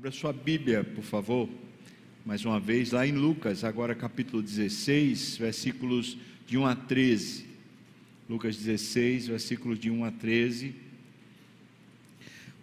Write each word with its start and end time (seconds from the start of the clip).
Abra 0.00 0.10
sua 0.10 0.32
Bíblia, 0.32 0.82
por 0.82 1.04
favor, 1.04 1.46
mais 2.24 2.42
uma 2.42 2.58
vez, 2.58 2.90
lá 2.90 3.06
em 3.06 3.12
Lucas, 3.12 3.64
agora 3.64 3.94
capítulo 3.94 4.42
16, 4.42 5.36
versículos 5.36 6.16
de 6.46 6.56
1 6.56 6.64
a 6.64 6.74
13. 6.74 7.44
Lucas 8.26 8.56
16, 8.56 9.26
versículos 9.26 9.78
de 9.78 9.90
1 9.90 10.02
a 10.02 10.10
13. 10.10 10.74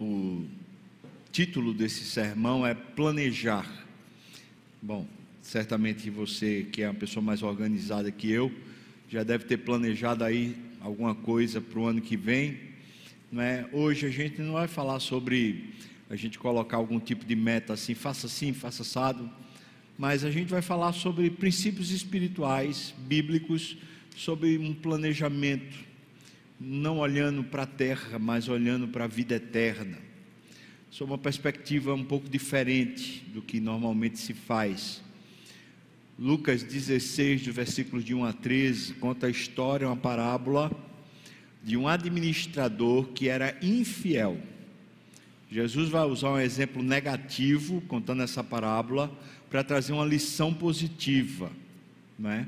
O 0.02 0.48
título 1.32 1.76
desse 1.76 2.06
sermão 2.06 2.66
é 2.66 2.74
Planejar. 2.74 3.72
Bom, 4.82 5.06
certamente 5.40 6.10
você, 6.10 6.66
que 6.72 6.82
é 6.82 6.88
uma 6.88 6.96
pessoa 6.96 7.24
mais 7.24 7.44
organizada 7.44 8.10
que 8.10 8.32
eu, 8.32 8.52
já 9.08 9.22
deve 9.22 9.44
ter 9.44 9.58
planejado 9.58 10.24
aí 10.24 10.58
alguma 10.82 11.14
coisa 11.14 11.62
para 11.62 11.78
o 11.78 11.86
ano 11.86 12.02
que 12.02 12.18
vem. 12.18 12.58
Não 13.32 13.44
é? 13.44 13.70
Hoje 13.72 14.08
a 14.08 14.10
gente 14.10 14.42
não 14.42 14.54
vai 14.54 14.68
falar 14.68 15.00
sobre 15.00 15.78
a 16.10 16.16
gente 16.16 16.40
colocar 16.40 16.78
algum 16.78 17.00
tipo 17.00 17.26
de 17.26 17.36
meta 17.36 17.74
assim, 17.74 17.94
faça 17.94 18.28
assim, 18.28 18.54
faça 18.54 18.82
assado, 18.82 19.30
mas 19.98 20.24
a 20.24 20.32
gente 20.32 20.50
vai 20.50 20.62
falar 20.62 20.94
sobre 20.94 21.30
princípios 21.30 21.92
espirituais, 21.92 22.94
bíblicos, 23.00 23.78
sobre 24.16 24.58
um 24.58 24.74
planejamento, 24.74 25.78
não 26.60 27.00
olhando 27.00 27.44
para 27.44 27.64
a 27.64 27.68
terra, 27.68 28.18
mas 28.18 28.48
olhando 28.48 28.88
para 28.88 29.04
a 29.04 29.08
vida 29.08 29.36
eterna, 29.36 29.98
sob 30.90 31.12
uma 31.12 31.18
perspectiva 31.18 31.94
um 31.94 32.04
pouco 32.04 32.30
diferente 32.30 33.24
do 33.34 33.42
que 33.42 33.60
normalmente 33.60 34.18
se 34.20 34.34
faz. 34.34 35.04
Lucas 36.18 36.64
16, 36.64 37.44
do 37.44 37.54
versículo 37.54 38.02
de 38.02 38.16
1 38.16 38.26
a 38.26 38.34
13, 38.34 38.94
conta 38.96 39.28
a 39.28 39.30
história, 39.30 39.88
uma 39.88 39.96
parábola 39.96 40.72
de 41.64 41.76
um 41.76 41.88
administrador 41.88 43.10
que 43.10 43.28
era 43.28 43.58
infiel. 43.62 44.38
Jesus 45.50 45.90
vai 45.90 46.06
usar 46.06 46.32
um 46.32 46.40
exemplo 46.40 46.84
negativo, 46.84 47.82
contando 47.82 48.22
essa 48.22 48.44
parábola, 48.44 49.12
para 49.50 49.64
trazer 49.64 49.94
uma 49.94 50.06
lição 50.06 50.54
positiva, 50.54 51.50
não 52.20 52.30
é? 52.30 52.46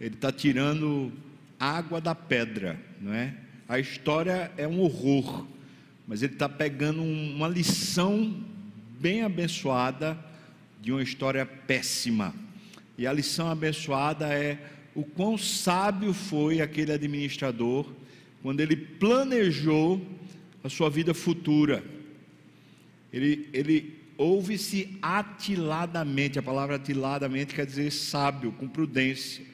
Ele 0.00 0.14
está 0.14 0.32
tirando 0.32 1.12
água 1.60 2.00
da 2.00 2.14
pedra, 2.14 2.80
não 3.00 3.12
é? 3.12 3.34
A 3.68 3.78
história 3.78 4.50
é 4.56 4.66
um 4.66 4.80
horror, 4.80 5.46
mas 6.06 6.22
ele 6.22 6.32
está 6.32 6.48
pegando 6.48 7.02
uma 7.02 7.48
lição 7.48 8.42
bem 8.98 9.22
abençoada 9.22 10.18
de 10.80 10.92
uma 10.92 11.02
história 11.02 11.44
péssima. 11.44 12.34
E 12.96 13.06
a 13.06 13.12
lição 13.12 13.50
abençoada 13.50 14.26
é 14.28 14.58
o 14.94 15.02
quão 15.02 15.36
sábio 15.36 16.12
foi 16.14 16.60
aquele 16.60 16.92
administrador 16.92 17.90
quando 18.42 18.60
ele 18.60 18.76
planejou 18.76 20.00
a 20.62 20.68
sua 20.68 20.88
vida 20.88 21.12
futura. 21.12 21.82
Ele, 23.14 23.48
ele 23.52 23.94
ouve-se 24.18 24.98
atiladamente, 25.00 26.38
a 26.38 26.42
palavra 26.42 26.76
atiladamente 26.76 27.54
quer 27.54 27.64
dizer 27.64 27.90
sábio, 27.92 28.52
com 28.52 28.66
prudência. 28.66 29.44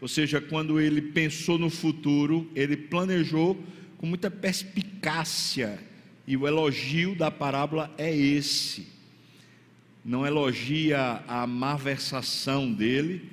Ou 0.00 0.08
seja, 0.08 0.40
quando 0.40 0.80
ele 0.80 1.00
pensou 1.00 1.58
no 1.58 1.70
futuro, 1.70 2.50
ele 2.54 2.76
planejou 2.76 3.62
com 3.96 4.06
muita 4.06 4.30
perspicácia, 4.30 5.78
e 6.26 6.36
o 6.36 6.46
elogio 6.46 7.14
da 7.14 7.30
parábola 7.30 7.92
é 7.96 8.14
esse 8.14 8.98
não 10.08 10.26
elogia 10.26 11.22
a 11.28 11.46
malversação 11.46 12.72
dele, 12.72 13.30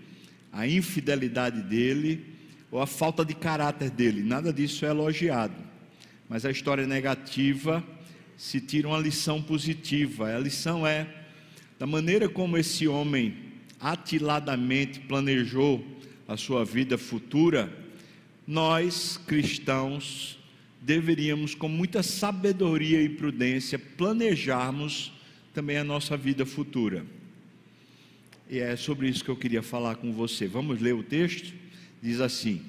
a 0.51 0.67
infidelidade 0.67 1.61
dele 1.61 2.35
ou 2.69 2.81
a 2.81 2.85
falta 2.85 3.23
de 3.23 3.33
caráter 3.33 3.89
dele, 3.89 4.21
nada 4.21 4.51
disso 4.51 4.85
é 4.85 4.89
elogiado. 4.89 5.55
Mas 6.27 6.45
a 6.45 6.51
história 6.51 6.85
negativa 6.85 7.81
se 8.37 8.59
tira 8.59 8.87
uma 8.87 8.99
lição 8.99 9.41
positiva. 9.41 10.35
A 10.35 10.39
lição 10.39 10.85
é 10.85 11.07
da 11.79 11.85
maneira 11.85 12.27
como 12.29 12.57
esse 12.57 12.87
homem 12.87 13.35
atiladamente 13.79 14.99
planejou 15.01 15.85
a 16.27 16.35
sua 16.37 16.65
vida 16.65 16.97
futura, 16.97 17.71
nós 18.47 19.19
cristãos 19.27 20.39
deveríamos, 20.81 21.55
com 21.55 21.67
muita 21.67 22.03
sabedoria 22.03 23.01
e 23.01 23.09
prudência, 23.09 23.77
planejarmos 23.77 25.11
também 25.53 25.77
a 25.77 25.83
nossa 25.83 26.15
vida 26.15 26.45
futura. 26.45 27.05
E 28.49 28.59
é 28.59 28.75
sobre 28.75 29.09
isso 29.09 29.23
que 29.23 29.29
eu 29.29 29.35
queria 29.35 29.63
falar 29.63 29.95
com 29.95 30.11
você. 30.13 30.47
Vamos 30.47 30.79
ler 30.79 30.93
o 30.93 31.01
texto? 31.01 31.53
Diz 32.01 32.21
assim: 32.21 32.61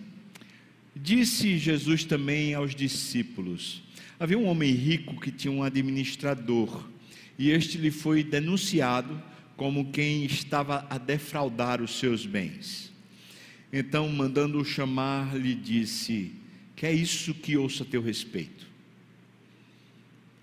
Disse 0.94 1.59
Jesus 1.59 2.05
também 2.05 2.55
aos 2.55 2.75
discípulos: 2.75 3.82
Havia 4.19 4.38
um 4.38 4.47
homem 4.47 4.72
rico 4.72 5.21
que 5.21 5.31
tinha 5.31 5.53
um 5.53 5.62
administrador, 5.62 6.88
e 7.38 7.50
este 7.50 7.78
lhe 7.78 7.91
foi 7.91 8.22
denunciado 8.22 9.22
como 9.56 9.91
quem 9.91 10.25
estava 10.25 10.87
a 10.88 10.99
defraudar 10.99 11.82
os 11.82 11.99
seus 11.99 12.25
bens. 12.25 12.93
Então, 13.72 14.09
mandando-o 14.09 14.65
chamar, 14.65 15.37
lhe 15.37 15.55
disse: 15.55 16.32
Que 16.75 16.87
é 16.87 16.93
isso 16.93 17.34
que 17.34 17.56
ouço 17.56 17.82
a 17.82 17.87
teu 17.87 18.00
respeito? 18.00 18.66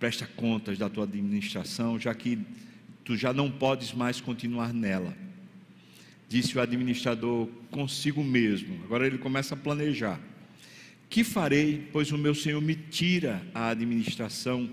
presta 0.03 0.27
contas 0.27 0.77
da 0.77 0.89
tua 0.89 1.05
administração, 1.05 1.97
já 1.97 2.13
que 2.13 2.37
tu 3.05 3.15
já 3.15 3.31
não 3.31 3.49
podes 3.49 3.93
mais 3.93 4.19
continuar 4.19 4.73
nela. 4.73 5.15
Disse 6.27 6.57
o 6.57 6.61
administrador 6.61 7.47
consigo 7.71 8.21
mesmo. 8.21 8.83
Agora 8.83 9.07
ele 9.07 9.17
começa 9.17 9.53
a 9.53 9.57
planejar. 9.57 10.19
Que 11.13 11.23
farei, 11.23 11.87
pois 11.91 12.11
o 12.11 12.17
meu 12.17 12.33
senhor 12.33 12.59
me 12.59 12.73
tira 12.73 13.39
a 13.53 13.69
administração? 13.69 14.67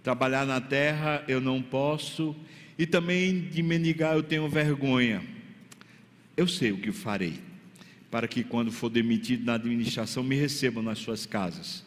Trabalhar 0.00 0.46
na 0.46 0.60
terra 0.60 1.24
eu 1.26 1.40
não 1.40 1.60
posso, 1.60 2.36
e 2.78 2.86
também 2.86 3.48
de 3.48 3.60
mendigar 3.60 4.14
eu 4.14 4.22
tenho 4.22 4.48
vergonha. 4.48 5.20
Eu 6.36 6.46
sei 6.46 6.70
o 6.70 6.78
que 6.78 6.92
farei, 6.92 7.40
para 8.12 8.28
que 8.28 8.44
quando 8.44 8.70
for 8.70 8.88
demitido 8.88 9.44
na 9.44 9.54
administração 9.54 10.22
me 10.22 10.36
recebam 10.36 10.84
nas 10.84 11.00
suas 11.00 11.26
casas 11.26 11.84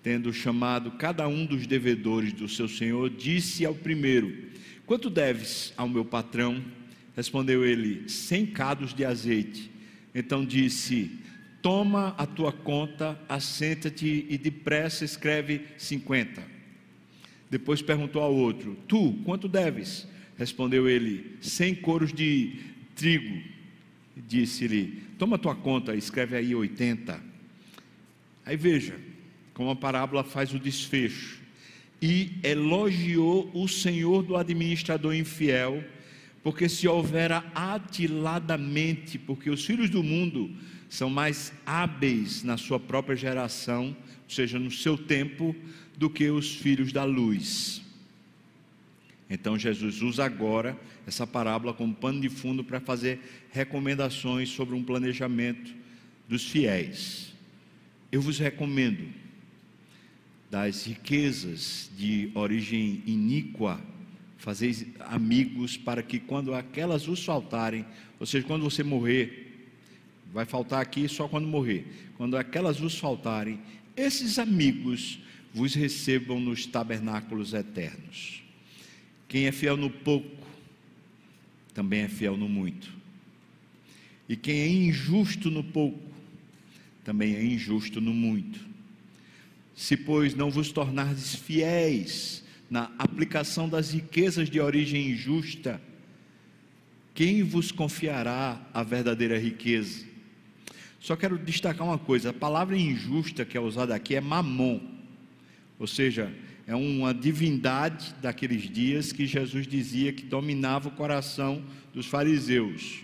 tendo 0.00 0.32
chamado 0.32 0.92
cada 0.92 1.26
um 1.26 1.44
dos 1.44 1.66
devedores 1.66 2.32
do 2.32 2.48
seu 2.48 2.68
senhor, 2.68 3.10
disse 3.10 3.66
ao 3.66 3.74
primeiro: 3.74 4.32
Quanto 4.86 5.10
deves 5.10 5.72
ao 5.76 5.88
meu 5.88 6.04
patrão? 6.04 6.64
Respondeu 7.16 7.64
ele: 7.64 8.08
Cem 8.08 8.46
cados 8.46 8.94
de 8.94 9.04
azeite. 9.04 9.72
Então 10.14 10.44
disse: 10.44 11.18
Toma 11.62 12.08
a 12.18 12.26
tua 12.26 12.52
conta, 12.52 13.18
assenta-te 13.28 14.26
e 14.28 14.36
depressa 14.36 15.04
escreve 15.04 15.62
cinquenta. 15.78 16.42
Depois 17.48 17.80
perguntou 17.80 18.20
ao 18.20 18.34
outro: 18.34 18.76
Tu, 18.88 19.12
quanto 19.24 19.46
deves? 19.46 20.08
Respondeu 20.36 20.88
ele: 20.88 21.36
Cem 21.40 21.72
coros 21.72 22.12
de 22.12 22.56
trigo. 22.96 23.40
Disse-lhe: 24.16 25.02
Toma 25.16 25.36
a 25.36 25.38
tua 25.38 25.54
conta, 25.54 25.94
escreve 25.94 26.36
aí 26.36 26.52
oitenta. 26.52 27.22
Aí 28.44 28.56
veja, 28.56 28.98
como 29.54 29.70
a 29.70 29.76
parábola 29.76 30.24
faz 30.24 30.52
o 30.52 30.58
desfecho, 30.58 31.40
e 32.00 32.40
elogiou 32.42 33.48
o 33.54 33.68
senhor 33.68 34.24
do 34.24 34.36
administrador 34.36 35.14
infiel, 35.14 35.84
porque 36.42 36.68
se 36.68 36.88
houvera 36.88 37.44
atiladamente, 37.54 39.16
porque 39.16 39.48
os 39.48 39.64
filhos 39.64 39.88
do 39.88 40.02
mundo 40.02 40.50
são 40.92 41.08
mais 41.08 41.54
hábeis 41.64 42.42
na 42.42 42.58
sua 42.58 42.78
própria 42.78 43.16
geração, 43.16 43.96
ou 44.24 44.30
seja, 44.30 44.58
no 44.58 44.70
seu 44.70 44.98
tempo, 44.98 45.56
do 45.96 46.10
que 46.10 46.28
os 46.28 46.54
filhos 46.54 46.92
da 46.92 47.02
luz. 47.02 47.80
Então 49.30 49.58
Jesus 49.58 50.02
usa 50.02 50.22
agora 50.22 50.78
essa 51.06 51.26
parábola 51.26 51.72
como 51.72 51.94
pano 51.94 52.20
de 52.20 52.28
fundo 52.28 52.62
para 52.62 52.78
fazer 52.78 53.20
recomendações 53.50 54.50
sobre 54.50 54.74
um 54.74 54.84
planejamento 54.84 55.74
dos 56.28 56.50
fiéis. 56.50 57.32
Eu 58.12 58.20
vos 58.20 58.38
recomendo 58.38 59.08
das 60.50 60.84
riquezas 60.84 61.90
de 61.96 62.30
origem 62.34 63.02
iníqua, 63.06 63.80
fazeis 64.36 64.84
amigos 65.00 65.74
para 65.74 66.02
que 66.02 66.18
quando 66.18 66.52
aquelas 66.52 67.06
vos 67.06 67.24
faltarem, 67.24 67.86
ou 68.20 68.26
seja, 68.26 68.46
quando 68.46 68.62
você 68.62 68.82
morrer, 68.82 69.41
vai 70.32 70.44
faltar 70.44 70.80
aqui 70.80 71.08
só 71.08 71.28
quando 71.28 71.46
morrer, 71.46 71.86
quando 72.16 72.36
aquelas 72.36 72.78
vos 72.78 72.98
faltarem, 72.98 73.60
esses 73.96 74.38
amigos 74.38 75.18
vos 75.52 75.74
recebam 75.74 76.40
nos 76.40 76.64
tabernáculos 76.64 77.52
eternos. 77.52 78.42
Quem 79.28 79.46
é 79.46 79.52
fiel 79.52 79.76
no 79.76 79.90
pouco, 79.90 80.46
também 81.74 82.00
é 82.00 82.08
fiel 82.08 82.36
no 82.36 82.48
muito. 82.48 82.90
E 84.28 84.36
quem 84.36 84.60
é 84.60 84.68
injusto 84.68 85.50
no 85.50 85.62
pouco, 85.62 86.00
também 87.04 87.34
é 87.34 87.44
injusto 87.44 88.00
no 88.00 88.14
muito. 88.14 88.60
Se, 89.74 89.96
pois, 89.96 90.34
não 90.34 90.50
vos 90.50 90.70
tornardes 90.70 91.34
fiéis 91.34 92.42
na 92.70 92.90
aplicação 92.98 93.68
das 93.68 93.92
riquezas 93.92 94.48
de 94.48 94.60
origem 94.60 95.10
injusta, 95.10 95.80
quem 97.14 97.42
vos 97.42 97.70
confiará 97.70 98.60
a 98.72 98.82
verdadeira 98.82 99.38
riqueza? 99.38 100.11
Só 101.02 101.16
quero 101.16 101.36
destacar 101.36 101.84
uma 101.84 101.98
coisa: 101.98 102.30
a 102.30 102.32
palavra 102.32 102.78
injusta 102.78 103.44
que 103.44 103.58
é 103.58 103.60
usada 103.60 103.92
aqui 103.92 104.14
é 104.14 104.20
mamon, 104.20 104.80
ou 105.76 105.86
seja, 105.86 106.32
é 106.64 106.76
uma 106.76 107.12
divindade 107.12 108.14
daqueles 108.22 108.70
dias 108.70 109.10
que 109.10 109.26
Jesus 109.26 109.66
dizia 109.66 110.12
que 110.12 110.22
dominava 110.22 110.88
o 110.88 110.92
coração 110.92 111.60
dos 111.92 112.06
fariseus. 112.06 113.00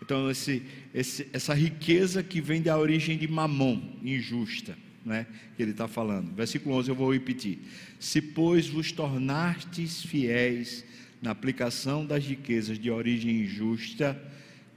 Então, 0.00 0.30
esse, 0.30 0.62
esse, 0.94 1.28
essa 1.30 1.52
riqueza 1.52 2.22
que 2.22 2.40
vem 2.40 2.62
da 2.62 2.76
origem 2.76 3.18
de 3.18 3.28
mamon, 3.28 3.80
injusta, 4.02 4.76
né, 5.04 5.26
que 5.54 5.62
ele 5.62 5.72
está 5.72 5.86
falando. 5.86 6.34
Versículo 6.34 6.74
11 6.76 6.88
eu 6.88 6.94
vou 6.94 7.12
repetir. 7.12 7.58
Se, 8.00 8.22
pois, 8.22 8.66
vos 8.66 8.90
tornastes 8.90 10.02
fiéis 10.02 10.84
na 11.20 11.30
aplicação 11.30 12.04
das 12.06 12.24
riquezas 12.24 12.78
de 12.78 12.90
origem 12.90 13.42
injusta, 13.42 14.20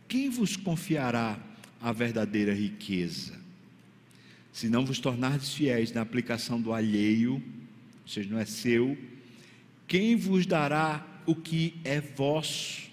quem 0.10 0.30
vos 0.30 0.58
confiará 0.58 1.40
a 1.86 1.92
verdadeira 1.92 2.52
riqueza? 2.52 3.40
Se 4.52 4.68
não 4.68 4.84
vos 4.84 4.98
tornardes 4.98 5.54
fiéis 5.54 5.92
na 5.92 6.02
aplicação 6.02 6.60
do 6.60 6.74
alheio, 6.74 7.34
ou 7.36 8.08
seja, 8.08 8.28
não 8.28 8.40
é 8.40 8.46
seu, 8.46 8.98
quem 9.88 10.16
vos 10.16 10.48
dará 10.48 11.06
o 11.28 11.36
que 11.36 11.76
é 11.84 12.02
vosso? 12.02 12.90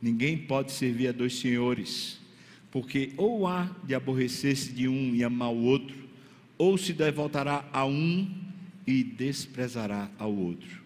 Ninguém 0.00 0.38
pode 0.38 0.70
servir 0.70 1.08
a 1.08 1.12
dois 1.12 1.36
senhores, 1.40 2.20
porque 2.70 3.12
ou 3.16 3.44
há 3.44 3.68
de 3.82 3.92
aborrecer-se 3.92 4.72
de 4.72 4.86
um 4.86 5.12
e 5.12 5.24
amar 5.24 5.50
o 5.50 5.64
outro, 5.64 5.96
ou 6.56 6.78
se 6.78 6.92
devotará 6.92 7.68
a 7.72 7.84
um 7.84 8.32
e 8.86 9.02
desprezará 9.02 10.08
ao 10.16 10.32
outro. 10.32 10.80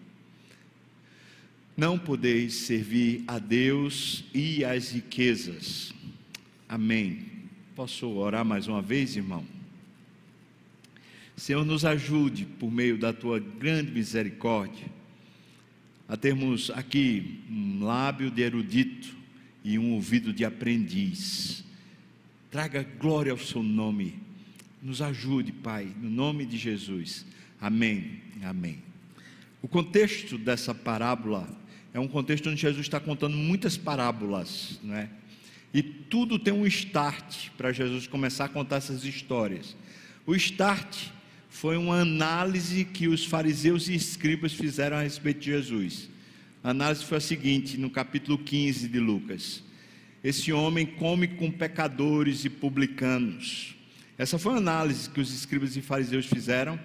Não 1.77 1.99
podeis 1.99 2.55
servir 2.55 3.23
a 3.27 3.37
Deus 3.37 4.23
e 4.33 4.65
às 4.65 4.89
riquezas. 4.89 5.93
Amém. 6.69 7.25
Posso 7.75 8.07
orar 8.09 8.45
mais 8.45 8.67
uma 8.67 8.79
vez, 8.79 9.15
irmão? 9.15 9.43
Senhor, 11.35 11.65
nos 11.65 11.83
ajude 11.83 12.45
por 12.45 12.71
meio 12.71 12.95
da 12.95 13.11
tua 13.11 13.39
grande 13.39 13.91
misericórdia 13.91 14.85
a 16.07 16.15
termos 16.15 16.69
aqui 16.69 17.39
um 17.49 17.83
lábio 17.83 18.29
de 18.29 18.43
erudito 18.43 19.15
e 19.63 19.79
um 19.79 19.93
ouvido 19.93 20.31
de 20.31 20.45
aprendiz. 20.45 21.63
Traga 22.51 22.85
glória 22.99 23.31
ao 23.31 23.37
seu 23.39 23.63
nome. 23.63 24.19
Nos 24.79 25.01
ajude, 25.01 25.51
Pai, 25.51 25.91
no 25.99 26.09
nome 26.09 26.45
de 26.45 26.57
Jesus. 26.57 27.25
Amém. 27.59 28.21
Amém. 28.43 28.77
O 29.59 29.67
contexto 29.67 30.37
dessa 30.37 30.75
parábola 30.75 31.49
é 31.95 31.99
um 31.99 32.07
contexto 32.07 32.47
onde 32.47 32.61
Jesus 32.61 32.85
está 32.85 32.99
contando 32.99 33.35
muitas 33.35 33.75
parábolas, 33.75 34.79
não 34.83 34.93
é? 34.95 35.09
E 35.73 35.83
tudo 35.83 36.39
tem 36.39 36.53
um 36.53 36.65
start 36.65 37.49
para 37.57 37.71
Jesus 37.71 38.07
começar 38.07 38.45
a 38.45 38.49
contar 38.49 38.77
essas 38.77 39.03
histórias. 39.03 39.75
O 40.25 40.35
start 40.35 41.09
foi 41.49 41.77
uma 41.77 42.01
análise 42.01 42.85
que 42.85 43.07
os 43.07 43.25
fariseus 43.25 43.87
e 43.87 43.95
escribas 43.95 44.53
fizeram 44.53 44.97
a 44.97 45.01
respeito 45.01 45.39
de 45.41 45.47
Jesus. 45.47 46.09
A 46.63 46.71
análise 46.71 47.05
foi 47.05 47.17
a 47.17 47.21
seguinte, 47.21 47.77
no 47.77 47.89
capítulo 47.89 48.37
15 48.37 48.87
de 48.87 48.99
Lucas: 48.99 49.63
Esse 50.23 50.51
homem 50.51 50.85
come 50.85 51.27
com 51.27 51.51
pecadores 51.51 52.45
e 52.45 52.49
publicanos. 52.49 53.75
Essa 54.17 54.37
foi 54.37 54.53
a 54.53 54.57
análise 54.57 55.09
que 55.09 55.21
os 55.21 55.33
escribas 55.33 55.77
e 55.77 55.81
fariseus 55.81 56.25
fizeram. 56.25 56.79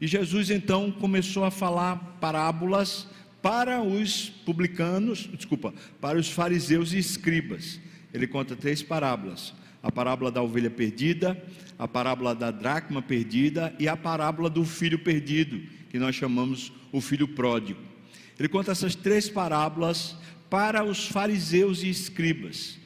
E 0.00 0.06
Jesus 0.06 0.50
então 0.50 0.90
começou 0.90 1.44
a 1.44 1.50
falar 1.50 1.96
parábolas 2.20 3.06
para 3.40 3.80
os 3.82 4.28
publicanos, 4.28 5.28
desculpa, 5.34 5.72
para 6.00 6.18
os 6.18 6.28
fariseus 6.28 6.92
e 6.92 6.98
escribas. 6.98 7.78
Ele 8.14 8.28
conta 8.28 8.54
três 8.54 8.82
parábolas: 8.82 9.52
a 9.82 9.90
parábola 9.90 10.30
da 10.30 10.40
ovelha 10.40 10.70
perdida, 10.70 11.36
a 11.76 11.88
parábola 11.88 12.34
da 12.34 12.52
dracma 12.52 13.02
perdida 13.02 13.74
e 13.78 13.88
a 13.88 13.96
parábola 13.96 14.48
do 14.48 14.64
filho 14.64 15.00
perdido, 15.00 15.60
que 15.90 15.98
nós 15.98 16.14
chamamos 16.14 16.72
o 16.92 17.00
filho 17.00 17.26
pródigo. 17.26 17.80
Ele 18.38 18.48
conta 18.48 18.72
essas 18.72 18.94
três 18.94 19.28
parábolas 19.28 20.16
para 20.48 20.84
os 20.84 21.08
fariseus 21.08 21.82
e 21.82 21.90
escribas. 21.90 22.78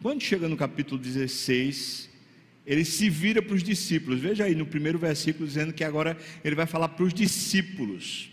Quando 0.00 0.22
chega 0.22 0.48
no 0.48 0.56
capítulo 0.56 1.00
16, 1.00 2.10
ele 2.66 2.84
se 2.84 3.08
vira 3.08 3.42
para 3.42 3.54
os 3.54 3.62
discípulos. 3.62 4.20
Veja 4.20 4.44
aí 4.44 4.54
no 4.54 4.66
primeiro 4.66 4.98
versículo 4.98 5.46
dizendo 5.46 5.72
que 5.72 5.84
agora 5.84 6.16
ele 6.42 6.56
vai 6.56 6.66
falar 6.66 6.88
para 6.88 7.04
os 7.04 7.12
discípulos. 7.12 8.30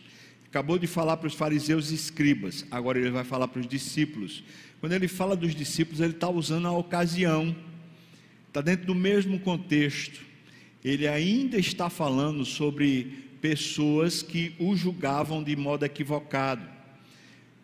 Acabou 0.48 0.80
de 0.80 0.88
falar 0.88 1.18
para 1.18 1.28
os 1.28 1.36
fariseus 1.36 1.92
e 1.92 1.96
escribas, 1.96 2.66
agora 2.72 2.98
ele 2.98 3.12
vai 3.12 3.24
falar 3.24 3.48
para 3.48 3.60
os 3.60 3.68
discípulos. 3.68 4.44
Quando 4.80 4.94
ele 4.94 5.08
fala 5.08 5.36
dos 5.36 5.54
discípulos, 5.54 6.00
ele 6.00 6.14
está 6.14 6.30
usando 6.30 6.68
a 6.68 6.72
ocasião 6.72 7.56
está 8.50 8.62
dentro 8.62 8.88
do 8.88 8.96
mesmo 8.96 9.40
contexto. 9.40 10.20
Ele 10.84 11.08
ainda 11.08 11.58
está 11.58 11.90
falando 11.90 12.44
sobre 12.44 13.30
pessoas 13.42 14.22
que 14.22 14.54
o 14.60 14.76
julgavam 14.76 15.44
de 15.44 15.56
modo 15.56 15.86
equivocado. 15.86 16.68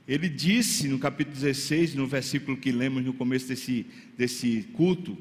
Ele 0.08 0.30
disse 0.30 0.88
no 0.88 1.00
capítulo 1.00 1.36
16, 1.36 1.96
no 1.96 2.06
versículo 2.06 2.56
que 2.56 2.72
lemos 2.72 3.04
no 3.04 3.14
começo 3.14 3.48
desse, 3.48 3.86
desse 4.16 4.68
culto, 4.74 5.18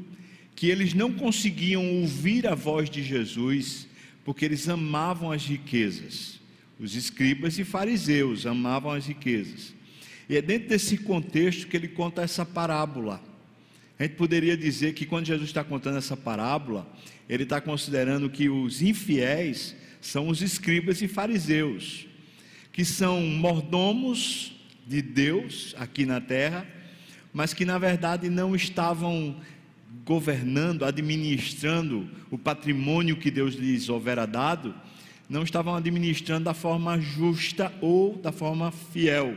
que 0.55 0.69
eles 0.69 0.93
não 0.93 1.13
conseguiam 1.13 2.01
ouvir 2.01 2.47
a 2.47 2.55
voz 2.55 2.91
de 2.91 3.03
Jesus 3.03 3.89
porque 4.25 4.45
eles 4.45 4.69
amavam 4.69 5.33
as 5.33 5.45
riquezas. 5.47 6.41
Os 6.79 6.95
escribas 6.95 7.59
e 7.59 7.65
fariseus 7.65 8.47
amavam 8.47 8.93
as 8.93 9.07
riquezas. 9.07 9.75
E 10.29 10.37
é 10.37 10.43
dentro 10.43 10.69
desse 10.69 10.99
contexto 10.99 11.67
que 11.67 11.77
ele 11.77 11.89
conta 11.89 12.23
essa 12.23 12.45
parábola 12.45 13.21
a 13.99 14.03
gente 14.03 14.17
poderia 14.17 14.57
dizer 14.57 14.93
que 14.93 15.07
quando 15.07 15.27
Jesus 15.27 15.49
está 15.49 15.63
contando 15.63 15.99
essa 15.99 16.17
parábola, 16.17 16.87
ele 17.29 17.45
está 17.45 17.61
considerando 17.61 18.29
que 18.29 18.49
os 18.49 18.83
infiéis 18.83 19.75
são 20.01 20.29
os 20.29 20.43
escribas 20.43 21.01
e 21.01 21.07
fariseus, 21.07 22.07
que 22.73 22.85
são 22.85 23.21
mordomos 23.23 24.53
de 24.87 25.01
Deus 25.01 25.75
aqui 25.79 26.05
na 26.05 26.21
terra, 26.21 26.67
mas 27.33 27.55
que 27.55 27.65
na 27.65 27.79
verdade 27.79 28.29
não 28.29 28.55
estavam 28.55 29.37
governando, 30.05 30.85
administrando 30.85 32.11
o 32.31 32.37
patrimônio 32.37 33.17
que 33.17 33.31
Deus 33.31 33.55
lhes 33.55 33.89
houvera 33.89 34.27
dado, 34.27 34.75
não 35.29 35.45
estavam 35.45 35.77
administrando 35.77 36.45
da 36.45 36.55
forma 36.55 37.01
justa 37.01 37.73
ou 37.81 38.19
da 38.19 38.33
forma 38.33 38.73
fiel. 38.73 39.37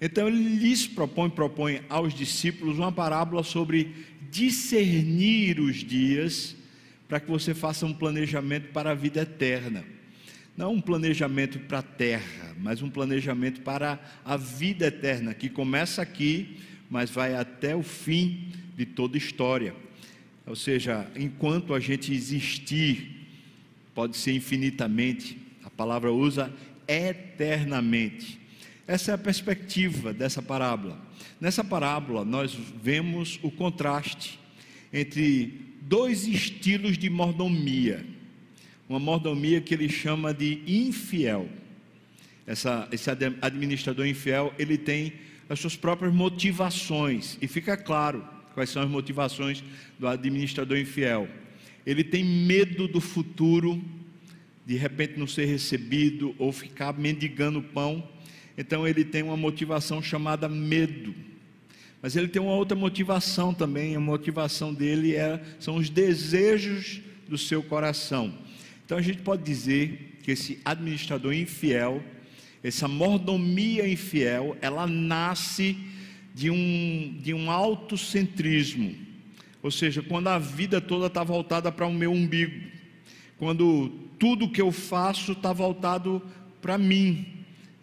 Então 0.00 0.28
ele 0.28 0.56
lhes 0.56 0.86
propõe, 0.86 1.28
propõe 1.28 1.80
aos 1.88 2.14
discípulos 2.14 2.78
uma 2.78 2.92
parábola 2.92 3.42
sobre 3.42 3.94
discernir 4.30 5.58
os 5.58 5.76
dias 5.76 6.56
para 7.08 7.18
que 7.18 7.30
você 7.30 7.54
faça 7.54 7.86
um 7.86 7.94
planejamento 7.94 8.68
para 8.72 8.90
a 8.90 8.94
vida 8.94 9.22
eterna. 9.22 9.84
Não 10.56 10.74
um 10.74 10.80
planejamento 10.80 11.58
para 11.60 11.78
a 11.78 11.82
terra, 11.82 12.54
mas 12.58 12.82
um 12.82 12.90
planejamento 12.90 13.60
para 13.62 13.98
a 14.24 14.36
vida 14.36 14.86
eterna, 14.86 15.32
que 15.32 15.48
começa 15.48 16.02
aqui, 16.02 16.56
mas 16.90 17.10
vai 17.10 17.34
até 17.34 17.74
o 17.74 17.82
fim 17.82 18.52
de 18.76 18.84
toda 18.84 19.16
história. 19.16 19.74
Ou 20.46 20.56
seja, 20.56 21.06
enquanto 21.16 21.74
a 21.74 21.80
gente 21.80 22.12
existir, 22.12 23.26
pode 23.94 24.16
ser 24.16 24.32
infinitamente, 24.32 25.38
a 25.64 25.70
palavra 25.70 26.12
usa 26.12 26.52
eternamente. 26.86 28.38
Essa 28.88 29.10
é 29.10 29.14
a 29.14 29.18
perspectiva 29.18 30.14
dessa 30.14 30.40
parábola. 30.40 30.98
Nessa 31.38 31.62
parábola, 31.62 32.24
nós 32.24 32.56
vemos 32.82 33.38
o 33.42 33.50
contraste 33.50 34.40
entre 34.90 35.76
dois 35.82 36.26
estilos 36.26 36.96
de 36.96 37.10
mordomia. 37.10 38.02
Uma 38.88 38.98
mordomia 38.98 39.60
que 39.60 39.74
ele 39.74 39.90
chama 39.90 40.32
de 40.32 40.62
infiel. 40.66 41.50
Essa, 42.46 42.88
esse 42.90 43.10
administrador 43.10 44.06
infiel, 44.06 44.54
ele 44.58 44.78
tem 44.78 45.12
as 45.50 45.60
suas 45.60 45.76
próprias 45.76 46.14
motivações, 46.14 47.36
e 47.42 47.46
fica 47.46 47.76
claro 47.76 48.26
quais 48.54 48.70
são 48.70 48.80
as 48.80 48.88
motivações 48.88 49.62
do 49.98 50.08
administrador 50.08 50.78
infiel. 50.78 51.28
Ele 51.84 52.02
tem 52.02 52.24
medo 52.24 52.88
do 52.88 53.02
futuro, 53.02 53.84
de 54.64 54.76
repente 54.76 55.18
não 55.18 55.26
ser 55.26 55.44
recebido 55.44 56.34
ou 56.38 56.52
ficar 56.52 56.98
mendigando 56.98 57.60
pão 57.60 58.16
então 58.58 58.86
ele 58.88 59.04
tem 59.04 59.22
uma 59.22 59.36
motivação 59.36 60.02
chamada 60.02 60.48
medo. 60.48 61.14
Mas 62.02 62.16
ele 62.16 62.26
tem 62.26 62.42
uma 62.42 62.54
outra 62.54 62.76
motivação 62.76 63.54
também, 63.54 63.94
a 63.94 64.00
motivação 64.00 64.74
dele 64.74 65.14
é, 65.14 65.40
são 65.60 65.76
os 65.76 65.88
desejos 65.88 67.00
do 67.28 67.38
seu 67.38 67.62
coração. 67.62 68.34
Então 68.84 68.98
a 68.98 69.02
gente 69.02 69.18
pode 69.18 69.44
dizer 69.44 70.18
que 70.24 70.32
esse 70.32 70.58
administrador 70.64 71.32
infiel, 71.32 72.02
essa 72.60 72.88
mordomia 72.88 73.88
infiel, 73.88 74.56
ela 74.60 74.88
nasce 74.88 75.76
de 76.34 76.50
um, 76.50 77.16
de 77.22 77.32
um 77.32 77.52
autocentrismo. 77.52 78.92
Ou 79.62 79.70
seja, 79.70 80.02
quando 80.02 80.28
a 80.28 80.38
vida 80.38 80.80
toda 80.80 81.06
está 81.06 81.22
voltada 81.22 81.70
para 81.70 81.86
o 81.86 81.94
meu 81.94 82.10
umbigo, 82.10 82.60
quando 83.38 83.88
tudo 84.18 84.50
que 84.50 84.60
eu 84.60 84.72
faço 84.72 85.32
está 85.32 85.52
voltado 85.52 86.20
para 86.60 86.76
mim, 86.76 87.37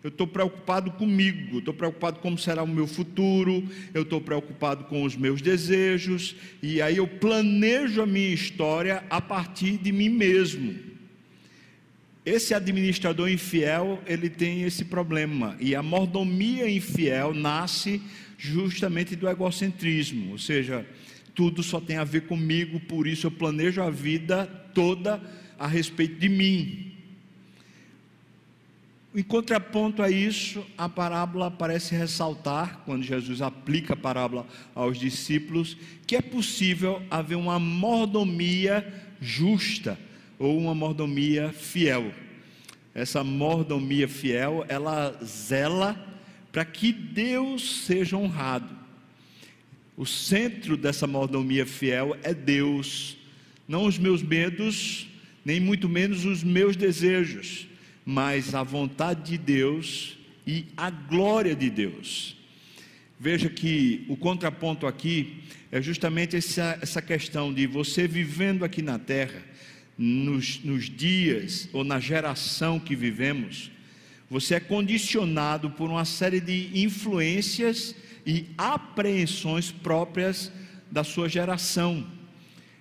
eu 0.06 0.10
estou 0.10 0.28
preocupado 0.28 0.92
comigo, 0.92 1.58
estou 1.58 1.74
preocupado 1.74 2.20
como 2.20 2.38
será 2.38 2.62
o 2.62 2.68
meu 2.68 2.86
futuro, 2.86 3.68
eu 3.92 4.04
estou 4.04 4.22
preocupado 4.22 4.84
com 4.84 5.02
os 5.02 5.16
meus 5.16 5.42
desejos, 5.42 6.36
e 6.62 6.80
aí 6.80 6.98
eu 6.98 7.08
planejo 7.08 8.04
a 8.04 8.06
minha 8.06 8.32
história 8.32 9.04
a 9.10 9.20
partir 9.20 9.80
de 9.80 9.92
mim 9.92 10.10
mesmo. 10.10 10.76
esse 12.24 12.54
administrador 12.54 13.32
infiel, 13.32 14.00
ele 14.06 14.30
tem 14.30 14.62
esse 14.62 14.86
problema, 14.86 15.58
e 15.60 15.74
a 15.74 15.82
mordomia 15.82 16.70
infiel 16.70 17.34
nasce 17.34 18.00
justamente 18.38 19.16
do 19.16 19.28
egocentrismo, 19.28 20.34
ou 20.34 20.38
seja, 20.38 20.86
tudo 21.34 21.64
só 21.64 21.82
tem 21.82 21.98
a 21.98 22.04
ver 22.04 22.28
comigo, 22.28 22.80
por 22.80 23.08
isso 23.08 23.26
eu 23.26 23.32
planejo 23.32 23.82
a 23.82 23.90
vida 23.90 24.46
toda 24.76 25.20
a 25.58 25.66
respeito 25.66 26.20
de 26.20 26.30
mim. 26.30 26.95
Em 29.16 29.24
contraponto 29.24 30.04
a 30.04 30.12
isso, 30.12 30.66
a 30.78 30.90
parábola 30.90 31.50
parece 31.50 31.96
ressaltar, 31.96 32.82
quando 32.84 33.02
Jesus 33.02 33.42
aplica 33.42 33.94
a 33.94 33.96
parábola 33.96 34.46
aos 34.76 35.00
discípulos, 35.00 35.78
que 36.06 36.18
é 36.18 36.22
possível 36.22 37.02
haver 37.10 37.36
uma 37.36 37.58
mordomia 37.58 38.86
justa 39.22 39.98
ou 40.38 40.58
uma 40.58 40.76
mordomia 40.76 41.54
fiel. 41.54 42.14
Essa 42.94 43.24
mordomia 43.24 44.06
fiel, 44.06 44.66
ela 44.68 45.18
zela 45.24 45.98
para 46.52 46.66
que 46.66 46.92
Deus 46.92 47.86
seja 47.86 48.18
honrado. 48.18 48.76
O 49.96 50.06
centro 50.06 50.76
dessa 50.76 51.08
mordomia 51.08 51.66
fiel 51.66 52.18
é 52.22 52.34
Deus, 52.34 53.16
não 53.66 53.86
os 53.86 53.98
meus 53.98 54.22
medos, 54.22 55.08
nem 55.46 55.62
muito 55.62 55.88
menos 55.88 56.26
os 56.26 56.44
meus 56.44 56.76
desejos 56.76 57.70
mas 58.06 58.54
a 58.54 58.62
vontade 58.62 59.32
de 59.32 59.38
Deus 59.38 60.18
e 60.46 60.66
a 60.78 60.90
glória 60.92 61.56
de 61.56 61.70
Deus. 61.70 62.38
Veja 63.20 63.50
que 63.50 64.06
o 64.08 64.16
contraponto 64.16 64.86
aqui 64.86 65.42
é 65.72 65.82
justamente 65.82 66.36
essa, 66.36 66.78
essa 66.82 67.02
questão 67.02 67.52
de 67.52 67.66
você 67.66 68.08
vivendo 68.08 68.64
aqui 68.64 68.82
na 68.82 69.00
terra, 69.00 69.42
nos, 69.98 70.64
nos 70.64 70.90
dias 70.90 71.68
ou 71.74 71.84
na 71.84 72.00
geração 72.00 72.80
que 72.80 72.96
vivemos, 72.96 73.72
você 74.30 74.56
é 74.56 74.60
condicionado 74.60 75.72
por 75.72 75.90
uma 75.90 76.06
série 76.06 76.40
de 76.40 76.72
influências 76.74 77.96
e 78.26 78.48
apreensões 78.58 79.72
próprias 79.72 80.52
da 80.92 81.04
sua 81.04 81.30
geração. 81.30 82.06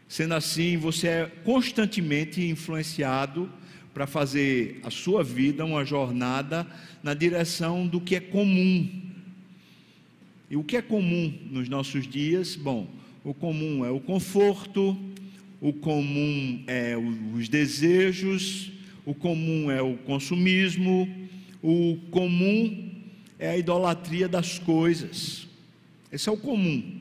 Sendo 0.09 0.35
assim, 0.35 0.76
você 0.76 1.09
é 1.09 1.33
constantemente 1.45 2.43
influenciado 2.43 3.50
para 3.94 4.08
fazer 4.08 4.80
a 4.82 4.90
sua 4.90 5.22
vida 5.22 5.64
uma 5.64 5.84
jornada 5.84 6.66
na 7.00 7.14
direção 7.14 7.86
do 7.86 8.00
que 8.00 8.16
é 8.16 8.20
comum. 8.20 8.90
E 10.50 10.56
o 10.56 10.64
que 10.64 10.76
é 10.76 10.82
comum 10.82 11.32
nos 11.48 11.68
nossos 11.68 12.06
dias? 12.06 12.56
Bom, 12.56 12.88
o 13.22 13.32
comum 13.32 13.84
é 13.84 13.90
o 13.90 14.00
conforto, 14.00 14.98
o 15.60 15.72
comum 15.72 16.64
é 16.66 16.96
os 16.96 17.48
desejos, 17.48 18.72
o 19.06 19.14
comum 19.14 19.70
é 19.70 19.80
o 19.80 19.96
consumismo, 19.98 21.08
o 21.62 21.96
comum 22.10 22.90
é 23.38 23.50
a 23.50 23.56
idolatria 23.56 24.28
das 24.28 24.58
coisas. 24.58 25.46
Esse 26.10 26.28
é 26.28 26.32
o 26.32 26.36
comum. 26.36 27.00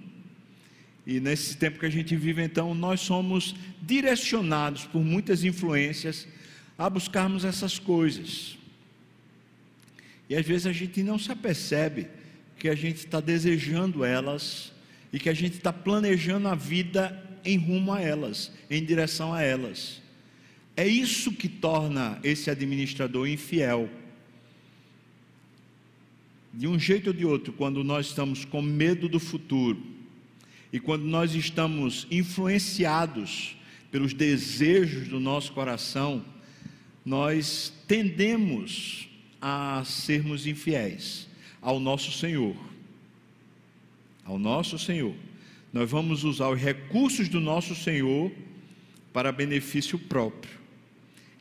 E 1.06 1.20
nesse 1.20 1.58
tempo 1.58 1.80
que 1.80 1.86
a 1.86 1.90
gente 1.90 2.16
vive, 2.16 2.44
então, 2.44 2.74
nós 2.76 3.02
somos 3.02 3.56
direcionados 3.82 4.86
por 4.86 5.04
muitas 5.04 5.44
influências 5.44 6.28
a 6.78 6.90
buscarmos 6.90 7.46
essas 7.46 7.80
coisas. 7.80 8.58
E 10.30 10.36
às 10.36 10.46
vezes 10.46 10.66
a 10.66 10.72
gente 10.72 11.04
não 11.04 11.20
se 11.20 11.32
apercebe 11.32 12.08
que 12.58 12.70
a 12.70 12.76
gente 12.76 12.98
está 12.98 13.20
desejando 13.20 14.04
elas 14.04 14.72
e 15.12 15.20
que 15.20 15.30
a 15.30 15.34
gente 15.34 15.58
está 15.58 15.72
planejando 15.72 16.48
a 16.48 16.56
vida 16.56 17.22
em 17.46 17.58
rumo 17.58 17.94
a 17.94 18.02
elas, 18.02 18.52
em 18.70 18.84
direção 18.84 19.34
a 19.34 19.42
elas. 19.42 20.02
É 20.76 20.88
isso 20.88 21.32
que 21.32 21.48
torna 21.48 22.20
esse 22.24 22.50
administrador 22.50 23.28
infiel. 23.28 23.90
De 26.52 26.68
um 26.68 26.80
jeito 26.80 27.08
ou 27.08 27.14
de 27.14 27.26
outro, 27.26 27.54
quando 27.54 27.84
nós 27.84 28.08
estamos 28.08 28.46
com 28.46 28.62
medo 28.62 29.08
do 29.08 29.20
futuro 29.20 29.82
e 30.72 30.80
quando 30.80 31.04
nós 31.04 31.36
estamos 31.36 32.08
influenciados 32.10 33.56
pelos 33.92 34.14
desejos 34.14 35.08
do 35.08 35.20
nosso 35.20 35.52
coração, 35.52 36.24
nós 37.06 37.74
tendemos 37.88 39.10
a 39.42 39.84
sermos 39.86 40.48
infiéis 40.48 41.28
ao 41.62 41.80
nosso 41.80 42.12
Senhor. 42.12 42.56
Ao 44.24 44.40
nosso 44.40 44.80
Senhor. 44.80 45.16
Nós 45.72 45.90
vamos 45.90 46.24
usar 46.24 46.50
os 46.50 46.62
recursos 46.62 47.28
do 47.28 47.40
nosso 47.40 47.76
Senhor 47.76 48.32
para 49.12 49.32
benefício 49.32 50.00
próprio, 50.00 50.52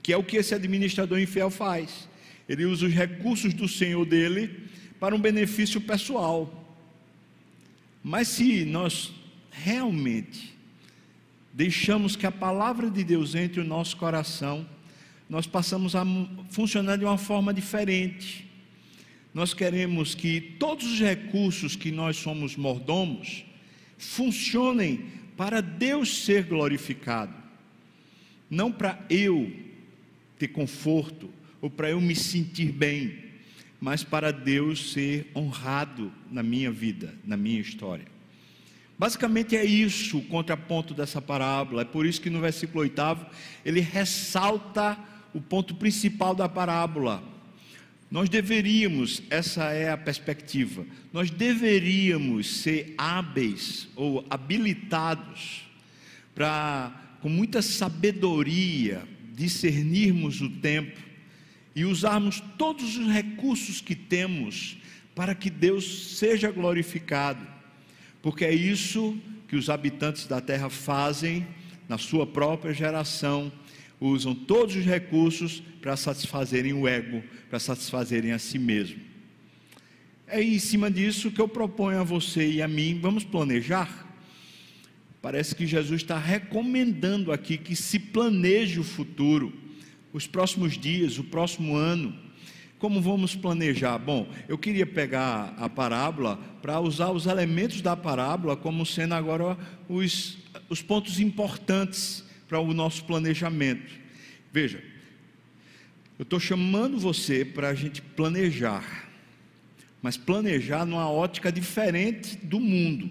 que 0.03 0.13
é 0.13 0.17
o 0.17 0.25
que 0.25 0.37
esse 0.37 0.55
administrador 0.55 1.21
infiel 1.21 1.51
faz. 1.51 2.09
Ele 2.49 2.65
usa 2.65 2.87
os 2.87 2.93
recursos 2.93 3.55
do 3.55 3.69
Senhor 3.69 4.05
dele 4.05 4.69
para 4.99 5.15
um 5.15 5.21
benefício 5.21 5.81
pessoal. 5.81 6.59
Mas 8.03 8.29
se 8.29 8.65
nós 8.65 9.13
realmente 9.51 10.53
deixamos 11.53 12.17
que 12.17 12.27
a 12.27 12.33
palavra 12.33 12.91
de 12.91 13.05
Deus 13.05 13.35
entre 13.35 13.61
o 13.61 13.65
nosso 13.65 13.97
coração, 13.97 14.67
nós 15.33 15.47
passamos 15.47 15.97
a 15.97 16.05
funcionar 16.51 16.99
de 16.99 17.07
uma 17.07 17.17
forma 17.17 17.55
diferente. 17.55 18.47
Nós 19.33 19.55
queremos 19.55 20.15
que 20.15 20.43
todos 20.43 20.85
os 20.85 21.01
recursos 21.01 21.75
que 21.75 21.91
nós 21.91 22.19
somos 22.19 22.55
mordomos 22.55 23.43
funcionem 23.97 25.07
para 25.35 25.63
Deus 25.63 26.25
ser 26.27 26.45
glorificado, 26.45 27.33
não 28.51 28.71
para 28.71 29.03
eu 29.09 29.51
ter 30.39 30.49
conforto 30.49 31.31
ou 31.63 31.71
para 31.71 31.89
eu 31.89 31.99
me 31.99 32.15
sentir 32.15 32.71
bem, 32.71 33.17
mas 33.81 34.05
para 34.05 34.31
Deus 34.31 34.93
ser 34.93 35.33
honrado 35.35 36.13
na 36.31 36.43
minha 36.43 36.71
vida, 36.71 37.15
na 37.25 37.39
minha 37.39 37.59
história. 37.59 38.05
Basicamente 38.99 39.57
é 39.57 39.65
isso 39.65 40.19
o 40.19 40.25
contraponto 40.27 40.93
dessa 40.93 41.23
parábola, 41.23 41.81
é 41.81 41.87
por 41.87 42.05
isso 42.05 42.21
que 42.21 42.29
no 42.29 42.39
versículo 42.39 42.81
8 42.83 43.01
ele 43.65 43.81
ressalta 43.81 45.11
o 45.35 45.41
ponto 45.41 45.75
principal 45.75 46.35
da 46.35 46.49
parábola. 46.49 47.23
Nós 48.11 48.29
deveríamos, 48.29 49.23
essa 49.31 49.71
é 49.73 49.91
a 49.91 49.97
perspectiva, 49.97 50.85
nós 51.13 51.31
deveríamos 51.31 52.61
ser 52.61 52.95
hábeis 52.99 53.89
ou 53.97 54.25
habilitados 54.29 55.63
para, 56.35 57.17
com 57.23 57.31
muita 57.31 57.63
sabedoria, 57.63 59.03
discernirmos 59.35 60.43
o 60.43 60.51
tempo 60.51 61.01
e 61.75 61.87
usarmos 61.87 62.43
todos 62.59 62.99
os 62.99 63.09
recursos 63.09 63.81
que 63.81 63.95
temos 63.95 64.77
para 65.15 65.35
que 65.35 65.49
Deus 65.49 66.17
seja 66.19 66.51
glorificado, 66.51 67.47
porque 68.21 68.45
é 68.45 68.55
isso 68.55 69.17
que 69.49 69.57
os 69.57 69.71
habitantes 69.71 70.27
da 70.27 70.41
terra 70.41 70.69
fazem 70.69 71.47
na 71.89 71.99
sua 71.99 72.27
própria 72.27 72.73
geração 72.73 73.53
usam 74.09 74.35
todos 74.35 74.75
os 74.75 74.85
recursos 74.85 75.63
para 75.81 75.97
satisfazerem 75.97 76.73
o 76.73 76.89
ego, 76.89 77.23
para 77.49 77.59
satisfazerem 77.59 78.33
a 78.33 78.39
si 78.39 78.59
mesmo. 78.59 79.01
É 80.27 80.43
em 80.43 80.59
cima 80.59 80.91
disso 80.91 81.31
que 81.31 81.41
eu 81.41 81.49
proponho 81.49 82.01
a 82.01 82.05
você 82.05 82.51
e 82.51 82.63
a 82.63 82.69
mim, 82.69 82.99
vamos 83.01 83.23
planejar? 83.23 84.09
Parece 85.21 85.55
que 85.55 85.67
Jesus 85.67 86.03
está 86.03 86.19
recomendando 86.19 87.31
aqui 87.31 87.57
que 87.57 87.77
se 87.77 87.99
planeje 87.99 88.81
o 88.81 88.85
futuro, 88.85 89.53
os 90.13 90.27
próximos 90.27 90.77
dias, 90.77 91.19
o 91.19 91.25
próximo 91.25 91.77
ano. 91.77 92.13
Como 92.79 93.01
vamos 93.01 93.37
planejar? 93.37 93.99
Bom, 93.99 94.29
eu 94.49 94.59
queria 94.59 94.85
pegar 94.85 95.55
a 95.57 95.69
parábola 95.69 96.37
para 96.61 96.81
usar 96.81 97.11
os 97.13 97.27
elementos 97.27 97.81
da 97.81 97.97
parábola 97.97 98.57
como 98.57 98.85
sendo 98.85 99.15
agora 99.15 99.57
os, 99.89 100.39
os 100.69 100.83
pontos 100.83 101.21
importantes 101.21 102.25
para 102.53 102.61
o 102.61 102.75
nosso 102.75 103.07
planejamento. 103.07 103.91
Veja, 104.53 104.85
eu 106.19 106.23
estou 106.23 106.39
chamando 106.39 106.99
você 106.99 107.47
para 107.47 107.71
a 107.71 107.75
gente 107.75 108.03
planejar, 108.03 109.09
mas 110.03 110.19
planejar 110.19 110.85
numa 110.85 111.11
ótica 111.11 111.51
diferente 111.51 112.37
do 112.37 112.61
mundo. 112.61 113.09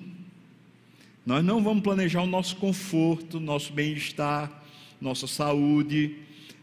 Nós 1.25 1.43
não 1.43 1.63
vamos 1.63 1.81
planejar 1.81 2.21
o 2.21 2.27
nosso 2.27 2.55
conforto, 2.57 3.39
nosso 3.39 3.73
bem-estar, 3.73 4.63
nossa 5.01 5.25
saúde, 5.25 6.17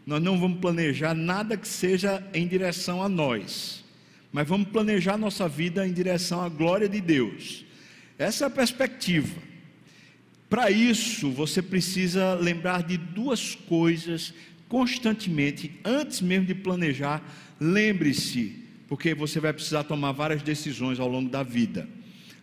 nós 0.06 0.22
não 0.22 0.38
vamos 0.38 0.60
planejar 0.60 1.14
nada 1.14 1.56
que 1.56 1.66
seja 1.66 2.24
em 2.32 2.46
direção 2.46 3.02
a 3.02 3.08
nós, 3.08 3.84
mas 4.30 4.46
vamos 4.46 4.68
planejar 4.68 5.18
nossa 5.18 5.48
vida 5.48 5.84
em 5.84 5.92
direção 5.92 6.40
à 6.42 6.48
glória 6.48 6.88
de 6.88 7.00
Deus. 7.00 7.64
Essa 8.16 8.44
é 8.44 8.46
a 8.46 8.50
perspectiva. 8.50 9.47
Para 10.48 10.70
isso, 10.70 11.30
você 11.30 11.60
precisa 11.60 12.34
lembrar 12.34 12.82
de 12.82 12.96
duas 12.96 13.54
coisas 13.54 14.32
constantemente, 14.68 15.72
antes 15.84 16.20
mesmo 16.20 16.46
de 16.46 16.54
planejar. 16.54 17.22
Lembre-se, 17.60 18.64
porque 18.86 19.14
você 19.14 19.40
vai 19.40 19.52
precisar 19.52 19.84
tomar 19.84 20.12
várias 20.12 20.42
decisões 20.42 20.98
ao 20.98 21.08
longo 21.08 21.28
da 21.28 21.42
vida. 21.42 21.88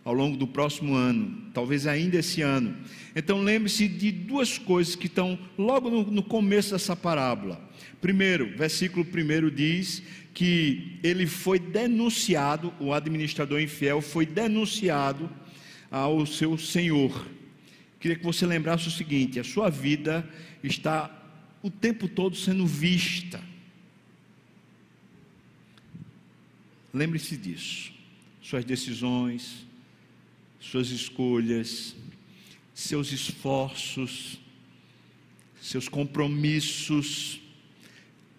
ao 0.06 0.14
longo 0.14 0.36
do 0.36 0.46
próximo 0.46 0.94
ano, 0.94 1.50
talvez 1.52 1.84
ainda 1.84 2.18
esse 2.18 2.40
ano. 2.40 2.76
Então 3.16 3.42
lembre-se 3.42 3.88
de 3.88 4.12
duas 4.12 4.56
coisas 4.56 4.94
que 4.94 5.08
estão 5.08 5.36
logo 5.58 5.90
no, 5.90 6.04
no 6.04 6.22
começo 6.22 6.70
dessa 6.70 6.94
parábola. 6.94 7.60
Primeiro, 8.00 8.56
versículo 8.56 9.04
primeiro 9.04 9.50
diz 9.50 10.00
que 10.32 11.00
ele 11.02 11.26
foi 11.26 11.58
denunciado, 11.58 12.72
o 12.78 12.92
administrador 12.92 13.60
infiel 13.60 14.00
foi 14.00 14.24
denunciado 14.24 15.28
ao 15.90 16.24
seu 16.24 16.56
senhor. 16.56 17.26
Queria 18.00 18.16
que 18.16 18.24
você 18.24 18.46
lembrasse 18.46 18.88
o 18.88 18.90
seguinte: 18.90 19.40
a 19.40 19.44
sua 19.44 19.70
vida 19.70 20.28
está 20.62 21.10
o 21.62 21.70
tempo 21.70 22.08
todo 22.08 22.36
sendo 22.36 22.66
vista. 22.66 23.42
Lembre-se 26.92 27.36
disso. 27.36 27.92
Suas 28.40 28.64
decisões, 28.64 29.66
suas 30.60 30.88
escolhas, 30.90 31.94
seus 32.72 33.12
esforços, 33.12 34.38
seus 35.60 35.88
compromissos, 35.88 37.40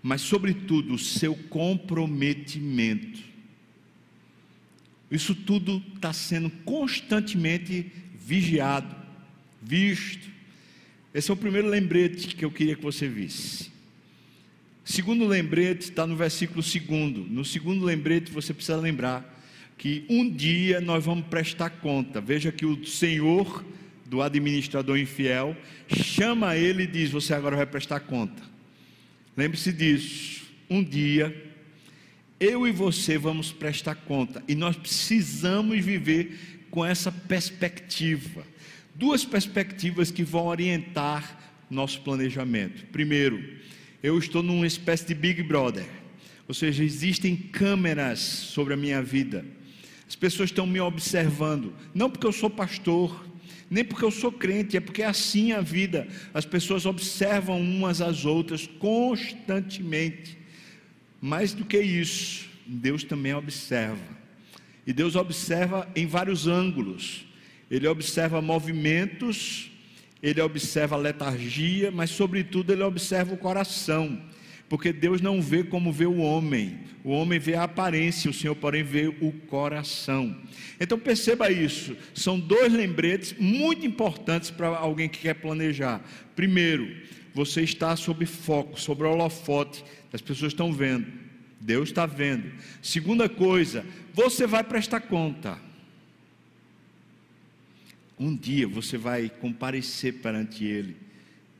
mas, 0.02 0.22
sobretudo, 0.22 0.94
o 0.94 1.00
seu 1.00 1.36
comprometimento. 1.36 3.20
Isso 5.10 5.36
tudo 5.36 5.84
está 5.96 6.14
sendo 6.14 6.50
constantemente 6.64 7.92
vigiado, 8.16 8.96
visto. 9.68 10.30
Esse 11.14 11.30
é 11.30 11.34
o 11.34 11.38
primeiro 11.38 11.68
lembrete 11.68 12.36
que 12.36 12.46
eu 12.46 12.52
queria 12.52 12.76
que 12.76 12.82
você 12.82 13.08
visse. 13.08 13.72
Segundo 14.86 15.26
lembrete 15.26 15.90
está 15.90 16.08
no 16.08 16.16
versículo 16.16 16.64
segundo. 16.64 17.22
No 17.26 17.44
segundo 17.44 17.84
lembrete 17.84 18.32
você 18.32 18.54
precisa 18.54 18.78
lembrar 18.78 19.36
que 19.78 20.06
um 20.10 20.30
dia 20.30 20.80
nós 20.80 21.04
vamos 21.04 21.28
prestar 21.28 21.70
conta. 21.70 22.22
Veja 22.22 22.52
que 22.52 22.66
o 22.66 22.86
Senhor 22.86 23.66
do 24.06 24.22
administrador 24.22 24.98
infiel 24.98 25.56
chama 25.90 26.56
ele 26.56 26.84
e 26.84 26.88
diz: 26.88 27.12
Você 27.12 27.34
agora 27.34 27.58
vai 27.58 27.66
prestar 27.66 28.00
conta. 28.00 28.42
Lembre-se 29.36 29.74
disso. 29.74 30.48
Um 30.70 30.84
dia 30.84 31.46
eu 32.40 32.68
e 32.68 32.72
você 32.72 33.18
vamos 33.18 33.52
prestar 33.52 33.96
conta 33.96 34.44
e 34.48 34.56
nós 34.56 34.76
precisamos 34.76 35.84
viver 35.84 36.66
com 36.70 36.86
essa 36.86 37.12
perspectiva. 37.12 38.46
Duas 38.98 39.24
perspectivas 39.24 40.10
que 40.10 40.24
vão 40.24 40.48
orientar 40.48 41.38
nosso 41.70 42.02
planejamento. 42.02 42.84
Primeiro, 42.88 43.48
eu 44.02 44.18
estou 44.18 44.42
numa 44.42 44.66
espécie 44.66 45.06
de 45.06 45.14
Big 45.14 45.44
Brother, 45.44 45.86
ou 46.48 46.54
seja, 46.56 46.84
existem 46.84 47.36
câmeras 47.36 48.18
sobre 48.18 48.74
a 48.74 48.78
minha 48.78 49.00
vida. 49.04 49.46
As 50.08 50.16
pessoas 50.16 50.50
estão 50.50 50.66
me 50.66 50.80
observando, 50.80 51.76
não 51.94 52.10
porque 52.10 52.26
eu 52.26 52.32
sou 52.32 52.50
pastor, 52.50 53.24
nem 53.70 53.86
porque 53.86 54.04
eu 54.04 54.10
sou 54.10 54.32
crente, 54.32 54.76
é 54.76 54.80
porque 54.80 55.04
é 55.04 55.06
assim 55.06 55.52
a 55.52 55.62
vida. 55.62 56.08
As 56.34 56.44
pessoas 56.44 56.88
observam 56.88 57.62
umas 57.62 58.02
às 58.02 58.26
outras 58.26 58.66
constantemente. 58.66 60.40
Mais 61.22 61.54
do 61.54 61.64
que 61.64 61.80
isso, 61.80 62.50
Deus 62.66 63.04
também 63.04 63.36
observa. 63.36 64.18
E 64.88 64.92
Deus 64.92 65.16
observa 65.16 65.88
em 65.96 66.08
vários 66.08 66.48
ângulos. 66.48 67.27
Ele 67.70 67.88
observa 67.88 68.42
movimentos, 68.42 69.72
ele 70.22 70.42
observa 70.42 70.96
letargia, 70.96 71.92
mas 71.92 72.10
sobretudo 72.10 72.72
ele 72.72 72.84
observa 72.84 73.34
o 73.34 73.38
coração 73.38 74.22
porque 74.70 74.92
Deus 74.92 75.22
não 75.22 75.42
vê 75.42 75.64
como 75.64 75.92
vê 75.92 76.06
o 76.06 76.18
homem, 76.18 76.80
o 77.04 77.12
homem 77.12 77.40
vê 77.40 77.56
a 77.56 77.64
aparência, 77.64 78.30
o 78.30 78.34
Senhor, 78.34 78.56
porém, 78.56 78.84
vê 78.84 79.08
o 79.08 79.32
coração. 79.48 80.36
Então 80.80 81.00
perceba 81.00 81.50
isso, 81.52 81.96
são 82.14 82.40
dois 82.40 82.74
lembretes 82.74 83.34
muito 83.40 83.86
importantes 83.86 84.52
para 84.52 84.68
alguém 84.68 85.08
que 85.08 85.20
quer 85.20 85.36
planejar. 85.36 86.02
Primeiro, 86.36 86.90
você 87.34 87.62
está 87.62 87.96
sob 87.96 88.26
foco, 88.26 88.80
sobre 88.80 89.08
o 89.08 89.12
holofote, 89.12 89.84
as 90.12 90.22
pessoas 90.22 90.52
estão 90.52 90.74
vendo, 90.74 91.08
Deus 91.62 91.90
está 91.90 92.06
vendo. 92.06 92.52
Segunda 92.82 93.30
coisa, 93.30 93.86
você 94.14 94.46
vai 94.46 94.64
prestar 94.64 95.02
conta. 95.02 95.67
Um 98.20 98.36
dia 98.36 98.68
você 98.68 98.98
vai 98.98 99.30
comparecer 99.30 100.22
perante 100.22 100.66
Ele 100.66 100.98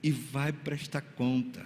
e 0.02 0.12
vai 0.12 0.52
prestar 0.52 1.02
conta 1.02 1.66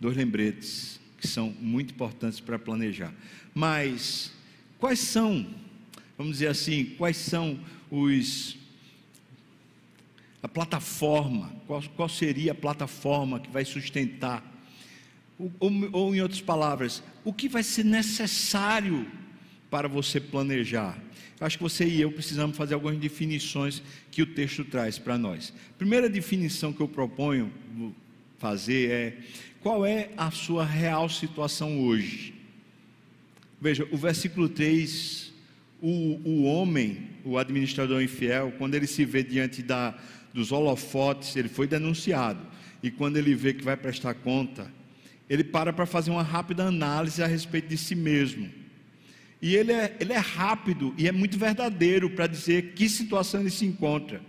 dois 0.00 0.16
lembretes 0.16 1.00
que 1.18 1.26
são 1.26 1.50
muito 1.60 1.94
importantes 1.94 2.38
para 2.38 2.58
planejar. 2.58 3.12
Mas 3.54 4.32
quais 4.78 4.98
são, 4.98 5.46
vamos 6.18 6.34
dizer 6.34 6.48
assim, 6.48 6.84
quais 6.96 7.16
são 7.16 7.58
os 7.90 8.56
a 10.42 10.48
plataforma, 10.48 11.50
qual, 11.66 11.82
qual 11.96 12.08
seria 12.08 12.52
a 12.52 12.54
plataforma 12.54 13.40
que 13.40 13.50
vai 13.50 13.64
sustentar? 13.64 14.44
Ou, 15.38 15.50
ou, 15.58 15.72
ou, 15.90 16.14
em 16.14 16.20
outras 16.20 16.42
palavras, 16.42 17.02
o 17.24 17.32
que 17.32 17.48
vai 17.48 17.62
ser 17.62 17.82
necessário 17.82 19.10
para 19.74 19.88
você 19.88 20.20
planejar? 20.20 20.96
Acho 21.40 21.56
que 21.56 21.62
você 21.64 21.84
e 21.84 22.00
eu 22.00 22.12
precisamos 22.12 22.56
fazer 22.56 22.74
algumas 22.74 22.96
definições 22.96 23.82
que 24.08 24.22
o 24.22 24.26
texto 24.26 24.64
traz 24.64 25.00
para 25.00 25.18
nós. 25.18 25.52
Primeira 25.76 26.08
definição 26.08 26.72
que 26.72 26.80
eu 26.80 26.86
proponho 26.86 27.52
fazer 28.38 28.90
é 28.92 29.18
qual 29.60 29.84
é 29.84 30.10
a 30.16 30.30
sua 30.30 30.64
real 30.64 31.08
situação 31.08 31.80
hoje? 31.80 32.34
Veja, 33.60 33.84
o 33.90 33.96
versículo 33.96 34.48
3, 34.48 35.32
o, 35.82 36.20
o 36.24 36.44
homem, 36.44 37.08
o 37.24 37.36
administrador 37.36 38.00
infiel, 38.00 38.52
quando 38.56 38.76
ele 38.76 38.86
se 38.86 39.04
vê 39.04 39.24
diante 39.24 39.60
da, 39.60 39.98
dos 40.32 40.52
holofotes, 40.52 41.34
ele 41.34 41.48
foi 41.48 41.66
denunciado, 41.66 42.46
e 42.80 42.92
quando 42.92 43.16
ele 43.16 43.34
vê 43.34 43.52
que 43.52 43.64
vai 43.64 43.76
prestar 43.76 44.14
conta, 44.14 44.70
ele 45.28 45.42
para 45.42 45.72
para 45.72 45.84
fazer 45.84 46.12
uma 46.12 46.22
rápida 46.22 46.62
análise 46.62 47.20
a 47.24 47.26
respeito 47.26 47.66
de 47.66 47.76
si 47.76 47.96
mesmo. 47.96 48.62
E 49.44 49.54
ele 49.54 49.72
é, 49.72 49.96
ele 50.00 50.12
é 50.12 50.18
rápido 50.18 50.92
e 50.96 51.06
é 51.06 51.12
muito 51.12 51.38
verdadeiro 51.38 52.10
para 52.10 52.26
dizer 52.26 52.72
que 52.72 52.88
situação 52.88 53.40
ele 53.40 53.50
se 53.50 53.64
encontra 53.64 54.20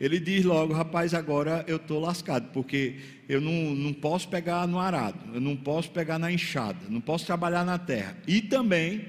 ele 0.00 0.18
diz 0.18 0.44
logo: 0.46 0.72
rapaz, 0.72 1.12
agora 1.12 1.62
eu 1.68 1.76
estou 1.76 2.00
lascado, 2.00 2.50
porque 2.52 2.96
eu 3.28 3.38
não, 3.38 3.74
não 3.74 3.92
posso 3.92 4.26
pegar 4.28 4.66
no 4.66 4.78
arado, 4.78 5.34
eu 5.34 5.40
não 5.40 5.54
posso 5.54 5.90
pegar 5.90 6.18
na 6.18 6.32
enxada, 6.32 6.78
não 6.88 7.02
posso 7.02 7.26
trabalhar 7.26 7.66
na 7.66 7.78
terra. 7.78 8.16
E 8.26 8.40
também, 8.40 9.06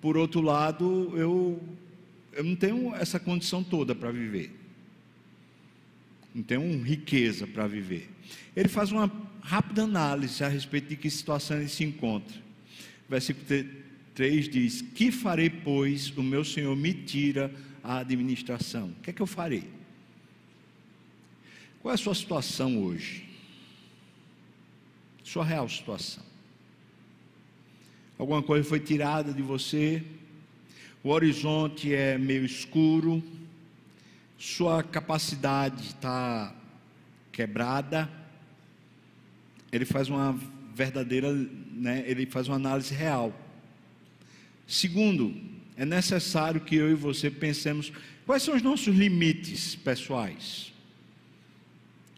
por 0.00 0.16
outro 0.16 0.40
lado, 0.40 1.12
eu, 1.16 1.60
eu 2.32 2.44
não 2.44 2.54
tenho 2.54 2.94
essa 2.94 3.18
condição 3.18 3.64
toda 3.64 3.96
para 3.96 4.12
viver, 4.12 4.56
não 6.32 6.44
tenho 6.44 6.80
riqueza 6.84 7.48
para 7.48 7.66
viver. 7.66 8.08
Ele 8.54 8.68
faz 8.68 8.92
uma 8.92 9.10
rápida 9.40 9.82
análise 9.82 10.42
a 10.44 10.48
respeito 10.48 10.88
de 10.88 10.96
que 10.96 11.10
situação 11.10 11.56
ele 11.56 11.68
se 11.68 11.82
encontra. 11.82 12.36
Versículo 13.08 13.44
3 14.16 14.48
diz: 14.48 14.80
Que 14.80 15.12
farei, 15.12 15.50
pois, 15.50 16.10
o 16.16 16.22
meu 16.22 16.44
Senhor 16.44 16.74
me 16.74 16.92
tira 16.92 17.54
a 17.84 17.98
administração? 17.98 18.88
O 18.88 19.02
que 19.02 19.10
é 19.10 19.12
que 19.12 19.22
eu 19.22 19.26
farei? 19.26 19.70
Qual 21.80 21.92
é 21.92 21.94
a 21.94 21.98
sua 21.98 22.14
situação 22.14 22.82
hoje? 22.82 23.28
Sua 25.22 25.44
real 25.44 25.68
situação. 25.68 26.24
Alguma 28.18 28.42
coisa 28.42 28.66
foi 28.66 28.80
tirada 28.80 29.32
de 29.34 29.42
você, 29.42 30.02
o 31.04 31.10
horizonte 31.10 31.94
é 31.94 32.16
meio 32.16 32.46
escuro, 32.46 33.22
sua 34.38 34.82
capacidade 34.82 35.88
está 35.88 36.54
quebrada. 37.30 38.10
Ele 39.70 39.84
faz 39.84 40.08
uma 40.08 40.32
verdadeira, 40.74 41.30
né, 41.32 42.02
ele 42.06 42.24
faz 42.24 42.48
uma 42.48 42.56
análise 42.56 42.94
real. 42.94 43.45
Segundo, 44.66 45.34
é 45.76 45.84
necessário 45.84 46.60
que 46.60 46.74
eu 46.74 46.90
e 46.90 46.94
você 46.94 47.30
pensemos 47.30 47.92
quais 48.24 48.42
são 48.42 48.56
os 48.56 48.62
nossos 48.62 48.94
limites 48.94 49.76
pessoais. 49.76 50.72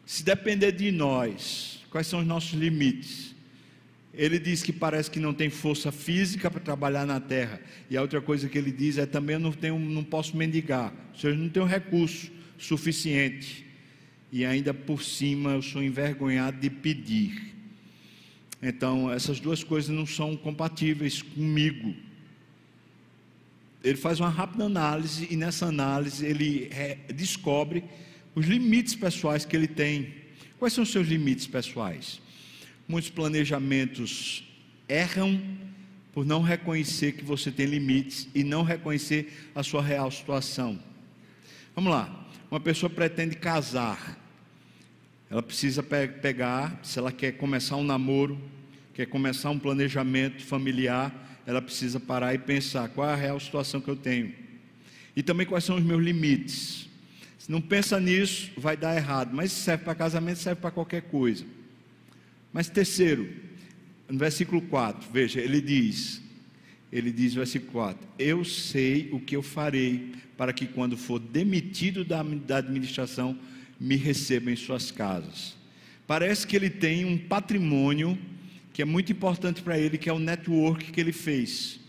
Se 0.07 0.25
depender 0.25 0.73
de 0.73 0.91
nós, 0.91 1.85
quais 1.91 2.07
são 2.07 2.21
os 2.21 2.27
nossos 2.27 2.55
limites? 2.55 3.35
Ele 4.15 4.39
diz 4.39 4.63
que 4.63 4.73
parece 4.73 5.11
que 5.11 5.21
não 5.21 5.35
tem 5.35 5.51
força 5.51 5.93
física 5.93 6.51
para 6.51 6.61
trabalhar 6.61 7.07
na 7.07 7.21
terra. 7.21 7.61
E 7.91 7.97
a 7.97 8.03
outra 8.03 8.21
coisa 8.21 8.49
que 8.49 8.57
ele 8.57 8.73
diz 8.73 8.97
é 8.97 9.07
também 9.07 9.35
eu 9.35 9.41
não, 9.41 9.53
tenho, 9.53 9.79
não 9.79 10.03
posso 10.03 10.37
mendigar. 10.37 10.93
Ou 11.13 11.21
seja, 11.21 11.37
não 11.37 11.49
tenho 11.49 11.67
recurso 11.67 12.31
suficiente. 12.57 13.67
E 14.33 14.45
ainda 14.45 14.73
por 14.73 15.03
cima 15.03 15.53
eu 15.53 15.63
sou 15.63 15.83
envergonhado 15.83 16.59
de 16.59 16.71
pedir. 16.71 17.55
Então, 18.61 19.13
essas 19.13 19.39
duas 19.39 19.63
coisas 19.63 19.91
não 19.91 20.07
são 20.07 20.37
compatíveis 20.37 21.23
comigo. 21.23 21.95
Ele 23.83 23.97
faz 23.97 24.19
uma 24.21 24.29
rápida 24.29 24.65
análise 24.65 25.29
e 25.31 25.37
nessa 25.37 25.67
análise 25.67 26.27
ele 26.27 26.71
descobre 27.15 27.85
os 28.35 28.47
limites 28.47 28.95
pessoais 28.95 29.45
que 29.45 29.57
ele 29.57 29.69
tem. 29.69 30.15
Quais 30.59 30.73
são 30.73 30.83
os 30.83 30.91
seus 30.91 31.07
limites 31.07 31.47
pessoais? 31.47 32.21
Muitos 32.87 33.11
planejamentos 33.11 34.45
erram 34.89 35.41
por 36.13 36.27
não 36.27 36.43
reconhecer 36.43 37.13
que 37.13 37.25
você 37.25 37.51
tem 37.51 37.67
limites 37.67 38.29
e 38.35 38.43
não 38.43 38.63
reconhecer 38.63 39.51
a 39.55 39.63
sua 39.63 39.83
real 39.83 40.11
situação. 40.11 40.79
Vamos 41.77 41.93
lá, 41.93 42.29
uma 42.51 42.59
pessoa 42.59 42.91
pretende 42.91 43.37
casar, 43.37 44.19
ela 45.31 45.43
precisa 45.43 45.83
pe 45.83 46.09
pegar, 46.09 46.81
se 46.83 46.99
ela 46.99 47.13
quer 47.13 47.33
começar 47.33 47.77
um 47.77 47.85
namoro, 47.85 48.41
quer 48.99 49.07
começar 49.07 49.51
um 49.51 49.59
planejamento 49.61 50.45
familiar, 50.45 51.41
ela 51.47 51.63
precisa 51.63 52.01
parar 52.01 52.35
e 52.35 52.39
pensar 52.39 52.89
qual 52.89 53.09
é 53.09 53.13
a 53.13 53.17
real 53.17 53.39
situação 53.39 53.81
que 53.81 53.87
eu 53.87 53.95
tenho 53.95 54.33
e 55.15 55.23
também 55.23 55.47
quais 55.47 55.63
são 55.63 55.77
os 55.77 55.85
meus 55.85 56.03
limites. 56.03 56.89
Se 57.39 57.49
não 57.49 57.61
pensa 57.61 58.01
nisso, 58.01 58.51
vai 58.57 58.77
dar 58.77 58.97
errado, 58.97 59.31
mas 59.33 59.53
serve 59.53 59.85
para 59.85 59.95
casamento, 59.95 60.41
serve 60.41 60.61
para 60.61 60.73
qualquer 60.73 61.03
coisa. 61.03 61.45
Mas 62.53 62.69
terceiro, 62.69 63.33
no 64.09 64.19
versículo 64.19 64.61
4, 64.63 65.09
veja, 65.13 65.41
ele 65.41 65.61
diz, 65.61 66.21
ele 66.91 67.13
diz 67.13 67.35
no 67.35 67.39
versículo 67.43 67.71
4: 67.71 68.09
Eu 68.19 68.45
sei 68.45 69.11
o 69.13 69.21
que 69.21 69.37
eu 69.37 69.45
farei 69.45 70.11
para 70.37 70.53
que 70.53 70.67
quando 70.67 70.97
for 70.97 71.21
demitido 71.21 72.05
da, 72.05 72.21
da 72.21 72.57
administração, 72.57 73.39
me 73.79 73.95
recebam 73.95 74.53
em 74.53 74.57
suas 74.57 74.91
casas. 74.91 75.57
Parece 76.05 76.45
que 76.45 76.57
ele 76.57 76.69
tem 76.69 77.05
um 77.05 77.17
patrimônio 77.17 78.19
que 78.79 78.83
é 78.83 78.85
muito 78.85 79.11
importante 79.11 79.61
para 79.61 79.77
ele, 79.77 79.99
que 79.99 80.09
é 80.09 80.13
o 80.13 80.21
network 80.21 80.93
que 80.93 81.01
ele 81.01 81.11
fez. 81.11 81.81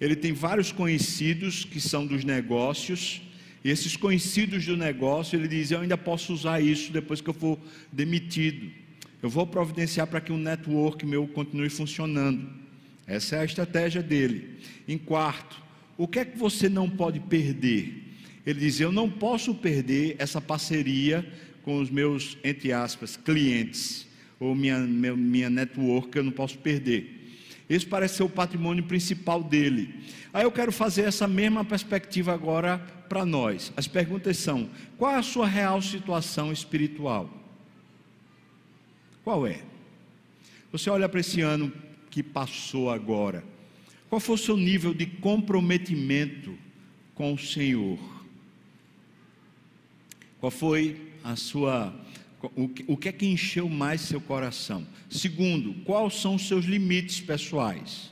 Ele 0.00 0.16
tem 0.16 0.32
vários 0.32 0.72
conhecidos 0.72 1.66
que 1.66 1.78
são 1.78 2.06
dos 2.06 2.24
negócios, 2.24 3.20
e 3.62 3.68
esses 3.68 3.98
conhecidos 3.98 4.64
do 4.64 4.74
negócio, 4.74 5.38
ele 5.38 5.46
diz: 5.46 5.70
Eu 5.70 5.80
ainda 5.80 5.98
posso 5.98 6.32
usar 6.32 6.58
isso 6.58 6.90
depois 6.90 7.20
que 7.20 7.28
eu 7.28 7.34
for 7.34 7.58
demitido. 7.92 8.70
Eu 9.22 9.28
vou 9.28 9.46
providenciar 9.46 10.06
para 10.06 10.22
que 10.22 10.32
o 10.32 10.38
network 10.38 11.04
meu 11.04 11.28
continue 11.28 11.68
funcionando. 11.68 12.48
Essa 13.06 13.36
é 13.36 13.40
a 13.40 13.44
estratégia 13.44 14.02
dele. 14.02 14.56
Em 14.88 14.96
quarto, 14.96 15.62
o 15.98 16.08
que 16.08 16.20
é 16.20 16.24
que 16.24 16.38
você 16.38 16.66
não 16.66 16.88
pode 16.88 17.20
perder? 17.20 18.04
Ele 18.46 18.58
diz: 18.58 18.80
Eu 18.80 18.90
não 18.90 19.10
posso 19.10 19.54
perder 19.54 20.16
essa 20.18 20.40
parceria 20.40 21.30
com 21.62 21.78
os 21.78 21.90
meus, 21.90 22.38
entre 22.42 22.72
aspas, 22.72 23.18
clientes, 23.18 24.06
ou 24.42 24.56
minha, 24.56 24.80
meu, 24.80 25.16
minha 25.16 25.48
network, 25.48 26.16
eu 26.16 26.24
não 26.24 26.32
posso 26.32 26.58
perder. 26.58 27.20
Esse 27.70 27.86
parece 27.86 28.16
ser 28.16 28.24
o 28.24 28.28
patrimônio 28.28 28.82
principal 28.82 29.40
dele. 29.40 29.94
Aí 30.32 30.42
eu 30.42 30.50
quero 30.50 30.72
fazer 30.72 31.02
essa 31.02 31.28
mesma 31.28 31.64
perspectiva 31.64 32.34
agora 32.34 32.78
para 33.08 33.24
nós. 33.24 33.72
As 33.76 33.86
perguntas 33.86 34.36
são: 34.38 34.68
qual 34.98 35.12
é 35.12 35.16
a 35.16 35.22
sua 35.22 35.46
real 35.46 35.80
situação 35.80 36.52
espiritual? 36.52 37.30
Qual 39.22 39.46
é? 39.46 39.62
Você 40.72 40.90
olha 40.90 41.08
para 41.08 41.20
esse 41.20 41.40
ano 41.40 41.72
que 42.10 42.22
passou 42.22 42.90
agora. 42.90 43.44
Qual 44.08 44.18
foi 44.18 44.34
o 44.34 44.38
seu 44.38 44.56
nível 44.56 44.92
de 44.92 45.06
comprometimento 45.06 46.58
com 47.14 47.32
o 47.32 47.38
Senhor? 47.38 47.98
Qual 50.40 50.50
foi 50.50 51.00
a 51.22 51.36
sua 51.36 51.94
o 52.56 52.96
que 52.96 53.08
é 53.08 53.12
que 53.12 53.26
encheu 53.26 53.68
mais 53.68 54.00
seu 54.00 54.20
coração? 54.20 54.86
Segundo, 55.08 55.74
quais 55.84 56.14
são 56.14 56.34
os 56.34 56.48
seus 56.48 56.64
limites 56.64 57.20
pessoais? 57.20 58.10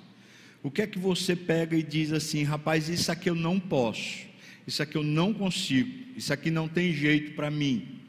O 0.63 0.71
que 0.71 0.83
é 0.83 0.87
que 0.87 0.99
você 0.99 1.35
pega 1.35 1.77
e 1.77 1.83
diz 1.83 2.13
assim, 2.13 2.43
rapaz, 2.43 2.89
isso 2.89 3.11
aqui 3.11 3.31
eu 3.31 3.35
não 3.35 3.59
posso, 3.59 4.27
isso 4.67 4.83
aqui 4.83 4.97
eu 4.97 5.03
não 5.03 5.33
consigo, 5.33 5.91
isso 6.17 6.33
aqui 6.33 6.51
não 6.51 6.69
tem 6.69 6.93
jeito 6.93 7.33
para 7.35 7.51
mim. 7.51 8.01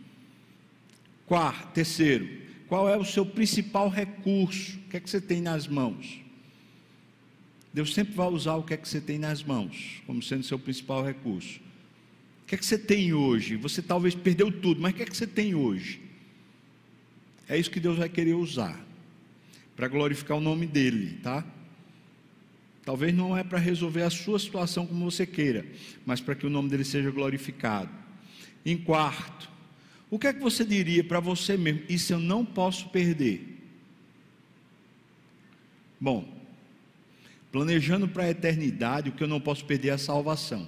Quarto, 1.26 1.74
terceiro, 1.74 2.30
qual 2.68 2.90
é 2.90 2.98
o 2.98 3.06
seu 3.06 3.26
principal 3.26 3.90
recurso? 3.90 4.78
O 4.78 4.90
que 4.90 4.98
é 4.98 5.00
que 5.00 5.10
você 5.10 5.22
tem 5.22 5.42
nas 5.42 5.68
mãos? 5.68 6.20
Deus 7.74 7.94
sempre 7.94 8.14
vai 8.14 8.28
usar 8.28 8.56
o 8.56 8.64
que 8.64 8.74
é 8.74 8.78
que 8.78 8.88
você 8.88 9.00
tem 9.00 9.18
nas 9.18 9.42
mãos, 9.42 10.02
como 10.06 10.22
sendo 10.22 10.44
seu 10.44 10.60
principal 10.60 11.06
recurso. 11.06 11.62
O 12.44 12.48
que 12.48 12.56
é 12.56 12.58
que 12.58 12.66
você 12.66 12.78
tem 12.78 13.14
hoje? 13.14 13.56
Você 13.56 13.82
talvez 13.82 14.14
perdeu 14.14 14.52
tudo, 14.52 14.82
mas 14.82 14.92
o 14.92 14.96
que 14.98 15.04
é 15.04 15.06
que 15.06 15.16
você 15.16 15.26
tem 15.26 15.56
hoje? 15.56 16.02
É 17.48 17.58
isso 17.58 17.72
que 17.72 17.80
Deus 17.80 17.98
vai 17.98 18.10
querer 18.10 18.34
usar 18.34 18.80
para 19.76 19.88
glorificar 19.88 20.38
o 20.38 20.42
nome 20.42 20.68
dele, 20.68 21.20
tá? 21.24 21.46
Talvez 22.84 23.14
não 23.14 23.38
é 23.38 23.44
para 23.44 23.60
resolver 23.60 24.04
a 24.04 24.10
sua 24.10 24.40
situação 24.40 24.88
como 24.88 25.10
você 25.10 25.26
queira, 25.26 25.66
mas 26.06 26.20
para 26.20 26.36
que 26.36 26.46
o 26.46 26.50
nome 26.50 26.70
dele 26.70 26.84
seja 26.84 27.12
glorificado. 27.12 27.90
Em 28.66 28.78
quarto, 28.78 29.50
o 30.10 30.20
que 30.20 30.28
é 30.28 30.34
que 30.34 30.40
você 30.40 30.66
diria 30.66 31.04
para 31.04 31.20
você 31.20 31.56
mesmo? 31.58 31.84
Isso 31.88 32.14
eu 32.14 32.20
não 32.20 32.46
posso 32.46 32.90
perder. 32.90 33.60
Bom, 36.00 36.28
planejando 37.52 38.08
para 38.08 38.24
a 38.24 38.30
eternidade, 38.30 39.10
o 39.10 39.14
que 39.14 39.24
eu 39.24 39.28
não 39.28 39.40
posso 39.40 39.64
perder 39.66 39.90
é 39.90 39.94
a 39.94 39.98
salvação. 39.98 40.68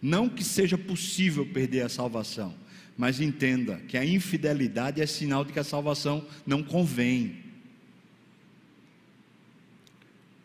Não 0.00 0.28
que 0.28 0.44
seja 0.44 0.76
possível 0.76 1.46
perder 1.46 1.80
a 1.80 1.88
salvação, 1.88 2.54
mas 2.96 3.20
entenda 3.20 3.76
que 3.88 3.96
a 3.96 4.04
infidelidade 4.04 5.02
é 5.02 5.06
sinal 5.06 5.44
de 5.44 5.52
que 5.52 5.58
a 5.58 5.64
salvação 5.64 6.26
não 6.46 6.62
convém. 6.62 7.44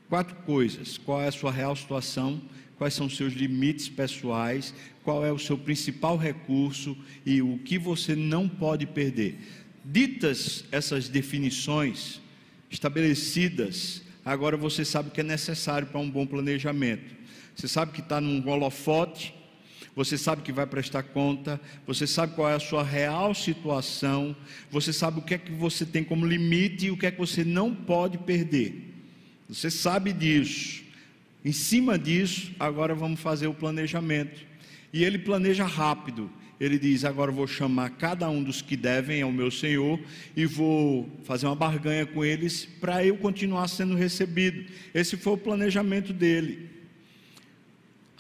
Quatro 0.10 0.36
coisas: 0.38 0.98
qual 0.98 1.22
é 1.22 1.28
a 1.28 1.32
sua 1.32 1.52
real 1.52 1.76
situação, 1.76 2.42
quais 2.78 2.94
são 2.94 3.06
os 3.06 3.16
seus 3.16 3.34
limites 3.34 3.88
pessoais, 3.88 4.74
qual 5.04 5.26
é 5.26 5.32
o 5.32 5.40
seu 5.40 5.58
principal 5.58 6.18
recurso 6.18 6.98
e 7.26 7.42
o 7.42 7.58
que 7.60 7.78
você 7.78 8.16
não 8.16 8.50
pode 8.50 8.86
perder. 8.86 9.40
Ditas 9.84 10.66
essas 10.72 11.08
definições 11.08 12.20
estabelecidas, 12.70 14.02
agora 14.24 14.56
você 14.56 14.86
sabe 14.86 15.10
o 15.10 15.12
que 15.12 15.22
é 15.22 15.24
necessário 15.24 15.88
para 15.88 16.00
um 16.00 16.10
bom 16.10 16.26
planejamento. 16.26 17.16
Você 17.56 17.68
sabe 17.68 17.92
que 17.92 18.02
está 18.02 18.22
num 18.22 18.48
holofote 18.48 19.34
você 19.96 20.18
sabe 20.18 20.42
que 20.42 20.52
vai 20.54 20.66
prestar 20.66 21.04
conta, 21.04 21.60
você 21.86 22.08
sabe 22.08 22.36
qual 22.36 22.50
é 22.50 22.56
a 22.56 22.60
sua 22.60 22.84
real 22.84 23.34
situação, 23.34 24.36
você 24.70 24.94
sabe 24.94 25.20
o 25.20 25.22
que 25.22 25.34
é 25.34 25.38
que 25.38 25.52
você 25.52 25.86
tem 25.86 26.04
como 26.04 26.26
limite 26.26 26.86
e 26.86 26.92
o 26.92 26.98
que 26.98 27.06
é 27.06 27.12
que 27.12 27.20
você 27.20 27.44
não 27.44 27.76
pode 27.76 28.18
perder. 28.18 28.94
Você 29.50 29.70
sabe 29.70 30.14
disso. 30.14 30.82
Em 31.44 31.52
cima 31.52 32.00
disso, 32.00 32.52
agora 32.60 32.96
vamos 32.96 33.20
fazer 33.20 33.48
o 33.48 33.54
planejamento. 33.54 34.40
E 34.94 35.04
ele 35.04 35.18
planeja 35.18 35.66
rápido. 35.66 36.30
Ele 36.60 36.78
diz: 36.78 37.04
Agora 37.04 37.32
vou 37.32 37.48
chamar 37.48 37.90
cada 37.90 38.30
um 38.30 38.42
dos 38.42 38.62
que 38.62 38.78
devem 38.78 39.22
ao 39.22 39.32
meu 39.32 39.52
Senhor 39.52 40.00
e 40.38 40.46
vou 40.46 41.10
fazer 41.24 41.48
uma 41.48 41.56
barganha 41.56 42.06
com 42.06 42.24
eles 42.24 42.66
para 42.80 43.04
eu 43.04 43.18
continuar 43.18 43.68
sendo 43.68 43.96
recebido. 43.96 44.64
Esse 44.94 45.18
foi 45.18 45.34
o 45.34 45.38
planejamento 45.38 46.14
dele 46.14 46.70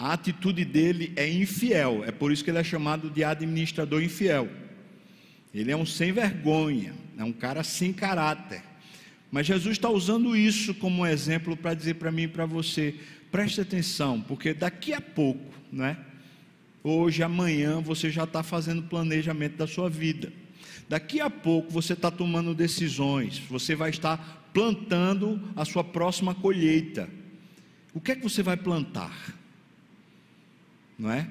a 0.01 0.13
atitude 0.13 0.65
dele 0.65 1.13
é 1.15 1.29
infiel, 1.29 2.03
é 2.03 2.11
por 2.11 2.31
isso 2.31 2.43
que 2.43 2.49
ele 2.49 2.57
é 2.57 2.63
chamado 2.63 3.07
de 3.07 3.23
administrador 3.23 4.01
infiel. 4.01 4.49
Ele 5.53 5.71
é 5.71 5.77
um 5.77 5.85
sem 5.85 6.11
vergonha, 6.11 6.95
é 7.19 7.23
um 7.23 7.31
cara 7.31 7.63
sem 7.63 7.93
caráter. 7.93 8.63
Mas 9.29 9.45
Jesus 9.45 9.73
está 9.73 9.91
usando 9.91 10.35
isso 10.35 10.73
como 10.73 11.03
um 11.03 11.05
exemplo 11.05 11.55
para 11.55 11.75
dizer 11.75 11.95
para 11.95 12.11
mim 12.11 12.23
e 12.23 12.27
para 12.27 12.47
você: 12.47 12.95
preste 13.31 13.61
atenção, 13.61 14.19
porque 14.19 14.55
daqui 14.55 14.91
a 14.91 14.99
pouco, 14.99 15.53
né? 15.71 15.97
Hoje, 16.83 17.21
amanhã, 17.21 17.79
você 17.79 18.09
já 18.09 18.23
está 18.23 18.41
fazendo 18.41 18.81
planejamento 18.81 19.55
da 19.55 19.67
sua 19.67 19.87
vida. 19.87 20.33
Daqui 20.89 21.21
a 21.21 21.29
pouco 21.29 21.71
você 21.71 21.93
está 21.93 22.09
tomando 22.09 22.55
decisões, 22.55 23.37
você 23.37 23.75
vai 23.75 23.91
estar 23.91 24.49
plantando 24.51 25.39
a 25.55 25.63
sua 25.63 25.83
próxima 25.83 26.33
colheita. 26.33 27.07
O 27.93 28.01
que 28.01 28.13
é 28.13 28.15
que 28.15 28.23
você 28.23 28.41
vai 28.41 28.57
plantar? 28.57 29.39
Não 31.01 31.11
é? 31.11 31.27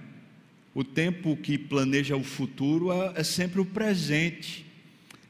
O 0.74 0.82
tempo 0.82 1.36
que 1.36 1.56
planeja 1.56 2.16
o 2.16 2.24
futuro 2.24 2.90
é, 2.90 3.20
é 3.20 3.24
sempre 3.24 3.60
o 3.60 3.64
presente. 3.64 4.66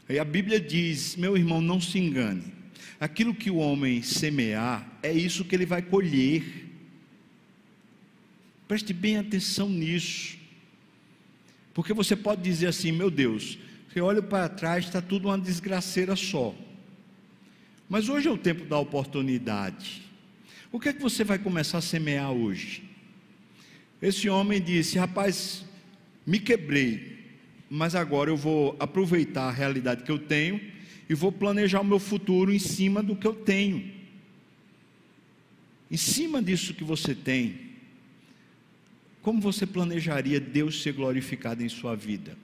Aí 0.09 0.19
a 0.19 0.25
Bíblia 0.25 0.59
diz: 0.59 1.15
meu 1.15 1.37
irmão, 1.37 1.61
não 1.61 1.79
se 1.79 1.99
engane. 1.99 2.45
Aquilo 2.99 3.35
que 3.35 3.51
o 3.51 3.57
homem 3.57 4.03
semear, 4.03 4.99
é 5.03 5.13
isso 5.13 5.45
que 5.45 5.55
ele 5.55 5.67
vai 5.67 5.83
colher. 5.83 6.69
Preste 8.67 8.95
bem 8.95 9.19
atenção 9.19 9.69
nisso. 9.69 10.39
Porque 11.75 11.93
você 11.93 12.17
pode 12.17 12.41
dizer 12.43 12.69
assim: 12.69 12.93
meu 12.93 13.11
Deus, 13.11 13.59
você 13.93 14.01
olha 14.01 14.23
para 14.23 14.49
trás, 14.49 14.87
está 14.87 15.03
tudo 15.03 15.29
uma 15.29 15.39
desgraceira 15.39 16.17
só. 16.17 16.55
Mas 17.91 18.09
hoje 18.09 18.27
é 18.27 18.31
o 18.31 18.39
tempo 18.39 18.65
da 18.65 18.79
oportunidade. 18.79 20.03
O 20.73 20.81
que 20.81 20.89
é 20.89 20.93
que 20.95 21.03
você 21.03 21.25
vai 21.25 21.39
começar 21.39 21.79
a 21.79 21.83
semear 21.83 22.31
hoje? 22.31 22.90
Esse 24.01 24.29
homem 24.29 24.61
disse: 24.61 24.99
Rapaz, 24.99 25.65
me 26.27 26.39
quebrei, 26.39 27.19
mas 27.69 27.95
agora 27.95 28.31
eu 28.31 28.37
vou 28.37 28.77
aproveitar 28.79 29.49
a 29.49 29.53
realidade 29.53 30.03
que 30.03 30.11
eu 30.11 30.19
tenho 30.19 30.61
e 31.09 31.15
vou 31.15 31.33
planejar 31.33 31.81
o 31.81 31.85
meu 31.85 31.99
futuro 31.99 32.53
em 32.53 32.59
cima 32.59 33.03
do 33.03 33.17
que 33.17 33.27
eu 33.27 33.35
tenho. 33.35 33.91
Em 35.91 35.97
cima 35.97 36.41
disso 36.41 36.73
que 36.73 36.85
você 36.85 37.15
tem, 37.15 37.71
como 39.23 39.41
você 39.41 39.67
planejaria 39.67 40.41
Deus 40.41 40.83
ser 40.83 40.93
glorificado 40.93 41.63
em 41.63 41.69
sua 41.69 41.97
vida? 41.97 42.39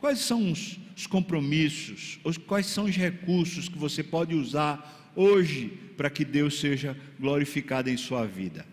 Quais 0.00 0.18
são 0.18 0.50
os, 0.50 0.78
os 0.96 1.06
compromissos, 1.06 2.18
os, 2.24 2.36
quais 2.36 2.66
são 2.66 2.84
os 2.84 2.96
recursos 2.96 3.68
que 3.68 3.78
você 3.78 4.02
pode 4.02 4.34
usar 4.34 5.12
hoje 5.14 5.72
para 5.96 6.10
que 6.10 6.24
Deus 6.24 6.58
seja 6.58 6.96
glorificado 7.20 7.90
em 7.90 7.96
sua 7.96 8.26
vida. 8.26 8.66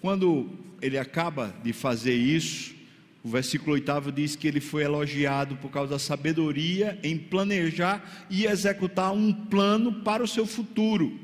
Quando 0.00 0.50
ele 0.80 0.96
acaba 0.96 1.54
de 1.62 1.72
fazer 1.72 2.14
isso, 2.14 2.74
o 3.22 3.28
versículo 3.28 3.72
8 3.74 4.12
diz 4.12 4.34
que 4.34 4.48
ele 4.48 4.60
foi 4.60 4.82
elogiado 4.82 5.56
por 5.56 5.70
causa 5.70 5.92
da 5.92 5.98
sabedoria 5.98 6.98
em 7.02 7.18
planejar 7.18 8.26
e 8.30 8.46
executar 8.46 9.12
um 9.12 9.32
plano 9.32 10.02
para 10.02 10.22
o 10.22 10.28
seu 10.28 10.46
futuro. 10.46 11.18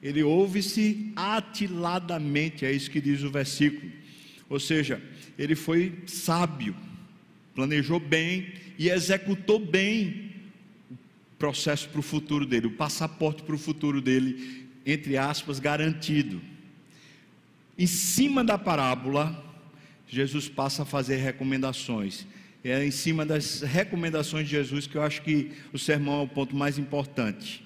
Ele 0.00 0.22
ouve-se 0.22 1.12
atiladamente, 1.16 2.64
é 2.64 2.70
isso 2.70 2.90
que 2.90 3.00
diz 3.00 3.22
o 3.24 3.30
versículo. 3.30 3.90
Ou 4.48 4.60
seja, 4.60 5.02
ele 5.36 5.56
foi 5.56 5.92
sábio, 6.06 6.76
planejou 7.52 7.98
bem 7.98 8.52
e 8.78 8.88
executou 8.88 9.58
bem 9.58 10.32
o 10.92 11.36
processo 11.36 11.88
para 11.88 11.98
o 11.98 12.02
futuro 12.02 12.46
dele, 12.46 12.68
o 12.68 12.76
passaporte 12.76 13.42
para 13.42 13.56
o 13.56 13.58
futuro 13.58 14.00
dele, 14.00 14.68
entre 14.86 15.16
aspas, 15.16 15.58
garantido. 15.58 16.40
Em 17.78 17.86
cima 17.86 18.42
da 18.42 18.56
parábola, 18.56 19.44
Jesus 20.08 20.48
passa 20.48 20.82
a 20.82 20.86
fazer 20.86 21.16
recomendações. 21.16 22.26
É 22.64 22.84
em 22.84 22.90
cima 22.90 23.24
das 23.24 23.60
recomendações 23.60 24.46
de 24.46 24.52
Jesus 24.52 24.86
que 24.86 24.96
eu 24.96 25.02
acho 25.02 25.20
que 25.22 25.52
o 25.72 25.78
sermão 25.78 26.20
é 26.20 26.24
o 26.24 26.28
ponto 26.28 26.56
mais 26.56 26.78
importante. 26.78 27.64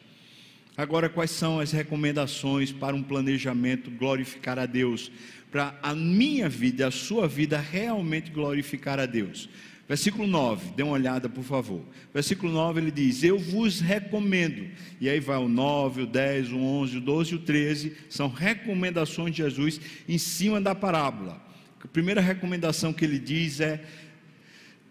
Agora, 0.77 1.09
quais 1.09 1.31
são 1.31 1.61
as 1.61 1.71
recomendações 1.71 2.73
para 2.73 2.97
um 2.97 3.03
planejamento 3.03 3.91
glorificar 3.91 4.59
a 4.59 4.67
Deus? 4.67 5.13
Para 5.51 5.79
a 5.83 5.95
minha 5.95 6.49
vida, 6.49 6.89
a 6.89 6.91
sua 6.91 7.29
vida 7.29 7.59
realmente 7.59 8.31
glorificar 8.31 8.99
a 8.99 9.07
Deus. 9.07 9.49
Versículo 9.91 10.25
9, 10.25 10.75
dê 10.77 10.85
uma 10.85 10.93
olhada, 10.93 11.29
por 11.29 11.43
favor. 11.43 11.83
Versículo 12.15 12.53
9 12.53 12.81
ele 12.81 12.93
diz: 12.93 13.25
Eu 13.25 13.41
vos 13.41 13.81
recomendo. 13.81 14.71
E 15.01 15.09
aí 15.09 15.19
vai 15.19 15.37
o 15.37 15.49
9, 15.49 16.03
o 16.03 16.07
10, 16.07 16.53
o 16.53 16.59
11, 16.59 16.99
o 16.99 17.01
12 17.01 17.33
e 17.33 17.35
o 17.35 17.39
13. 17.41 17.97
São 18.09 18.29
recomendações 18.29 19.35
de 19.35 19.43
Jesus 19.43 19.81
em 20.09 20.17
cima 20.17 20.61
da 20.61 20.77
parábola. 20.77 21.45
A 21.83 21.89
primeira 21.89 22.21
recomendação 22.21 22.93
que 22.93 23.05
ele 23.05 23.19
diz 23.19 23.59
é: 23.59 23.85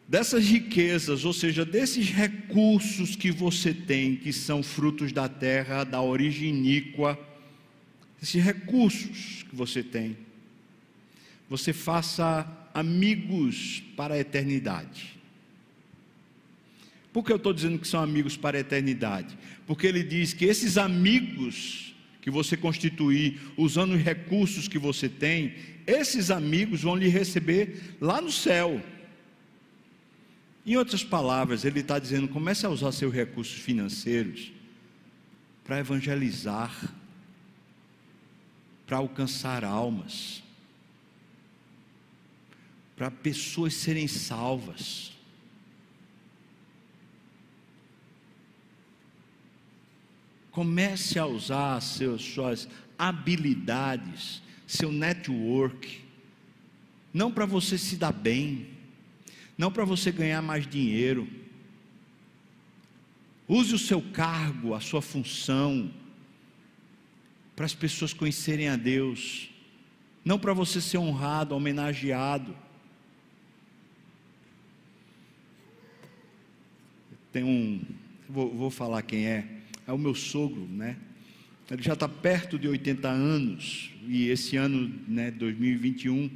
dessas 0.05 0.45
riquezas, 0.45 1.23
ou 1.23 1.31
seja, 1.31 1.63
desses 1.63 2.09
recursos 2.09 3.15
que 3.15 3.31
você 3.31 3.73
tem, 3.73 4.17
que 4.17 4.33
são 4.33 4.61
frutos 4.61 5.13
da 5.13 5.29
terra, 5.29 5.85
da 5.85 6.01
origem 6.01 6.49
iníqua, 6.49 7.17
esses 8.21 8.43
recursos 8.43 9.45
que 9.49 9.55
você 9.55 9.81
tem, 9.81 10.17
você 11.49 11.71
faça 11.71 12.58
amigos 12.79 13.83
para 13.95 14.15
a 14.15 14.19
eternidade. 14.19 15.19
Por 17.11 17.25
que 17.25 17.31
eu 17.31 17.37
estou 17.37 17.53
dizendo 17.53 17.79
que 17.79 17.87
são 17.87 18.01
amigos 18.01 18.37
para 18.37 18.57
a 18.57 18.61
eternidade? 18.61 19.37
Porque 19.65 19.87
ele 19.87 20.03
diz 20.03 20.33
que 20.33 20.45
esses 20.45 20.77
amigos 20.77 21.93
que 22.21 22.29
você 22.29 22.55
constituir 22.57 23.39
usando 23.57 23.93
os 23.93 24.01
recursos 24.01 24.67
que 24.67 24.77
você 24.77 25.09
tem, 25.09 25.55
esses 25.87 26.29
amigos 26.29 26.83
vão 26.83 26.95
lhe 26.95 27.07
receber 27.07 27.97
lá 27.99 28.21
no 28.21 28.31
céu. 28.31 28.81
Em 30.65 30.75
outras 30.75 31.03
palavras, 31.03 31.65
ele 31.65 31.79
está 31.79 31.97
dizendo: 31.97 32.27
comece 32.27 32.65
a 32.65 32.69
usar 32.69 32.91
seus 32.91 33.13
recursos 33.13 33.57
financeiros 33.57 34.51
para 35.63 35.79
evangelizar, 35.79 36.93
para 38.85 38.97
alcançar 38.97 39.63
almas, 39.63 40.43
para 42.99 43.09
pessoas 43.09 43.75
serem 43.75 44.09
salvas. 44.09 45.13
Comece 50.51 51.17
a 51.17 51.25
usar 51.25 51.79
seus, 51.79 52.21
suas 52.21 52.67
habilidades, 52.97 54.41
seu 54.67 54.91
network, 54.91 56.01
não 57.13 57.31
para 57.31 57.45
você 57.45 57.77
se 57.77 57.95
dar 57.95 58.11
bem, 58.11 58.67
não 59.57 59.71
para 59.71 59.85
você 59.85 60.11
ganhar 60.11 60.41
mais 60.41 60.67
dinheiro. 60.67 61.25
Use 63.47 63.73
o 63.73 63.79
seu 63.79 64.01
cargo, 64.11 64.73
a 64.73 64.81
sua 64.81 65.01
função, 65.01 65.89
para 67.55 67.65
as 67.65 67.73
pessoas 67.73 68.11
conhecerem 68.11 68.67
a 68.67 68.75
Deus, 68.75 69.49
não 70.25 70.37
para 70.37 70.51
você 70.51 70.81
ser 70.81 70.97
honrado, 70.97 71.55
homenageado. 71.55 72.67
Tem 77.31 77.43
um, 77.43 77.81
vou, 78.27 78.53
vou 78.55 78.69
falar 78.69 79.01
quem 79.03 79.25
é, 79.27 79.45
é 79.87 79.93
o 79.93 79.97
meu 79.97 80.15
sogro, 80.15 80.67
né? 80.67 80.97
Ele 81.71 81.83
já 81.83 81.93
está 81.93 82.09
perto 82.09 82.57
de 82.57 82.67
80 82.67 83.07
anos 83.07 83.91
e 84.07 84.27
esse 84.29 84.57
ano, 84.57 84.91
né, 85.07 85.29
2021, 85.29 86.31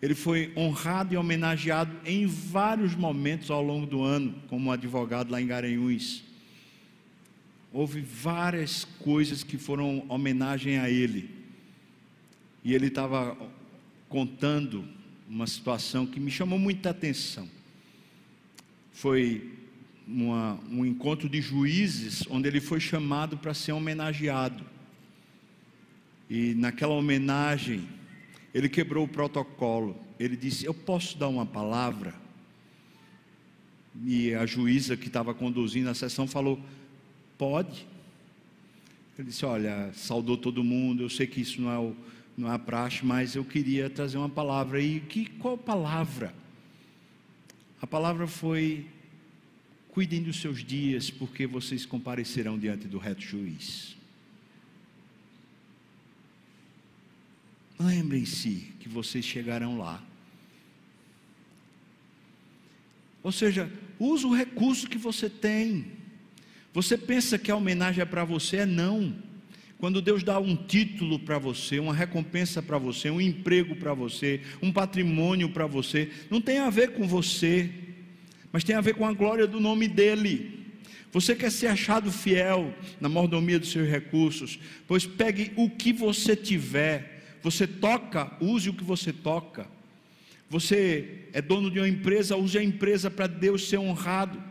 ele 0.00 0.14
foi 0.14 0.50
honrado 0.56 1.12
e 1.12 1.16
homenageado 1.16 1.94
em 2.06 2.26
vários 2.26 2.94
momentos 2.94 3.50
ao 3.50 3.62
longo 3.62 3.86
do 3.86 4.02
ano, 4.02 4.34
como 4.48 4.72
advogado 4.72 5.30
lá 5.30 5.40
em 5.42 5.46
Garanhuns. 5.46 6.24
Houve 7.70 8.00
várias 8.00 8.84
coisas 8.84 9.44
que 9.44 9.58
foram 9.58 10.04
homenagem 10.08 10.78
a 10.78 10.88
ele. 10.88 11.28
E 12.64 12.74
ele 12.74 12.86
estava 12.86 13.36
contando 14.08 14.84
uma 15.28 15.46
situação 15.46 16.06
que 16.06 16.18
me 16.18 16.30
chamou 16.30 16.58
muita 16.58 16.90
atenção. 16.90 17.48
Foi 18.92 19.52
uma, 20.06 20.58
um 20.70 20.84
encontro 20.84 21.28
de 21.28 21.40
juízes, 21.40 22.24
onde 22.28 22.48
ele 22.48 22.60
foi 22.60 22.80
chamado 22.80 23.36
para 23.36 23.54
ser 23.54 23.72
homenageado. 23.72 24.64
E 26.28 26.54
naquela 26.54 26.94
homenagem, 26.94 27.88
ele 28.54 28.68
quebrou 28.68 29.04
o 29.04 29.08
protocolo. 29.08 29.96
Ele 30.18 30.36
disse: 30.36 30.64
Eu 30.64 30.74
posso 30.74 31.16
dar 31.18 31.28
uma 31.28 31.46
palavra? 31.46 32.14
E 34.04 34.34
a 34.34 34.46
juíza 34.46 34.96
que 34.96 35.08
estava 35.08 35.34
conduzindo 35.34 35.90
a 35.90 35.94
sessão 35.94 36.26
falou: 36.26 36.58
Pode. 37.36 37.86
Ele 39.18 39.28
disse: 39.28 39.44
Olha, 39.44 39.90
saudou 39.92 40.36
todo 40.36 40.64
mundo. 40.64 41.02
Eu 41.02 41.10
sei 41.10 41.26
que 41.26 41.40
isso 41.40 41.60
não 41.60 41.70
é, 41.70 41.78
o, 41.78 41.96
não 42.36 42.50
é 42.50 42.54
a 42.54 42.58
praxe, 42.58 43.04
mas 43.04 43.34
eu 43.34 43.44
queria 43.44 43.90
trazer 43.90 44.16
uma 44.16 44.28
palavra. 44.28 44.80
E 44.80 45.00
que, 45.00 45.26
qual 45.26 45.58
palavra? 45.58 46.34
A 47.80 47.86
palavra 47.86 48.26
foi 48.26 48.86
Cuidem 49.92 50.22
dos 50.22 50.40
seus 50.40 50.64
dias, 50.64 51.10
porque 51.10 51.46
vocês 51.46 51.84
comparecerão 51.84 52.58
diante 52.58 52.88
do 52.88 52.96
reto 52.96 53.20
juiz. 53.20 53.94
Lembrem-se 57.78 58.72
que 58.80 58.88
vocês 58.88 59.22
chegarão 59.22 59.76
lá. 59.76 60.02
Ou 63.22 63.30
seja, 63.30 63.70
use 63.98 64.24
o 64.24 64.34
recurso 64.34 64.88
que 64.88 64.96
você 64.96 65.28
tem. 65.28 65.84
Você 66.72 66.96
pensa 66.96 67.38
que 67.38 67.50
a 67.50 67.56
homenagem 67.56 68.00
é 68.00 68.06
para 68.06 68.24
você? 68.24 68.58
É 68.58 68.66
não. 68.66 69.14
Quando 69.76 70.00
Deus 70.00 70.22
dá 70.22 70.38
um 70.38 70.56
título 70.56 71.18
para 71.18 71.38
você, 71.38 71.78
uma 71.78 71.92
recompensa 71.92 72.62
para 72.62 72.78
você, 72.78 73.10
um 73.10 73.20
emprego 73.20 73.76
para 73.76 73.92
você, 73.92 74.40
um 74.62 74.72
patrimônio 74.72 75.50
para 75.50 75.66
você, 75.66 76.10
não 76.30 76.40
tem 76.40 76.60
a 76.60 76.70
ver 76.70 76.92
com 76.92 77.06
você 77.06 77.81
mas 78.52 78.62
tem 78.62 78.76
a 78.76 78.80
ver 78.80 78.94
com 78.94 79.06
a 79.06 79.12
glória 79.12 79.46
do 79.46 79.58
nome 79.58 79.88
dEle. 79.88 80.62
Você 81.10 81.34
quer 81.34 81.50
ser 81.50 81.66
achado 81.66 82.12
fiel 82.12 82.74
na 83.00 83.08
mordomia 83.08 83.58
dos 83.58 83.70
seus 83.70 83.88
recursos? 83.88 84.58
Pois 84.86 85.06
pegue 85.06 85.52
o 85.56 85.68
que 85.68 85.92
você 85.92 86.36
tiver. 86.36 87.38
Você 87.42 87.66
toca, 87.66 88.32
use 88.40 88.70
o 88.70 88.74
que 88.74 88.84
você 88.84 89.12
toca. 89.12 89.66
Você 90.48 91.28
é 91.32 91.40
dono 91.40 91.70
de 91.70 91.78
uma 91.78 91.88
empresa, 91.88 92.36
use 92.36 92.56
a 92.58 92.62
empresa 92.62 93.10
para 93.10 93.26
Deus 93.26 93.68
ser 93.68 93.78
honrado. 93.78 94.42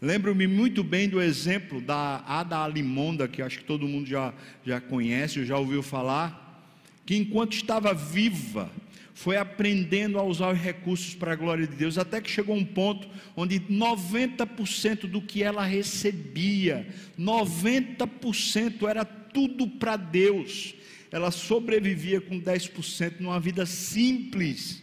Lembro-me 0.00 0.46
muito 0.46 0.84
bem 0.84 1.08
do 1.08 1.20
exemplo 1.20 1.80
da 1.80 2.22
Ada 2.26 2.62
Alimonda, 2.62 3.26
que 3.26 3.40
acho 3.40 3.58
que 3.58 3.64
todo 3.64 3.88
mundo 3.88 4.06
já, 4.06 4.34
já 4.64 4.80
conhece, 4.80 5.46
já 5.46 5.56
ouviu 5.56 5.82
falar, 5.82 6.62
que 7.06 7.16
enquanto 7.16 7.54
estava 7.54 7.94
viva, 7.94 8.70
foi 9.14 9.36
aprendendo 9.36 10.18
a 10.18 10.24
usar 10.24 10.52
os 10.52 10.58
recursos 10.58 11.14
para 11.14 11.32
a 11.32 11.36
glória 11.36 11.66
de 11.68 11.76
Deus, 11.76 11.96
até 11.96 12.20
que 12.20 12.28
chegou 12.28 12.56
um 12.56 12.64
ponto 12.64 13.08
onde 13.36 13.60
90% 13.60 15.06
do 15.06 15.22
que 15.22 15.42
ela 15.42 15.64
recebia, 15.64 16.86
90% 17.18 18.88
era 18.88 19.04
tudo 19.04 19.68
para 19.68 19.96
Deus. 19.96 20.74
Ela 21.12 21.30
sobrevivia 21.30 22.20
com 22.20 22.40
10% 22.40 23.20
numa 23.20 23.38
vida 23.38 23.64
simples, 23.64 24.82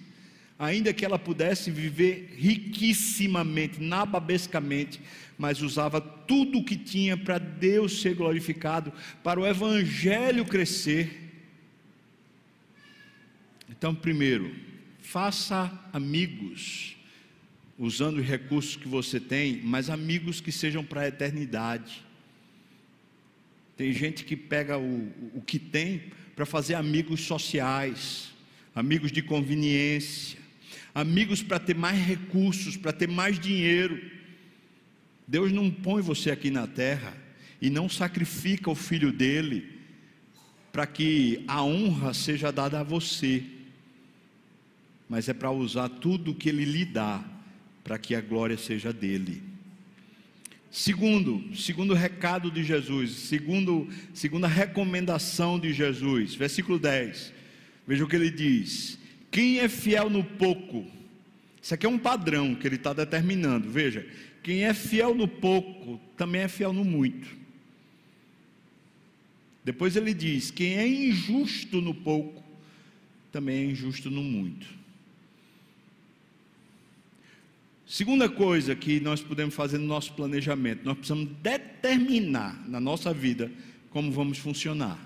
ainda 0.57 0.93
que 0.93 1.03
ela 1.03 1.19
pudesse 1.19 1.69
viver 1.69 2.33
riquissimamente, 2.37 3.81
nababescamente, 3.81 5.01
mas 5.37 5.61
usava 5.61 5.99
tudo 5.99 6.59
o 6.59 6.63
que 6.63 6.77
tinha 6.77 7.17
para 7.17 7.37
Deus 7.37 8.01
ser 8.01 8.15
glorificado, 8.15 8.93
para 9.21 9.41
o 9.41 9.45
evangelho 9.45 10.45
crescer 10.45 11.30
então, 13.81 13.95
primeiro, 13.95 14.53
faça 14.99 15.89
amigos, 15.91 16.95
usando 17.79 18.19
os 18.19 18.27
recursos 18.27 18.75
que 18.75 18.87
você 18.87 19.19
tem, 19.19 19.59
mas 19.63 19.89
amigos 19.89 20.39
que 20.39 20.51
sejam 20.51 20.83
para 20.83 21.01
a 21.01 21.07
eternidade. 21.07 22.05
Tem 23.75 23.91
gente 23.91 24.23
que 24.23 24.35
pega 24.35 24.77
o, 24.77 25.11
o 25.33 25.41
que 25.41 25.57
tem 25.57 26.11
para 26.35 26.45
fazer 26.45 26.75
amigos 26.75 27.21
sociais, 27.21 28.29
amigos 28.75 29.11
de 29.11 29.23
conveniência, 29.23 30.37
amigos 30.93 31.41
para 31.41 31.57
ter 31.57 31.75
mais 31.75 31.97
recursos, 31.97 32.77
para 32.77 32.93
ter 32.93 33.07
mais 33.07 33.39
dinheiro. 33.39 33.99
Deus 35.27 35.51
não 35.51 35.71
põe 35.71 36.03
você 36.03 36.29
aqui 36.29 36.51
na 36.51 36.67
terra 36.67 37.17
e 37.59 37.67
não 37.67 37.89
sacrifica 37.89 38.69
o 38.69 38.75
filho 38.75 39.11
dele 39.11 39.67
para 40.71 40.85
que 40.85 41.43
a 41.47 41.63
honra 41.63 42.13
seja 42.13 42.51
dada 42.51 42.81
a 42.81 42.83
você, 42.83 43.43
mas 45.11 45.27
é 45.27 45.33
para 45.33 45.51
usar 45.51 45.89
tudo 45.89 46.33
que 46.33 46.47
ele 46.47 46.63
lhe 46.63 46.85
dá 46.85 47.21
para 47.83 47.99
que 47.99 48.15
a 48.15 48.21
glória 48.21 48.57
seja 48.57 48.93
dele. 48.93 49.43
Segundo, 50.71 51.53
segundo 51.53 51.93
recado 51.93 52.49
de 52.49 52.63
Jesus, 52.63 53.11
segundo, 53.11 53.89
segunda 54.13 54.47
recomendação 54.47 55.59
de 55.59 55.73
Jesus, 55.73 56.33
versículo 56.33 56.79
10. 56.79 57.33
Veja 57.85 58.05
o 58.05 58.07
que 58.07 58.15
ele 58.15 58.31
diz: 58.31 58.97
Quem 59.29 59.59
é 59.59 59.67
fiel 59.67 60.09
no 60.09 60.23
pouco, 60.23 60.89
isso 61.61 61.73
aqui 61.73 61.85
é 61.85 61.89
um 61.89 61.99
padrão 61.99 62.55
que 62.55 62.65
ele 62.65 62.77
está 62.77 62.93
determinando. 62.93 63.69
Veja, 63.69 64.07
quem 64.41 64.63
é 64.63 64.73
fiel 64.73 65.13
no 65.13 65.27
pouco, 65.27 65.99
também 66.15 66.43
é 66.43 66.47
fiel 66.47 66.71
no 66.71 66.85
muito. 66.85 67.27
Depois 69.61 69.97
ele 69.97 70.13
diz: 70.13 70.51
quem 70.51 70.77
é 70.77 70.87
injusto 70.87 71.81
no 71.81 71.93
pouco, 71.93 72.41
também 73.29 73.57
é 73.57 73.65
injusto 73.65 74.09
no 74.09 74.23
muito. 74.23 74.79
Segunda 77.91 78.29
coisa 78.29 78.73
que 78.73 79.01
nós 79.01 79.21
podemos 79.21 79.53
fazer 79.53 79.77
no 79.77 79.85
nosso 79.85 80.13
planejamento, 80.13 80.85
nós 80.85 80.95
precisamos 80.95 81.27
determinar 81.41 82.65
na 82.65 82.79
nossa 82.79 83.13
vida 83.13 83.51
como 83.89 84.09
vamos 84.13 84.37
funcionar. 84.37 84.97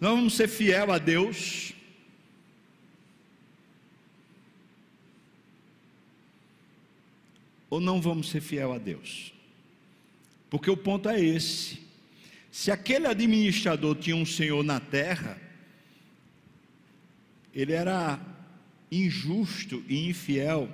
Nós 0.00 0.12
vamos 0.12 0.34
ser 0.34 0.46
fiel 0.46 0.92
a 0.92 0.98
Deus. 0.98 1.72
Ou 7.68 7.80
não 7.80 8.00
vamos 8.00 8.30
ser 8.30 8.40
fiel 8.40 8.72
a 8.72 8.78
Deus? 8.78 9.34
Porque 10.48 10.70
o 10.70 10.76
ponto 10.76 11.08
é 11.08 11.20
esse. 11.20 11.80
Se 12.48 12.70
aquele 12.70 13.08
administrador 13.08 13.96
tinha 13.96 14.14
um 14.14 14.24
senhor 14.24 14.62
na 14.62 14.78
terra, 14.78 15.36
ele 17.52 17.72
era 17.72 18.29
injusto 18.90 19.84
e 19.88 20.08
infiel, 20.08 20.68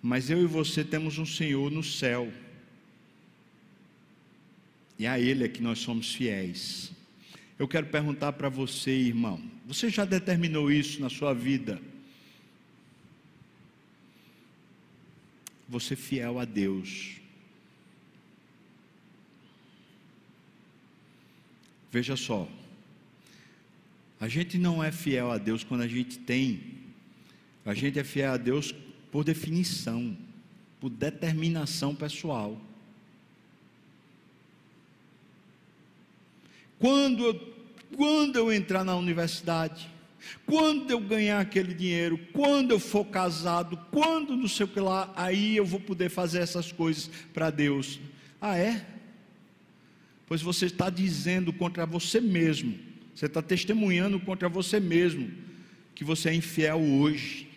mas 0.00 0.30
eu 0.30 0.42
e 0.42 0.46
você 0.46 0.84
temos 0.84 1.18
um 1.18 1.26
Senhor 1.26 1.70
no 1.70 1.82
céu, 1.82 2.32
e 4.98 5.06
a 5.06 5.18
Ele 5.18 5.44
é 5.44 5.48
que 5.48 5.62
nós 5.62 5.78
somos 5.78 6.14
fiéis. 6.14 6.90
Eu 7.58 7.68
quero 7.68 7.86
perguntar 7.86 8.32
para 8.32 8.48
você, 8.48 8.90
irmão: 8.90 9.42
você 9.66 9.90
já 9.90 10.04
determinou 10.04 10.70
isso 10.70 11.00
na 11.00 11.10
sua 11.10 11.34
vida? 11.34 11.80
Você 15.68 15.94
fiel 15.94 16.38
a 16.38 16.44
Deus. 16.44 17.16
Veja 21.90 22.16
só, 22.16 22.48
a 24.20 24.26
gente 24.26 24.58
não 24.58 24.82
é 24.82 24.90
fiel 24.90 25.30
a 25.30 25.38
Deus 25.38 25.62
quando 25.62 25.82
a 25.82 25.88
gente 25.88 26.18
tem, 26.18 26.60
a 27.64 27.72
gente 27.72 27.98
é 27.98 28.04
fiel 28.04 28.32
a 28.32 28.36
Deus 28.36 28.74
por 29.12 29.22
definição, 29.22 30.16
por 30.80 30.90
determinação 30.90 31.94
pessoal. 31.94 32.60
Quando 36.78 37.24
eu, 37.24 37.54
quando 37.96 38.36
eu 38.36 38.52
entrar 38.52 38.84
na 38.84 38.96
universidade, 38.96 39.88
quando 40.46 40.90
eu 40.90 41.00
ganhar 41.00 41.40
aquele 41.40 41.72
dinheiro, 41.72 42.18
quando 42.32 42.72
eu 42.72 42.80
for 42.80 43.04
casado, 43.04 43.76
quando 43.90 44.36
não 44.36 44.48
sei 44.48 44.66
o 44.66 44.68
que 44.68 44.80
lá, 44.80 45.12
aí 45.16 45.56
eu 45.56 45.64
vou 45.64 45.80
poder 45.80 46.08
fazer 46.08 46.40
essas 46.40 46.72
coisas 46.72 47.08
para 47.32 47.50
Deus. 47.50 48.00
Ah, 48.40 48.56
é? 48.56 48.84
Pois 50.26 50.42
você 50.42 50.66
está 50.66 50.90
dizendo 50.90 51.52
contra 51.52 51.86
você 51.86 52.20
mesmo 52.20 52.87
você 53.18 53.26
está 53.26 53.42
testemunhando 53.42 54.20
contra 54.20 54.48
você 54.48 54.78
mesmo 54.78 55.28
que 55.92 56.04
você 56.04 56.28
é 56.28 56.34
infiel 56.34 56.80
hoje. 56.80 57.48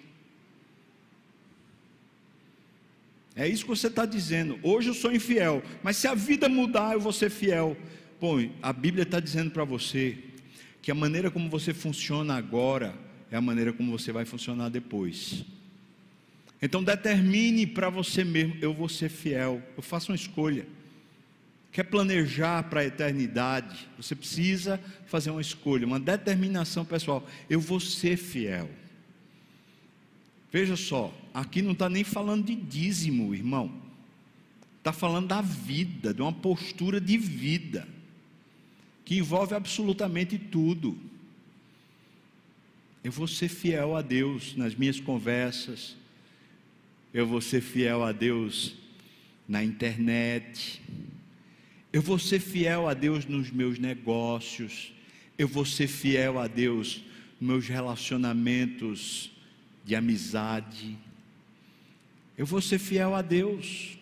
É 3.36 3.48
isso 3.48 3.66
que 3.66 3.70
você 3.70 3.86
está 3.86 4.04
dizendo. 4.04 4.60
Hoje 4.64 4.90
eu 4.90 4.96
sou 4.96 5.14
infiel, 5.14 5.62
mas 5.84 5.98
se 5.98 6.08
a 6.08 6.16
vida 6.16 6.50
mudar, 6.50 6.94
eu 6.94 7.00
vou 7.00 7.14
ser 7.14 7.30
fiel. 7.30 7.78
Bom, 8.20 8.44
a 8.60 8.74
Bíblia 8.74 9.04
está 9.04 9.20
dizendo 9.20 9.52
para 9.52 9.64
você 9.64 10.18
que 10.82 10.90
a 10.90 10.96
maneira 10.96 11.30
como 11.30 11.48
você 11.48 11.76
funciona 11.76 12.34
agora 12.34 12.96
é 13.30 13.38
a 13.38 13.42
maneira 13.42 13.72
como 13.72 13.92
você 13.92 14.12
vai 14.12 14.26
funcionar 14.26 14.70
depois. 14.70 15.46
Então 16.60 16.84
determine 16.84 17.68
para 17.68 17.88
você 17.88 18.24
mesmo: 18.24 18.58
eu 18.62 18.74
vou 18.74 18.90
ser 18.90 19.10
fiel. 19.10 19.62
Eu 19.78 19.84
faço 19.84 20.12
uma 20.12 20.16
escolha 20.16 20.66
quer 21.72 21.84
planejar 21.84 22.64
para 22.64 22.82
a 22.82 22.86
eternidade, 22.86 23.88
você 23.98 24.14
precisa 24.14 24.80
fazer 25.06 25.32
uma 25.32 25.42
escolha, 25.42 25.88
uma 25.88 26.00
determinação 26.00 26.84
pessoal. 26.84 27.26
Eu 27.50 27.62
vou 27.62 27.80
ser 27.80 28.18
fiel. 28.18 28.70
Veja 30.52 30.76
só, 30.76 31.14
aqui 31.34 31.62
não 31.62 31.72
está 31.72 31.90
nem 31.90 32.04
falando 32.04 32.46
de 32.46 32.56
dízimo, 32.56 33.34
irmão. 33.34 33.72
Está 34.80 34.92
falando 34.92 35.28
da 35.28 35.42
vida, 35.42 36.14
de 36.14 36.22
uma 36.22 36.34
postura 36.34 37.00
de 37.00 37.18
vida, 37.18 37.88
que 39.06 39.18
envolve 39.18 39.56
absolutamente 39.56 40.38
tudo. 40.38 40.98
Eu 43.04 43.12
vou 43.12 43.28
ser 43.28 43.48
fiel 43.48 43.96
a 43.96 44.02
Deus 44.02 44.56
nas 44.56 44.76
minhas 44.76 45.00
conversas, 45.00 45.96
eu 47.14 47.26
vou 47.26 47.40
ser 47.40 47.62
fiel 47.62 48.04
a 48.04 48.12
Deus 48.12 48.76
na 49.48 49.64
internet, 49.64 50.82
eu 51.94 52.02
vou 52.02 52.18
ser 52.18 52.40
fiel 52.40 52.88
a 52.88 52.94
Deus 52.94 53.26
nos 53.26 53.52
meus 53.52 53.78
negócios. 53.78 54.94
Eu 55.38 55.48
vou 55.48 55.66
ser 55.66 55.88
fiel 55.88 56.40
a 56.40 56.48
Deus 56.48 57.04
nos 57.40 57.48
meus 57.48 57.68
relacionamentos 57.68 59.32
de 59.84 59.96
amizade. 59.96 60.98
Eu 62.38 62.46
vou 62.46 62.62
ser 62.62 62.80
fiel 62.80 63.14
a 63.14 63.22
Deus. 63.22 63.98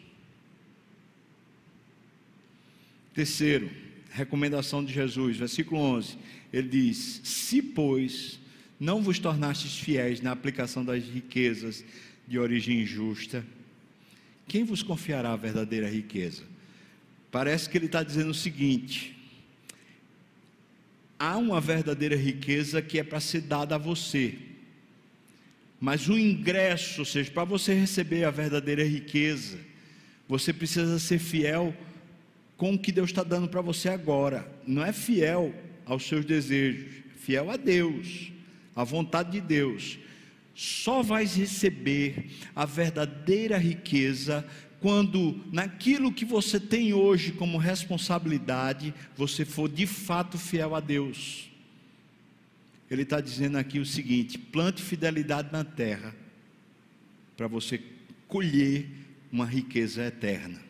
Terceiro, 3.13 3.71
recomendação 4.11 4.85
de 4.85 4.93
Jesus, 4.93 5.37
versículo 5.37 5.81
11. 5.81 6.17
Ele 6.53 6.69
diz: 6.69 7.21
Se, 7.23 7.61
pois, 7.61 8.39
não 8.79 9.01
vos 9.01 9.17
tornastes 9.17 9.79
fiéis 9.79 10.21
na 10.21 10.31
aplicação 10.31 10.85
das 10.85 11.03
riquezas 11.03 11.83
de 12.27 12.37
origem 12.37 12.81
injusta, 12.81 13.43
quem 14.47 14.63
vos 14.63 14.83
confiará 14.83 15.33
a 15.33 15.37
verdadeira 15.37 15.89
riqueza? 15.89 16.43
Parece 17.31 17.69
que 17.69 17.77
ele 17.77 17.85
está 17.85 18.03
dizendo 18.03 18.31
o 18.31 18.33
seguinte: 18.33 19.15
há 21.17 21.37
uma 21.37 21.61
verdadeira 21.61 22.15
riqueza 22.15 22.81
que 22.81 22.99
é 22.99 23.03
para 23.03 23.19
ser 23.19 23.41
dada 23.41 23.75
a 23.75 23.77
você, 23.77 24.35
mas 25.79 26.07
o 26.07 26.17
ingresso, 26.17 27.01
ou 27.01 27.05
seja, 27.05 27.31
para 27.31 27.43
você 27.43 27.73
receber 27.73 28.23
a 28.23 28.31
verdadeira 28.31 28.83
riqueza, 28.83 29.57
você 30.27 30.51
precisa 30.51 30.99
ser 30.99 31.19
fiel 31.19 31.75
com 32.57 32.73
o 32.73 32.79
que 32.79 32.91
Deus 32.91 33.09
está 33.09 33.23
dando 33.23 33.47
para 33.47 33.61
você 33.61 33.89
agora, 33.89 34.49
não 34.67 34.83
é 34.83 34.91
fiel 34.91 35.53
aos 35.85 36.07
seus 36.07 36.25
desejos, 36.25 37.03
fiel 37.17 37.49
a 37.49 37.57
Deus, 37.57 38.31
à 38.75 38.83
vontade 38.83 39.31
de 39.31 39.41
Deus. 39.41 39.97
Só 40.53 41.01
vais 41.01 41.35
receber 41.35 42.31
a 42.53 42.65
verdadeira 42.65 43.57
riqueza 43.57 44.45
quando 44.79 45.43
naquilo 45.51 46.11
que 46.11 46.23
você 46.23 46.59
tem 46.59 46.93
hoje 46.93 47.31
como 47.31 47.57
responsabilidade, 47.57 48.93
você 49.15 49.43
for 49.43 49.67
de 49.67 49.85
fato 49.85 50.37
fiel 50.37 50.73
a 50.73 50.79
Deus. 50.79 51.49
Ele 52.89 53.03
está 53.03 53.21
dizendo 53.21 53.57
aqui 53.57 53.79
o 53.79 53.85
seguinte: 53.85 54.37
plante 54.37 54.81
fidelidade 54.81 55.51
na 55.51 55.63
terra, 55.63 56.15
para 57.35 57.47
você 57.47 57.81
colher 58.27 58.89
uma 59.31 59.45
riqueza 59.45 60.03
eterna. 60.03 60.61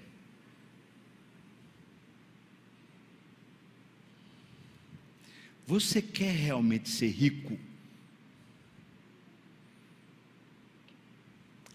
Você 5.66 6.02
quer 6.02 6.34
realmente 6.34 6.90
ser 6.90 7.10
rico? 7.10 7.69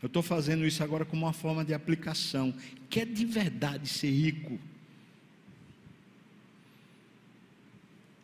Eu 0.05 0.09
estou 0.09 0.22
fazendo 0.22 0.66
isso 0.66 0.84
agora 0.84 1.02
como 1.02 1.24
uma 1.24 1.32
forma 1.32 1.64
de 1.64 1.72
aplicação. 1.72 2.55
Quer 2.90 3.07
de 3.07 3.24
verdade 3.24 3.88
ser 3.88 4.11
rico? 4.11 4.61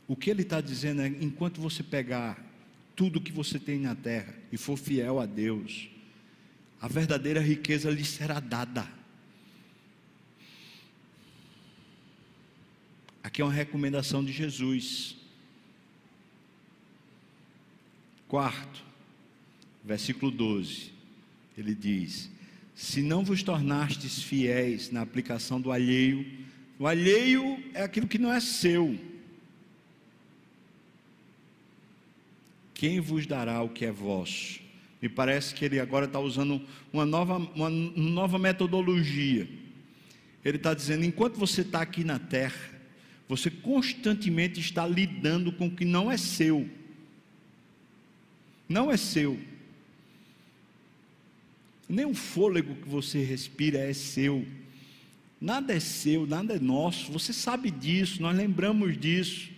O 0.06 0.14
que 0.14 0.28
ele 0.28 0.42
está 0.42 0.60
dizendo 0.60 1.00
é: 1.00 1.06
enquanto 1.06 1.58
você 1.58 1.82
pegar 1.82 2.38
tudo 2.94 3.18
que 3.18 3.32
você 3.32 3.58
tem 3.58 3.78
na 3.78 3.94
terra 3.94 4.34
e 4.52 4.58
for 4.58 4.76
fiel 4.76 5.18
a 5.18 5.24
Deus, 5.24 5.88
a 6.82 6.86
verdadeira 6.86 7.40
riqueza 7.40 7.90
lhe 7.90 8.04
será 8.04 8.40
dada. 8.40 8.86
Aqui 13.22 13.40
é 13.40 13.44
uma 13.46 13.54
recomendação 13.54 14.22
de 14.22 14.32
Jesus. 14.32 15.16
Quarto, 18.28 18.84
versículo 19.82 20.30
12, 20.30 20.99
ele 21.60 21.74
diz: 21.74 22.30
Se 22.74 23.02
não 23.02 23.24
vos 23.24 23.42
tornastes 23.42 24.22
fiéis 24.22 24.90
na 24.90 25.02
aplicação 25.02 25.60
do 25.60 25.70
alheio, 25.70 26.26
o 26.78 26.86
alheio 26.86 27.62
é 27.74 27.82
aquilo 27.82 28.08
que 28.08 28.18
não 28.18 28.32
é 28.32 28.40
seu. 28.40 28.98
Quem 32.72 32.98
vos 32.98 33.26
dará 33.26 33.62
o 33.62 33.68
que 33.68 33.84
é 33.84 33.92
vosso? 33.92 34.60
Me 35.02 35.08
parece 35.08 35.54
que 35.54 35.64
ele 35.64 35.78
agora 35.78 36.06
está 36.06 36.18
usando 36.18 36.60
uma 36.92 37.04
nova, 37.04 37.36
uma 37.36 37.68
nova 37.68 38.38
metodologia. 38.38 39.46
Ele 40.44 40.56
está 40.56 40.72
dizendo: 40.72 41.04
enquanto 41.04 41.36
você 41.36 41.60
está 41.60 41.82
aqui 41.82 42.04
na 42.04 42.18
terra, 42.18 42.70
você 43.28 43.50
constantemente 43.50 44.58
está 44.60 44.86
lidando 44.86 45.52
com 45.52 45.66
o 45.66 45.70
que 45.70 45.84
não 45.84 46.10
é 46.10 46.16
seu. 46.16 46.68
Não 48.68 48.90
é 48.90 48.96
seu. 48.96 49.38
Nem 51.90 52.04
o 52.04 52.14
fôlego 52.14 52.76
que 52.76 52.88
você 52.88 53.20
respira 53.20 53.78
é 53.78 53.92
seu. 53.92 54.46
Nada 55.40 55.74
é 55.74 55.80
seu, 55.80 56.24
nada 56.24 56.54
é 56.54 56.58
nosso. 56.60 57.10
Você 57.10 57.32
sabe 57.32 57.68
disso, 57.68 58.22
nós 58.22 58.36
lembramos 58.36 58.96
disso. 58.96 59.50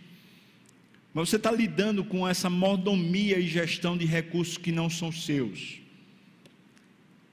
Mas 1.13 1.29
você 1.29 1.37
está 1.37 1.53
lidando 1.53 2.03
com 2.03 2.27
essa 2.27 2.49
mordomia 2.49 3.39
e 3.39 3.47
gestão 3.47 3.99
de 3.99 4.07
recursos 4.07 4.57
que 4.57 4.73
não 4.73 4.89
são 4.89 5.13
seus. 5.13 5.79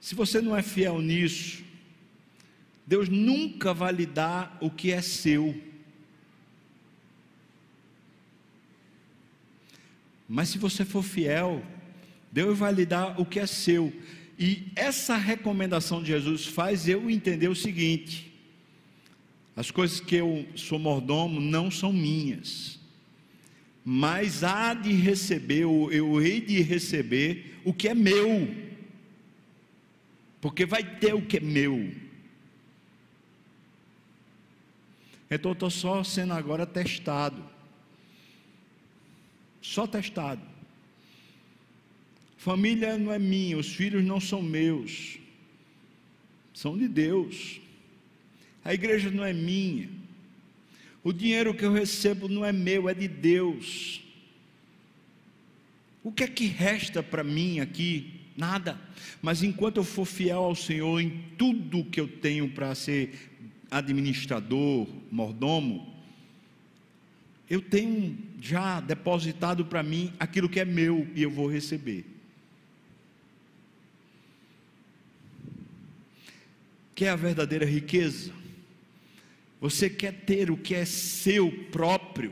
Se 0.02 0.14
você 0.14 0.42
não 0.42 0.54
é 0.54 0.60
fiel 0.60 1.00
nisso, 1.00 1.64
Deus 2.86 3.08
nunca 3.08 3.72
vai 3.72 3.94
lhe 3.94 4.04
dar 4.04 4.58
o 4.60 4.70
que 4.70 4.92
é 4.92 5.00
seu. 5.00 5.58
Mas 10.28 10.50
se 10.50 10.58
você 10.58 10.84
for 10.84 11.02
fiel, 11.02 11.64
Deus 12.30 12.58
vai 12.58 12.74
lhe 12.74 12.84
dar 12.84 13.18
o 13.18 13.24
que 13.24 13.40
é 13.40 13.46
seu. 13.46 13.90
E 14.40 14.72
essa 14.74 15.16
recomendação 15.16 16.02
de 16.02 16.08
Jesus 16.08 16.46
faz 16.46 16.88
eu 16.88 17.08
entender 17.08 17.48
o 17.48 17.54
seguinte: 17.54 18.32
as 19.54 19.70
coisas 19.70 20.00
que 20.00 20.16
eu 20.16 20.48
sou 20.56 20.78
mordomo 20.78 21.40
não 21.40 21.70
são 21.70 21.92
minhas 21.92 22.80
mas 23.84 24.44
há 24.44 24.74
de 24.74 24.92
receber, 24.92 25.62
eu 25.62 26.22
hei 26.22 26.40
de 26.40 26.60
receber 26.60 27.60
o 27.64 27.72
que 27.72 27.88
é 27.88 27.94
meu, 27.94 28.54
porque 30.40 30.66
vai 30.66 30.84
ter 30.98 31.14
o 31.14 31.22
que 31.22 31.38
é 31.38 31.40
meu. 31.40 31.92
Então 35.30 35.50
eu 35.50 35.54
estou 35.54 35.70
só 35.70 36.04
sendo 36.04 36.32
agora 36.32 36.66
testado, 36.66 37.42
só 39.62 39.86
testado. 39.86 40.49
Família 42.40 42.96
não 42.96 43.12
é 43.12 43.18
minha, 43.18 43.58
os 43.58 43.66
filhos 43.66 44.02
não 44.02 44.18
são 44.18 44.40
meus, 44.40 45.18
são 46.54 46.78
de 46.78 46.88
Deus. 46.88 47.60
A 48.64 48.72
igreja 48.72 49.10
não 49.10 49.22
é 49.22 49.30
minha, 49.30 49.90
o 51.04 51.12
dinheiro 51.12 51.52
que 51.52 51.66
eu 51.66 51.70
recebo 51.70 52.28
não 52.28 52.42
é 52.42 52.50
meu, 52.50 52.88
é 52.88 52.94
de 52.94 53.06
Deus. 53.06 54.00
O 56.02 56.10
que 56.10 56.24
é 56.24 56.26
que 56.26 56.46
resta 56.46 57.02
para 57.02 57.22
mim 57.22 57.60
aqui? 57.60 58.14
Nada. 58.34 58.80
Mas 59.20 59.42
enquanto 59.42 59.76
eu 59.76 59.84
for 59.84 60.06
fiel 60.06 60.38
ao 60.38 60.54
Senhor 60.54 60.98
em 60.98 61.22
tudo 61.36 61.84
que 61.84 62.00
eu 62.00 62.08
tenho 62.08 62.48
para 62.48 62.74
ser 62.74 63.30
administrador, 63.70 64.88
mordomo, 65.10 65.94
eu 67.50 67.60
tenho 67.60 68.16
já 68.40 68.80
depositado 68.80 69.66
para 69.66 69.82
mim 69.82 70.10
aquilo 70.18 70.48
que 70.48 70.58
é 70.58 70.64
meu 70.64 71.06
e 71.14 71.22
eu 71.22 71.30
vou 71.30 71.46
receber. 71.46 72.19
Que 77.00 77.06
é 77.06 77.08
a 77.08 77.16
verdadeira 77.16 77.64
riqueza? 77.64 78.30
Você 79.58 79.88
quer 79.88 80.12
ter 80.12 80.50
o 80.50 80.56
que 80.58 80.74
é 80.74 80.84
seu 80.84 81.50
próprio? 81.72 82.30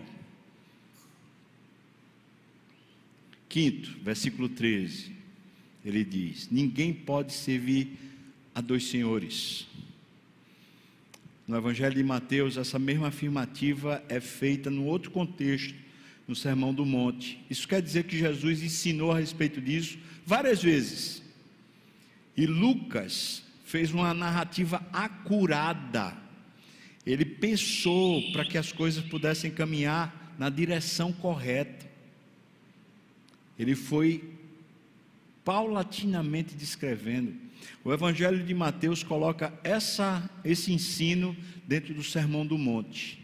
Quinto, 3.48 3.96
versículo 4.02 4.46
13, 4.46 5.10
ele 5.82 6.04
diz: 6.04 6.50
Ninguém 6.50 6.92
pode 6.92 7.32
servir 7.32 7.96
a 8.54 8.60
dois 8.60 8.84
senhores. 8.84 9.66
No 11.46 11.56
Evangelho 11.56 11.94
de 11.94 12.04
Mateus, 12.04 12.58
essa 12.58 12.78
mesma 12.78 13.08
afirmativa 13.08 14.04
é 14.06 14.20
feita 14.20 14.68
num 14.68 14.84
outro 14.84 15.10
contexto, 15.10 15.74
no 16.26 16.36
Sermão 16.36 16.74
do 16.74 16.84
Monte. 16.84 17.42
Isso 17.48 17.66
quer 17.66 17.80
dizer 17.80 18.04
que 18.04 18.18
Jesus 18.18 18.62
ensinou 18.62 19.12
a 19.12 19.18
respeito 19.18 19.62
disso 19.62 19.96
várias 20.26 20.62
vezes. 20.62 21.22
E 22.36 22.44
Lucas 22.44 23.47
fez 23.68 23.92
uma 23.92 24.12
narrativa 24.12 24.82
acurada 24.92 26.28
ele 27.08 27.24
pensou 27.24 28.20
para 28.32 28.44
que 28.44 28.58
as 28.58 28.70
coisas 28.70 29.02
pudessem 29.02 29.50
caminhar 29.50 30.34
na 30.38 30.50
direção 30.50 31.10
correta. 31.10 31.88
Ele 33.58 33.74
foi 33.74 34.30
paulatinamente 35.42 36.54
descrevendo. 36.54 37.34
O 37.82 37.94
Evangelho 37.94 38.44
de 38.44 38.52
Mateus 38.52 39.02
coloca 39.02 39.58
essa, 39.64 40.28
esse 40.44 40.70
ensino 40.70 41.34
dentro 41.66 41.94
do 41.94 42.04
Sermão 42.04 42.46
do 42.46 42.58
Monte. 42.58 43.18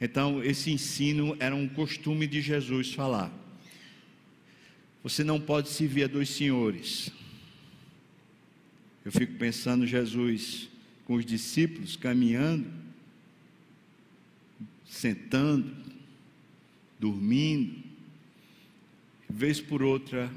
Então, 0.00 0.40
esse 0.42 0.70
ensino 0.70 1.36
era 1.40 1.56
um 1.56 1.68
costume 1.68 2.28
de 2.28 2.40
Jesus 2.40 2.94
falar. 2.94 3.32
Você 5.02 5.24
não 5.24 5.40
pode 5.40 5.68
servir 5.68 6.04
a 6.04 6.06
dois 6.06 6.28
senhores. 6.30 7.10
Eu 9.04 9.10
fico 9.10 9.34
pensando, 9.34 9.86
Jesus, 9.86 10.68
com 11.04 11.14
os 11.14 11.26
discípulos 11.26 11.96
caminhando, 11.96 12.70
sentando, 14.84 15.74
dormindo, 16.98 17.82
vez 19.28 19.60
por 19.60 19.82
outra, 19.82 20.30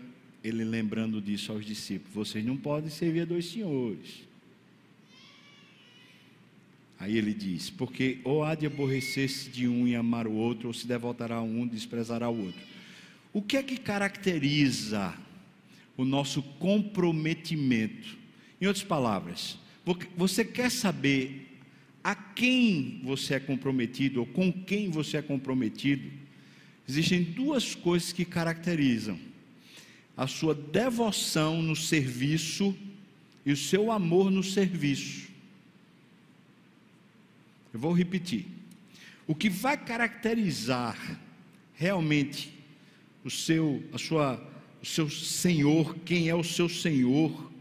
ele 0.44 0.64
lembrando 0.64 1.22
disso 1.22 1.52
aos 1.52 1.66
discípulos: 1.66 2.14
vocês 2.14 2.44
não 2.44 2.58
podem 2.58 2.90
servir 2.90 3.22
a 3.22 3.26
dois 3.26 3.46
senhores. 3.46 4.24
Aí 7.00 7.18
ele 7.18 7.34
diz: 7.34 7.70
porque 7.70 8.20
ou 8.24 8.44
há 8.44 8.56
de 8.56 8.66
aborrecer-se 8.66 9.50
de 9.50 9.68
um 9.68 9.88
e 9.88 9.96
amar 9.96 10.26
o 10.26 10.34
outro, 10.34 10.70
ou 10.70 10.74
se 10.74 10.88
devotará 10.88 11.36
a 11.36 11.42
um 11.44 11.66
e 11.66 11.70
desprezará 11.70 12.30
o 12.30 12.46
outro. 12.46 12.62
O 13.34 13.42
que 13.42 13.58
é 13.58 13.64
que 13.64 13.78
caracteriza 13.78 15.14
o 15.98 16.06
nosso 16.06 16.42
comprometimento? 16.42 18.25
Em 18.60 18.68
outras 18.68 18.86
palavras, 18.86 19.58
você 20.16 20.44
quer 20.44 20.72
saber 20.72 21.60
a 22.04 22.16
quem 22.16 23.02
você 23.04 23.36
é 23.36 23.40
comprometido 23.40 24.20
ou 24.20 24.26
com 24.26 24.52
quem 24.52 24.90
você 24.90 25.18
é 25.18 25.22
comprometido? 25.22 26.12
Existem 26.88 27.24
duas 27.24 27.74
coisas 27.74 28.14
que 28.14 28.24
caracterizam 28.24 29.20
a 30.16 30.28
sua 30.28 30.54
devoção 30.54 31.62
no 31.62 31.76
serviço 31.76 32.76
e 33.46 33.52
o 33.52 33.58
seu 33.58 33.92
amor 33.92 34.32
no 34.32 34.44
serviço. 34.44 35.30
Eu 37.74 37.80
vou 37.80 37.92
repetir. 37.92 38.46
O 39.28 39.36
que 39.36 39.50
vai 39.50 39.76
caracterizar 39.76 41.20
realmente 41.74 42.54
o 43.24 43.30
seu, 43.30 43.84
a 43.92 43.98
sua, 43.98 44.42
o 44.82 44.86
seu 44.86 45.10
Senhor, 45.10 45.96
quem 46.06 46.30
é 46.30 46.36
o 46.36 46.44
seu 46.44 46.70
Senhor, 46.70 47.52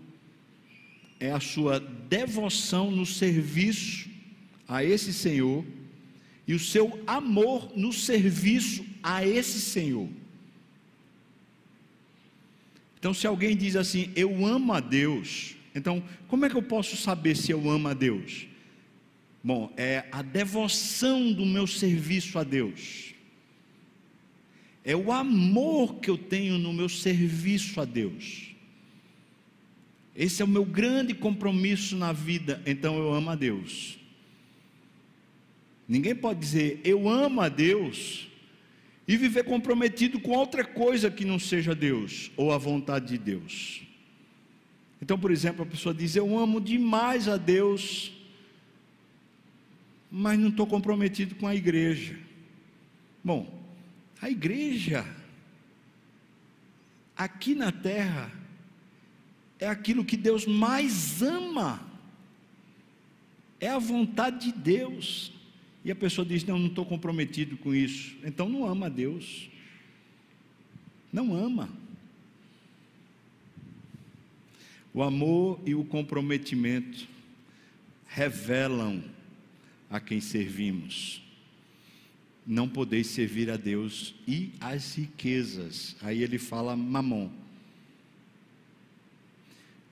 é 1.19 1.31
a 1.31 1.41
sua 1.41 1.81
devoção 1.81 2.91
no 2.91 3.07
serviço 3.07 4.09
a 4.67 4.85
esse 4.85 5.13
Senhor 5.13 5.65
e 6.47 6.55
o 6.55 6.59
seu 6.59 7.03
amor 7.07 7.73
no 7.77 7.93
serviço 7.93 8.85
a 9.03 9.27
esse 9.27 9.61
Senhor. 9.61 10.09
Então, 12.99 13.13
se 13.13 13.27
alguém 13.27 13.57
diz 13.57 13.77
assim, 13.77 14.11
eu 14.17 14.47
amo 14.47 14.73
a 14.73 14.81
Deus, 14.81 15.57
então, 15.75 16.03
como 16.27 16.47
é 16.47 16.51
que 16.51 16.57
eu 16.57 16.63
posso 16.63 16.97
saber 16.97 17.37
se 17.37 17.53
eu 17.53 17.69
amo 17.69 17.89
a 17.89 17.95
Deus? 17.95 18.47
Bom, 19.43 19.71
é 19.77 20.07
a 20.11 20.23
devoção 20.23 21.31
do 21.31 21.45
meu 21.45 21.67
serviço 21.67 22.39
a 22.39 22.45
Deus, 22.45 23.13
é 24.83 24.97
o 24.97 25.13
amor 25.13 25.97
que 25.97 26.09
eu 26.09 26.17
tenho 26.17 26.57
no 26.57 26.73
meu 26.73 26.89
serviço 26.89 27.79
a 27.81 27.85
Deus. 27.85 28.54
Esse 30.15 30.43
é 30.43 30.45
o 30.45 30.49
meu 30.49 30.65
grande 30.65 31.13
compromisso 31.13 31.97
na 31.97 32.13
vida, 32.13 32.63
então 32.65 32.97
eu 32.99 33.13
amo 33.13 33.31
a 33.31 33.35
Deus. 33.35 33.99
Ninguém 35.89 36.15
pode 36.15 36.41
dizer 36.41 36.81
eu 36.85 37.09
amo 37.09 37.41
a 37.41 37.49
Deus 37.49 38.29
e 39.07 39.17
viver 39.17 39.45
comprometido 39.45 40.21
com 40.21 40.33
outra 40.33 40.65
coisa 40.65 41.11
que 41.11 41.25
não 41.25 41.39
seja 41.39 41.75
Deus 41.75 42.31
ou 42.37 42.53
a 42.53 42.59
vontade 42.59 43.09
de 43.09 43.19
Deus. 43.19 43.83
Então, 45.03 45.19
por 45.19 45.31
exemplo, 45.31 45.63
a 45.63 45.67
pessoa 45.67 45.95
diz 45.95 46.17
eu 46.17 46.39
amo 46.39 46.61
demais 46.61 47.29
a 47.29 47.37
Deus, 47.37 48.13
mas 50.11 50.39
não 50.39 50.49
estou 50.49 50.67
comprometido 50.67 51.35
com 51.35 51.47
a 51.47 51.55
igreja. 51.55 52.17
Bom, 53.23 53.63
a 54.23 54.31
igreja, 54.31 55.05
aqui 57.17 57.55
na 57.55 57.71
terra, 57.71 58.33
é 59.59 59.69
aquilo 59.69 60.05
que 60.05 60.17
Deus 60.17 60.47
mais 60.47 61.23
ama, 61.23 61.81
é 63.61 63.69
a 63.69 63.79
vontade 63.79 64.47
de 64.47 64.53
Deus. 64.53 65.33
E 65.85 65.91
a 65.91 65.95
pessoa 65.95 66.27
diz: 66.27 66.45
Não, 66.45 66.59
não 66.59 66.69
estou 66.69 66.85
comprometido 66.85 67.57
com 67.57 67.75
isso. 67.75 68.17
Então 68.25 68.49
não 68.49 68.67
ama 68.67 68.87
a 68.87 68.89
Deus. 68.89 69.49
Não 71.13 71.35
ama. 71.35 71.69
O 74.93 75.03
amor 75.03 75.61
e 75.67 75.75
o 75.75 75.85
comprometimento 75.85 77.09
revelam 78.07 79.03
a 79.91 79.99
quem 79.99 80.21
servimos. 80.21 81.23
Não 82.47 82.69
podeis 82.69 83.09
servir 83.09 83.51
a 83.51 83.57
Deus 83.57 84.15
e 84.27 84.53
as 84.61 84.95
riquezas. 84.95 85.97
Aí 86.03 86.23
ele 86.23 86.39
fala 86.39 86.77
mamon. 86.77 87.44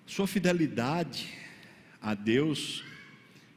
Sua 0.07 0.27
fidelidade 0.27 1.29
a 2.01 2.15
Deus 2.15 2.85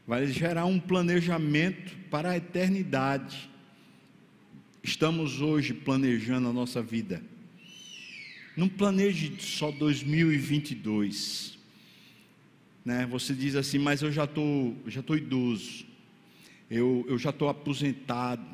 vai 0.08 0.28
gerar 0.28 0.66
um 0.66 0.80
planejamento 0.80 1.96
para 2.10 2.32
a 2.32 2.38
eternidade. 2.38 3.50
Estamos 4.84 5.42
hoje 5.42 5.74
planejando 5.74 6.48
a 6.48 6.54
nossa 6.54 6.82
vida. 6.82 7.22
Não 8.56 8.70
planeje 8.70 9.34
só 9.40 9.72
2022. 9.72 11.58
Né? 12.86 13.06
Você 13.08 13.34
diz 13.34 13.56
assim, 13.56 13.80
mas 13.80 14.04
eu 14.04 14.12
já 14.12 14.28
tô, 14.28 14.74
já 14.86 15.00
estou 15.00 15.18
idoso, 15.18 15.86
eu, 16.70 17.04
eu 17.10 17.18
já 17.18 17.32
estou 17.32 17.50
aposentado, 17.50 18.46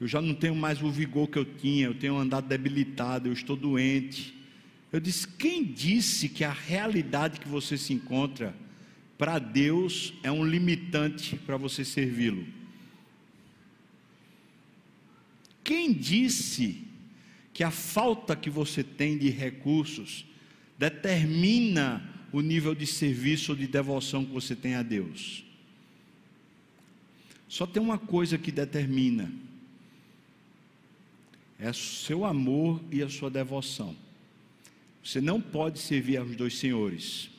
eu 0.00 0.08
já 0.08 0.20
não 0.20 0.34
tenho 0.34 0.56
mais 0.56 0.82
o 0.82 0.90
vigor 0.90 1.28
que 1.28 1.38
eu 1.38 1.44
tinha, 1.44 1.86
eu 1.86 1.94
tenho 1.94 2.16
andado 2.16 2.48
debilitado, 2.48 3.28
eu 3.28 3.32
estou 3.32 3.54
doente. 3.54 4.39
Eu 4.92 5.00
disse: 5.00 5.26
quem 5.26 5.64
disse 5.64 6.28
que 6.28 6.44
a 6.44 6.52
realidade 6.52 7.40
que 7.40 7.48
você 7.48 7.78
se 7.78 7.92
encontra 7.92 8.54
para 9.16 9.38
Deus 9.38 10.14
é 10.22 10.30
um 10.32 10.44
limitante 10.44 11.36
para 11.36 11.56
você 11.56 11.84
servi-lo? 11.84 12.46
Quem 15.62 15.92
disse 15.92 16.82
que 17.52 17.62
a 17.62 17.70
falta 17.70 18.34
que 18.34 18.50
você 18.50 18.82
tem 18.82 19.16
de 19.16 19.28
recursos 19.28 20.24
determina 20.78 22.02
o 22.32 22.40
nível 22.40 22.74
de 22.74 22.86
serviço 22.86 23.52
ou 23.52 23.58
de 23.58 23.66
devoção 23.66 24.24
que 24.24 24.32
você 24.32 24.56
tem 24.56 24.74
a 24.74 24.82
Deus? 24.82 25.44
Só 27.48 27.66
tem 27.66 27.82
uma 27.82 27.98
coisa 27.98 28.36
que 28.36 28.50
determina: 28.50 29.30
é 31.58 31.70
o 31.70 31.74
seu 31.74 32.24
amor 32.24 32.82
e 32.90 33.02
a 33.02 33.08
sua 33.08 33.30
devoção. 33.30 33.94
Você 35.02 35.20
não 35.20 35.40
pode 35.40 35.78
servir 35.78 36.16
aos 36.18 36.34
dois 36.36 36.58
senhores. 36.58 37.30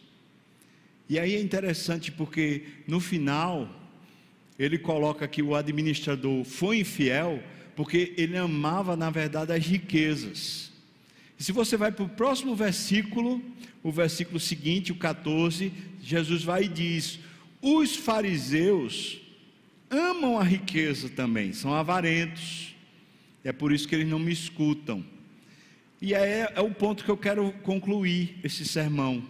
E 1.09 1.19
aí 1.19 1.35
é 1.35 1.41
interessante 1.41 2.11
porque 2.11 2.63
no 2.87 2.99
final 2.99 3.69
ele 4.57 4.77
coloca 4.77 5.27
que 5.27 5.41
o 5.41 5.55
administrador 5.55 6.43
foi 6.43 6.79
infiel 6.79 7.41
porque 7.75 8.13
ele 8.17 8.37
amava 8.37 8.95
na 8.95 9.09
verdade 9.09 9.51
as 9.53 9.65
riquezas. 9.65 10.71
E 11.39 11.43
se 11.43 11.51
você 11.51 11.75
vai 11.75 11.91
para 11.91 12.05
o 12.05 12.09
próximo 12.09 12.55
versículo, 12.55 13.41
o 13.81 13.91
versículo 13.91 14.39
seguinte, 14.39 14.91
o 14.91 14.95
14, 14.95 15.71
Jesus 16.01 16.43
vai 16.43 16.65
e 16.65 16.67
diz: 16.67 17.19
os 17.61 17.95
fariseus 17.95 19.19
amam 19.89 20.39
a 20.39 20.43
riqueza 20.43 21.09
também, 21.09 21.53
são 21.53 21.73
avarentos. 21.73 22.75
É 23.43 23.51
por 23.51 23.71
isso 23.71 23.87
que 23.87 23.95
eles 23.95 24.07
não 24.07 24.19
me 24.19 24.31
escutam. 24.31 25.03
E 26.01 26.15
é, 26.15 26.51
é 26.55 26.59
o 26.61 26.71
ponto 26.71 27.03
que 27.03 27.11
eu 27.11 27.17
quero 27.17 27.51
concluir 27.61 28.39
esse 28.43 28.65
sermão. 28.65 29.23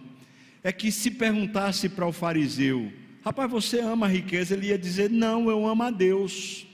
É 0.64 0.72
que 0.72 0.90
se 0.90 1.10
perguntasse 1.10 1.88
para 1.88 2.06
o 2.06 2.12
fariseu, 2.12 2.90
rapaz, 3.22 3.50
você 3.50 3.80
ama 3.80 4.06
a 4.06 4.08
riqueza? 4.08 4.54
Ele 4.54 4.68
ia 4.68 4.78
dizer, 4.78 5.10
não, 5.10 5.50
eu 5.50 5.66
amo 5.66 5.82
a 5.82 5.90
Deus. 5.90 6.66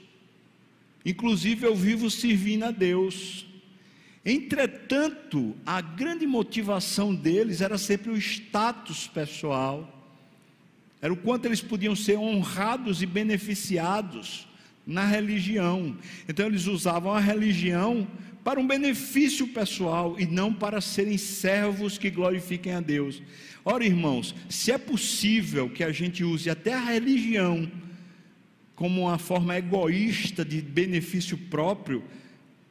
Inclusive 1.05 1.65
eu 1.65 1.75
vivo 1.75 2.09
servindo 2.09 2.63
a 2.63 2.71
Deus. 2.71 3.45
Entretanto, 4.23 5.55
a 5.65 5.81
grande 5.81 6.25
motivação 6.25 7.13
deles 7.13 7.61
era 7.61 7.77
sempre 7.77 8.09
o 8.09 8.17
status 8.17 9.07
pessoal, 9.07 9.95
era 11.01 11.11
o 11.11 11.17
quanto 11.17 11.45
eles 11.45 11.61
podiam 11.61 11.95
ser 11.95 12.17
honrados 12.17 13.01
e 13.01 13.05
beneficiados 13.05 14.47
na 14.85 15.05
religião. 15.05 15.97
Então, 16.27 16.47
eles 16.47 16.67
usavam 16.67 17.13
a 17.13 17.19
religião 17.19 18.07
para 18.49 18.59
um 18.59 18.65
benefício 18.65 19.47
pessoal 19.49 20.15
e 20.17 20.25
não 20.25 20.51
para 20.51 20.81
serem 20.81 21.19
servos 21.19 21.99
que 21.99 22.09
glorifiquem 22.09 22.73
a 22.73 22.81
Deus. 22.81 23.21
Ora, 23.63 23.85
irmãos, 23.85 24.33
se 24.49 24.71
é 24.71 24.77
possível 24.79 25.69
que 25.69 25.83
a 25.83 25.91
gente 25.91 26.23
use 26.23 26.49
até 26.49 26.73
a 26.73 26.83
religião 26.83 27.71
como 28.73 29.01
uma 29.01 29.19
forma 29.19 29.55
egoísta 29.55 30.43
de 30.43 30.63
benefício 30.63 31.37
próprio, 31.37 32.03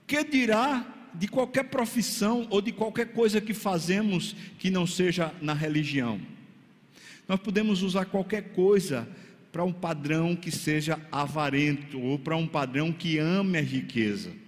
que 0.05 0.25
dirá 0.25 0.85
de 1.15 1.29
qualquer 1.29 1.67
profissão 1.67 2.49
ou 2.51 2.61
de 2.61 2.73
qualquer 2.73 3.13
coisa 3.13 3.41
que 3.41 3.55
fazemos 3.55 4.35
que 4.59 4.71
não 4.71 4.85
seja 4.85 5.33
na 5.41 5.55
religião? 5.55 6.21
Nós 7.29 7.39
podemos 7.39 7.85
usar 7.85 8.07
qualquer 8.07 8.53
coisa 8.53 9.09
para 9.53 9.63
um 9.63 9.73
padrão 9.73 10.35
que 10.35 10.51
seja 10.51 10.99
avarento 11.13 12.01
ou 12.01 12.19
para 12.19 12.37
um 12.37 12.49
padrão 12.49 12.93
que 12.93 13.17
ame 13.17 13.59
a 13.59 13.63
riqueza. 13.63 14.48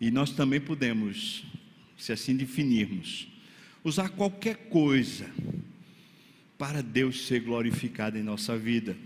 E 0.00 0.10
nós 0.10 0.30
também 0.30 0.60
podemos, 0.60 1.44
se 1.96 2.12
assim 2.12 2.36
definirmos, 2.36 3.28
usar 3.82 4.10
qualquer 4.10 4.68
coisa 4.68 5.30
para 6.56 6.82
Deus 6.82 7.26
ser 7.26 7.40
glorificado 7.40 8.18
em 8.18 8.22
nossa 8.22 8.56
vida. 8.56 8.96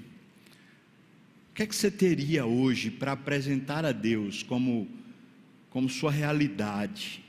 O 1.50 1.54
que 1.54 1.62
é 1.62 1.66
que 1.66 1.76
você 1.76 1.90
teria 1.90 2.46
hoje 2.46 2.90
para 2.90 3.12
apresentar 3.12 3.84
a 3.84 3.92
Deus 3.92 4.42
como, 4.42 4.88
como 5.68 5.88
sua 5.88 6.10
realidade? 6.10 7.22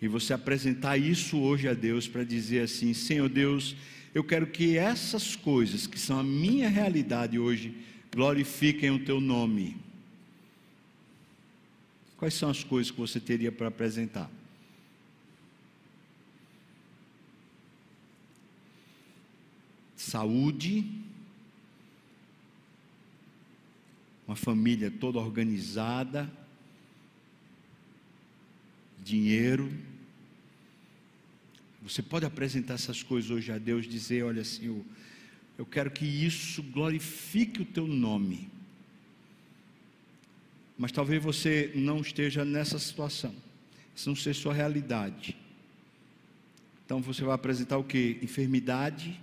E 0.00 0.08
você 0.08 0.32
apresentar 0.32 0.96
isso 0.96 1.38
hoje 1.38 1.68
a 1.68 1.74
Deus 1.74 2.08
para 2.08 2.24
dizer 2.24 2.62
assim: 2.62 2.94
Senhor 2.94 3.28
Deus, 3.28 3.76
eu 4.14 4.22
quero 4.22 4.46
que 4.46 4.76
essas 4.76 5.34
coisas 5.34 5.86
que 5.86 5.98
são 5.98 6.18
a 6.18 6.24
minha 6.24 6.68
realidade 6.68 7.38
hoje 7.38 7.74
glorifiquem 8.12 8.90
o 8.90 9.04
teu 9.04 9.20
nome. 9.20 9.76
Quais 12.22 12.34
são 12.34 12.48
as 12.50 12.62
coisas 12.62 12.88
que 12.88 13.00
você 13.00 13.18
teria 13.18 13.50
para 13.50 13.66
apresentar? 13.66 14.30
Saúde, 19.96 20.88
uma 24.24 24.36
família 24.36 24.88
toda 24.88 25.18
organizada, 25.18 26.30
dinheiro. 29.02 29.68
Você 31.82 32.02
pode 32.02 32.24
apresentar 32.24 32.74
essas 32.74 33.02
coisas 33.02 33.32
hoje 33.32 33.50
a 33.50 33.58
Deus, 33.58 33.84
dizer: 33.84 34.22
Olha, 34.22 34.44
Senhor, 34.44 34.84
eu 35.58 35.66
quero 35.66 35.90
que 35.90 36.06
isso 36.06 36.62
glorifique 36.62 37.62
o 37.62 37.66
teu 37.66 37.88
nome 37.88 38.51
mas 40.78 40.92
talvez 40.92 41.22
você 41.22 41.72
não 41.74 42.00
esteja 42.00 42.44
nessa 42.44 42.78
situação. 42.78 43.34
Isso 43.94 44.08
não 44.08 44.16
seja 44.16 44.40
sua 44.40 44.54
realidade. 44.54 45.36
Então 46.84 47.00
você 47.00 47.22
vai 47.24 47.34
apresentar 47.34 47.78
o 47.78 47.84
que? 47.84 48.18
Enfermidade, 48.22 49.20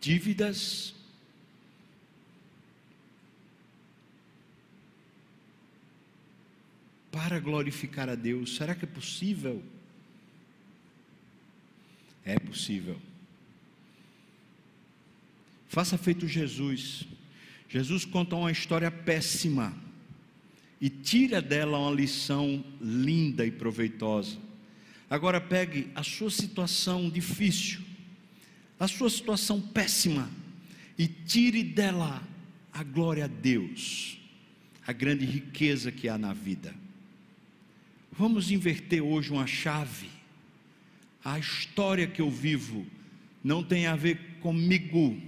dívidas, 0.00 0.94
para 7.10 7.40
glorificar 7.40 8.08
a 8.10 8.14
Deus. 8.14 8.56
Será 8.56 8.74
que 8.74 8.84
é 8.84 8.88
possível? 8.88 9.62
É 12.24 12.38
possível. 12.38 13.00
Faça 15.66 15.96
feito 15.96 16.28
Jesus. 16.28 17.06
Jesus 17.68 18.04
conta 18.04 18.36
uma 18.36 18.50
história 18.50 18.90
péssima 18.90 19.74
e 20.80 20.88
tira 20.88 21.40
dela 21.42 21.78
uma 21.78 21.90
lição 21.90 22.64
linda 22.80 23.44
e 23.44 23.50
proveitosa. 23.50 24.38
Agora 25.08 25.40
pegue 25.40 25.88
a 25.94 26.02
sua 26.02 26.30
situação 26.30 27.08
difícil, 27.08 27.80
a 28.78 28.86
sua 28.86 29.08
situação 29.08 29.60
péssima 29.60 30.30
e 30.98 31.06
tire 31.06 31.62
dela 31.62 32.22
a 32.72 32.82
glória 32.82 33.24
a 33.24 33.28
Deus, 33.28 34.18
a 34.86 34.92
grande 34.92 35.24
riqueza 35.24 35.90
que 35.90 36.08
há 36.08 36.18
na 36.18 36.32
vida. 36.32 36.74
Vamos 38.12 38.50
inverter 38.50 39.02
hoje 39.02 39.30
uma 39.30 39.46
chave. 39.46 40.08
A 41.24 41.38
história 41.38 42.06
que 42.06 42.22
eu 42.22 42.30
vivo 42.30 42.86
não 43.42 43.62
tem 43.62 43.86
a 43.86 43.96
ver 43.96 44.38
comigo. 44.40 45.20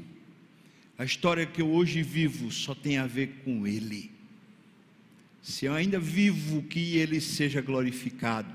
A 0.99 1.05
história 1.05 1.47
que 1.47 1.63
eu 1.63 1.71
hoje 1.71 2.03
vivo 2.03 2.51
só 2.51 2.75
tem 2.75 2.99
a 2.99 3.07
ver 3.07 3.41
com 3.45 3.65
Ele. 3.65 4.11
Se 5.41 5.65
eu 5.65 5.73
ainda 5.73 6.01
vivo, 6.01 6.61
que 6.63 6.97
Ele 6.97 7.21
seja 7.21 7.61
glorificado. 7.61 8.53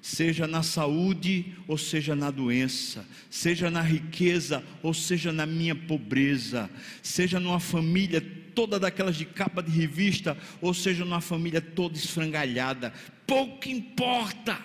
Seja 0.00 0.46
na 0.46 0.62
saúde 0.62 1.52
ou 1.68 1.76
seja 1.76 2.14
na 2.14 2.30
doença, 2.30 3.04
seja 3.28 3.70
na 3.70 3.82
riqueza 3.82 4.64
ou 4.82 4.94
seja 4.94 5.32
na 5.32 5.44
minha 5.44 5.74
pobreza, 5.74 6.70
seja 7.02 7.40
numa 7.40 7.58
família 7.58 8.20
toda 8.54 8.78
daquelas 8.78 9.16
de 9.16 9.24
capa 9.26 9.60
de 9.62 9.70
revista 9.70 10.38
ou 10.62 10.72
seja 10.72 11.04
numa 11.04 11.20
família 11.20 11.60
toda 11.60 11.98
esfrangalhada, 11.98 12.92
pouco 13.26 13.68
importa. 13.68 14.58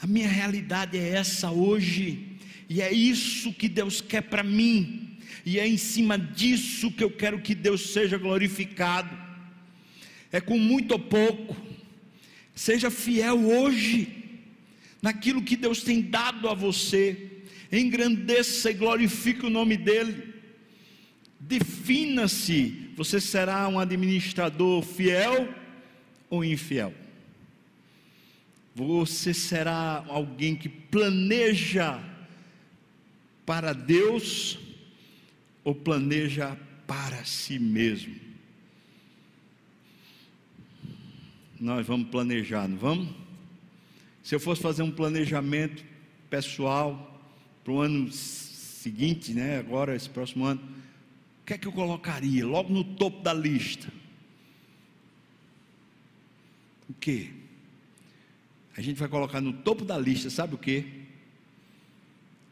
A 0.00 0.06
minha 0.06 0.28
realidade 0.28 0.98
é 0.98 1.10
essa 1.10 1.50
hoje, 1.50 2.38
e 2.68 2.80
é 2.80 2.92
isso 2.92 3.52
que 3.52 3.68
Deus 3.68 4.00
quer 4.00 4.22
para 4.22 4.42
mim, 4.42 5.03
e 5.44 5.58
é 5.58 5.66
em 5.66 5.76
cima 5.76 6.18
disso 6.18 6.90
que 6.90 7.04
eu 7.04 7.10
quero 7.10 7.40
que 7.40 7.54
Deus 7.54 7.92
seja 7.92 8.18
glorificado. 8.18 9.16
É 10.32 10.40
com 10.40 10.58
muito 10.58 10.92
ou 10.92 10.98
pouco, 10.98 11.56
Seja 12.54 12.90
fiel 12.90 13.46
hoje 13.46 14.08
naquilo 15.02 15.42
que 15.42 15.56
Deus 15.56 15.82
tem 15.82 16.00
dado 16.00 16.48
a 16.48 16.54
você. 16.54 17.30
Engrandeça 17.72 18.70
e 18.70 18.74
glorifique 18.74 19.44
o 19.44 19.50
nome 19.50 19.76
dEle. 19.76 20.34
Defina-se: 21.40 22.90
você 22.96 23.20
será 23.20 23.66
um 23.68 23.78
administrador 23.78 24.82
fiel 24.82 25.52
ou 26.30 26.44
infiel? 26.44 26.94
Você 28.74 29.34
será 29.34 30.04
alguém 30.08 30.54
que 30.54 30.68
planeja 30.68 32.00
para 33.44 33.72
Deus 33.72 34.58
ou 35.64 35.74
planeja 35.74 36.56
para 36.86 37.24
si 37.24 37.58
mesmo? 37.58 38.24
nós 41.64 41.86
vamos 41.86 42.08
planejar, 42.08 42.68
não 42.68 42.76
vamos? 42.76 43.08
Se 44.22 44.34
eu 44.34 44.40
fosse 44.40 44.60
fazer 44.60 44.82
um 44.82 44.90
planejamento 44.90 45.82
pessoal 46.28 47.10
para 47.64 47.72
o 47.72 47.80
ano 47.80 48.12
seguinte, 48.12 49.32
né, 49.32 49.58
agora, 49.58 49.96
esse 49.96 50.08
próximo 50.10 50.44
ano, 50.44 50.60
o 50.60 51.46
que 51.46 51.54
é 51.54 51.58
que 51.58 51.66
eu 51.66 51.72
colocaria 51.72 52.46
logo 52.46 52.70
no 52.70 52.84
topo 52.84 53.22
da 53.22 53.32
lista? 53.32 53.88
O 56.86 56.92
que? 56.92 57.32
A 58.76 58.82
gente 58.82 58.98
vai 58.98 59.08
colocar 59.08 59.40
no 59.40 59.54
topo 59.54 59.86
da 59.86 59.96
lista, 59.96 60.28
sabe 60.28 60.54
o 60.54 60.58
que? 60.58 61.03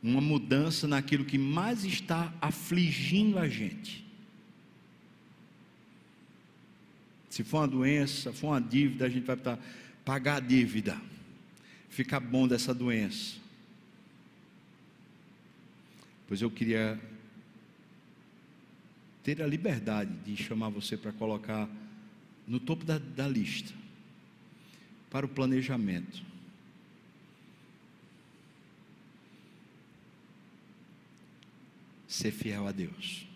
Uma 0.03 0.21
mudança 0.21 0.89
naquilo 0.89 1.25
que 1.25 1.39
mais 1.39 1.85
está 1.85 2.33
afligindo 2.41 3.39
a 3.39 3.49
gente. 3.49 4.05
Se 7.31 7.45
for 7.45 7.59
uma 7.59 7.69
doença, 7.69 8.33
for 8.33 8.49
uma 8.49 8.61
dívida, 8.61 9.07
a 9.07 9.09
gente 9.09 9.25
vai 9.25 9.39
pagar 10.05 10.37
a 10.37 10.41
dívida. 10.41 11.01
Fica 11.89 12.19
bom 12.19 12.49
dessa 12.49 12.75
doença. 12.75 13.37
Pois 16.27 16.43
eu 16.43 16.51
queria 16.51 17.01
ter 19.23 19.41
a 19.41 19.47
liberdade 19.47 20.11
de 20.25 20.37
chamar 20.37 20.69
você 20.69 20.97
para 20.97 21.13
colocar 21.13 21.69
no 22.47 22.59
topo 22.59 22.85
da, 22.85 22.99
da 22.99 23.29
lista 23.29 23.73
para 25.11 25.27
o 25.27 25.29
planejamento. 25.29 26.23
Ser 32.13 32.31
fiel 32.31 32.67
a 32.67 32.73
Deus. 32.73 33.27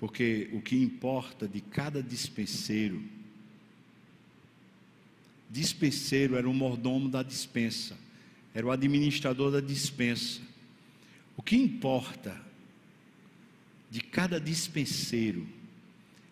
Porque 0.00 0.48
o 0.54 0.62
que 0.62 0.76
importa 0.76 1.46
de 1.46 1.60
cada 1.60 2.02
dispenseiro, 2.02 3.02
dispenseiro 5.50 6.34
era 6.34 6.48
o 6.48 6.54
mordomo 6.54 7.10
da 7.10 7.22
dispensa, 7.22 7.98
era 8.54 8.66
o 8.66 8.70
administrador 8.70 9.52
da 9.52 9.60
dispensa. 9.60 10.40
O 11.36 11.42
que 11.42 11.54
importa 11.54 12.34
de 13.90 14.00
cada 14.00 14.40
dispenseiro 14.40 15.46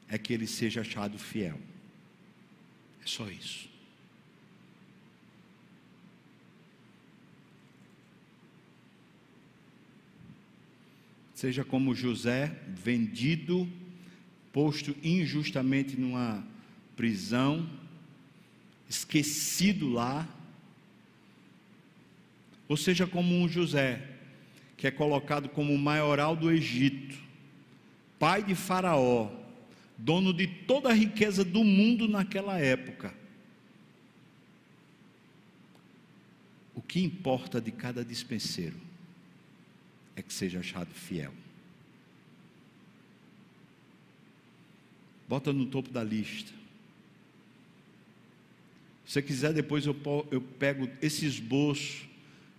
é 0.09 0.16
que 0.16 0.32
ele 0.32 0.47
seja 0.47 0.80
achado 0.80 1.18
fiel. 1.18 1.61
É 3.07 3.09
só 3.09 3.30
isso. 3.30 3.76
seja 11.36 11.62
como 11.62 11.94
José, 11.94 12.59
vendido, 12.66 13.68
posto 14.52 14.96
injustamente 15.02 15.94
numa 15.94 16.42
prisão, 16.96 17.68
esquecido 18.88 19.88
lá, 19.88 20.26
ou 22.66 22.74
seja 22.74 23.07
como 23.07 23.34
um 23.34 23.46
José, 23.46 24.02
que 24.78 24.86
é 24.86 24.90
colocado 24.90 25.48
como 25.50 25.76
maioral 25.76 26.34
do 26.34 26.50
Egito, 26.50 27.16
pai 28.18 28.42
de 28.42 28.54
Faraó, 28.54 29.30
dono 29.97 30.32
de 30.32 30.47
toda 30.47 30.90
a 30.90 30.92
riqueza 30.92 31.44
do 31.44 31.64
mundo 31.64 32.07
naquela 32.07 32.59
época. 32.59 33.14
O 36.74 36.82
que 36.82 37.01
importa 37.01 37.61
de 37.61 37.70
cada 37.70 38.05
dispenseiro 38.05 38.76
é 40.14 40.22
que 40.22 40.32
seja 40.32 40.61
achado 40.61 40.92
fiel. 40.92 41.32
Bota 45.28 45.53
no 45.53 45.66
topo 45.66 45.90
da 45.90 46.05
lista. 46.05 46.53
Se 49.07 49.22
quiser, 49.22 49.53
depois 49.53 49.86
eu, 49.86 49.97
eu 50.30 50.40
pego 50.40 50.88
esse 51.01 51.24
esboço 51.24 52.07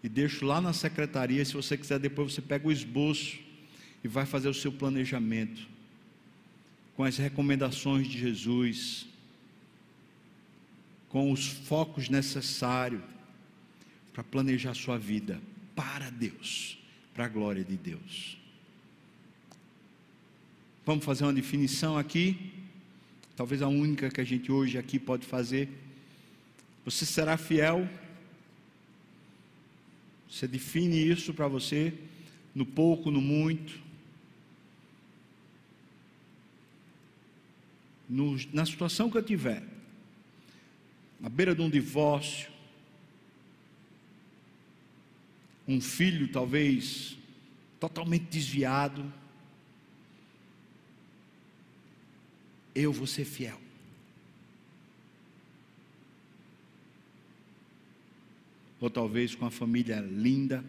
e 0.04 0.10
deixo 0.10 0.46
lá 0.46 0.60
na 0.60 0.74
secretaria. 0.74 1.44
Se 1.46 1.54
você 1.54 1.78
quiser, 1.78 2.00
depois 2.00 2.34
você 2.34 2.42
pega 2.42 2.68
o 2.68 2.72
esboço 2.72 3.38
e 4.04 4.08
vai 4.08 4.26
fazer 4.26 4.50
o 4.50 4.54
seu 4.54 4.72
planejamento 4.72 5.77
com 6.98 7.04
as 7.04 7.16
recomendações 7.16 8.08
de 8.08 8.18
Jesus, 8.18 9.06
com 11.08 11.32
os 11.32 11.48
focos 11.48 12.10
necessários 12.10 13.02
para 14.12 14.24
planejar 14.24 14.74
sua 14.74 14.98
vida 14.98 15.40
para 15.76 16.10
Deus 16.10 16.78
para 17.14 17.26
a 17.26 17.30
glória 17.30 17.64
de 17.64 17.78
Deus. 17.78 18.38
Vamos 20.86 21.06
fazer 21.06 21.24
uma 21.24 21.34
definição 21.34 21.98
aqui, 21.98 22.52
talvez 23.36 23.62
a 23.62 23.68
única 23.68 24.10
que 24.10 24.22
a 24.22 24.24
gente 24.24 24.52
hoje 24.52 24.78
aqui 24.78 25.00
pode 25.00 25.26
fazer. 25.26 25.70
Você 26.84 27.06
será 27.06 27.38
fiel? 27.38 27.88
Você 30.30 30.48
define 30.48 30.96
isso 30.96 31.34
para 31.34 31.48
você, 31.48 31.94
no 32.56 32.66
pouco, 32.66 33.10
no 33.10 33.22
muito. 33.22 33.87
No, 38.10 38.38
na 38.54 38.66
situação 38.66 39.10
que 39.10 39.18
eu 39.18 39.24
tiver, 39.24 39.64
na 41.20 41.30
beira 41.30 41.54
de 41.54 41.62
um 41.62 41.70
divórcio, 41.70 42.50
um 45.68 45.82
filho 45.82 46.30
talvez 46.30 47.18
totalmente 47.80 48.26
desviado, 48.26 49.12
eu 52.74 52.94
vou 52.94 53.08
ser 53.08 53.26
fiel. 53.26 53.60
Ou 58.80 58.90
talvez 58.90 59.34
com 59.34 59.46
a 59.46 59.52
família 59.52 60.00
linda, 60.00 60.64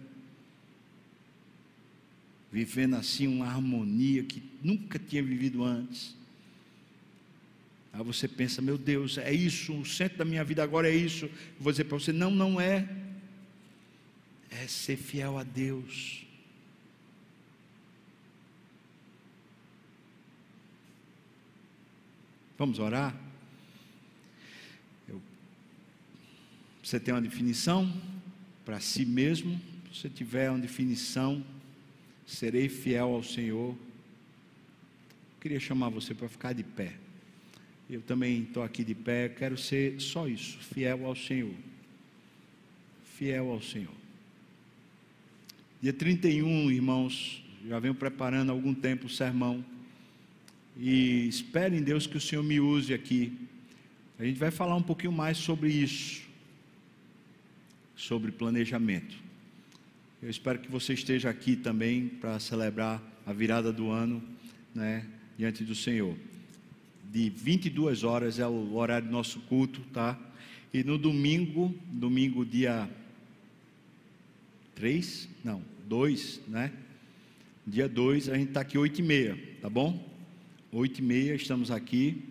vivendo 2.51 2.97
assim 2.97 3.27
uma 3.27 3.47
harmonia 3.47 4.25
que 4.25 4.43
nunca 4.63 4.99
tinha 4.99 5.23
vivido 5.23 5.63
antes. 5.63 6.18
Aí 7.93 8.05
você 8.05 8.29
pensa, 8.29 8.61
meu 8.61 8.79
Deus, 8.79 9.19
é 9.19 9.33
isso, 9.33 9.73
o 9.75 9.85
centro 9.85 10.19
da 10.19 10.25
minha 10.25 10.45
vida 10.45 10.63
agora 10.63 10.89
é 10.89 10.95
isso. 10.95 11.25
Eu 11.25 11.33
vou 11.59 11.73
dizer 11.73 11.85
para 11.85 11.99
você, 11.99 12.13
não, 12.13 12.31
não 12.31 12.61
é 12.61 12.89
é 14.51 14.67
ser 14.67 14.97
fiel 14.97 15.39
a 15.39 15.43
Deus. 15.43 16.25
Vamos 22.57 22.79
orar? 22.79 23.15
Eu, 25.09 25.23
você 26.83 26.99
tem 26.99 27.15
uma 27.15 27.21
definição 27.21 27.93
para 28.65 28.81
si 28.81 29.05
mesmo? 29.05 29.61
Se 29.93 30.01
você 30.01 30.11
tiver 30.11 30.51
uma 30.51 30.59
definição, 30.59 31.45
serei 32.27 32.69
fiel 32.69 33.15
ao 33.15 33.23
Senhor. 33.23 33.71
Eu 33.75 35.41
queria 35.41 35.61
chamar 35.61 35.89
você 35.91 36.15
para 36.15 36.29
ficar 36.29 36.53
de 36.53 36.65
pé. 36.65 36.95
Eu 37.89 38.03
também 38.03 38.43
estou 38.43 38.63
aqui 38.63 38.85
de 38.85 38.95
pé, 38.95 39.31
quero 39.31 39.57
ser 39.57 39.99
só 39.99 40.29
isso, 40.29 40.59
fiel 40.59 41.07
ao 41.07 41.17
Senhor. 41.17 41.55
Fiel 43.17 43.51
ao 43.51 43.63
Senhor. 43.63 43.95
Dia 45.81 45.93
31, 45.93 46.71
irmãos, 46.71 47.43
já 47.67 47.79
venho 47.79 47.95
preparando 47.95 48.51
há 48.51 48.53
algum 48.53 48.75
tempo 48.75 49.07
o 49.07 49.11
sermão. 49.11 49.65
E 50.77 51.27
espero 51.29 51.75
em 51.75 51.83
Deus 51.83 52.07
que 52.07 52.17
o 52.17 52.21
Senhor 52.21 52.43
me 52.43 52.61
use 52.61 52.93
aqui. 52.93 53.33
A 54.19 54.25
gente 54.25 54.39
vai 54.39 54.51
falar 54.51 54.77
um 54.77 54.83
pouquinho 54.83 55.13
mais 55.13 55.39
sobre 55.39 55.71
isso, 55.73 56.23
sobre 57.97 58.31
planejamento. 58.31 59.17
Eu 60.21 60.29
espero 60.29 60.59
que 60.59 60.71
você 60.71 60.93
esteja 60.93 61.31
aqui 61.31 61.57
também 61.57 62.09
para 62.09 62.39
celebrar 62.39 63.03
a 63.25 63.33
virada 63.33 63.73
do 63.73 63.91
ano, 63.91 64.23
né, 64.75 65.07
diante 65.39 65.65
do 65.65 65.75
Senhor. 65.75 66.17
De 67.11 67.31
22 67.31 68.05
horas 68.05 68.39
é 68.39 68.47
o 68.47 68.75
horário 68.75 69.07
do 69.07 69.13
nosso 69.13 69.41
culto, 69.41 69.81
tá? 69.93 70.19
E 70.73 70.85
no 70.85 70.99
domingo, 70.99 71.75
domingo 71.91 72.45
dia 72.45 72.89
3, 74.75 75.29
não, 75.43 75.63
2, 75.89 76.43
né? 76.47 76.71
Dia 77.67 77.89
2, 77.89 78.29
a 78.29 78.37
gente 78.37 78.49
está 78.49 78.61
aqui 78.61 78.77
8 78.77 79.01
e 79.01 79.03
meia, 79.03 79.39
tá 79.63 79.71
bom? 79.71 80.07
8 80.71 80.99
e 80.99 81.03
meia, 81.03 81.35
estamos 81.35 81.71
aqui. 81.71 82.23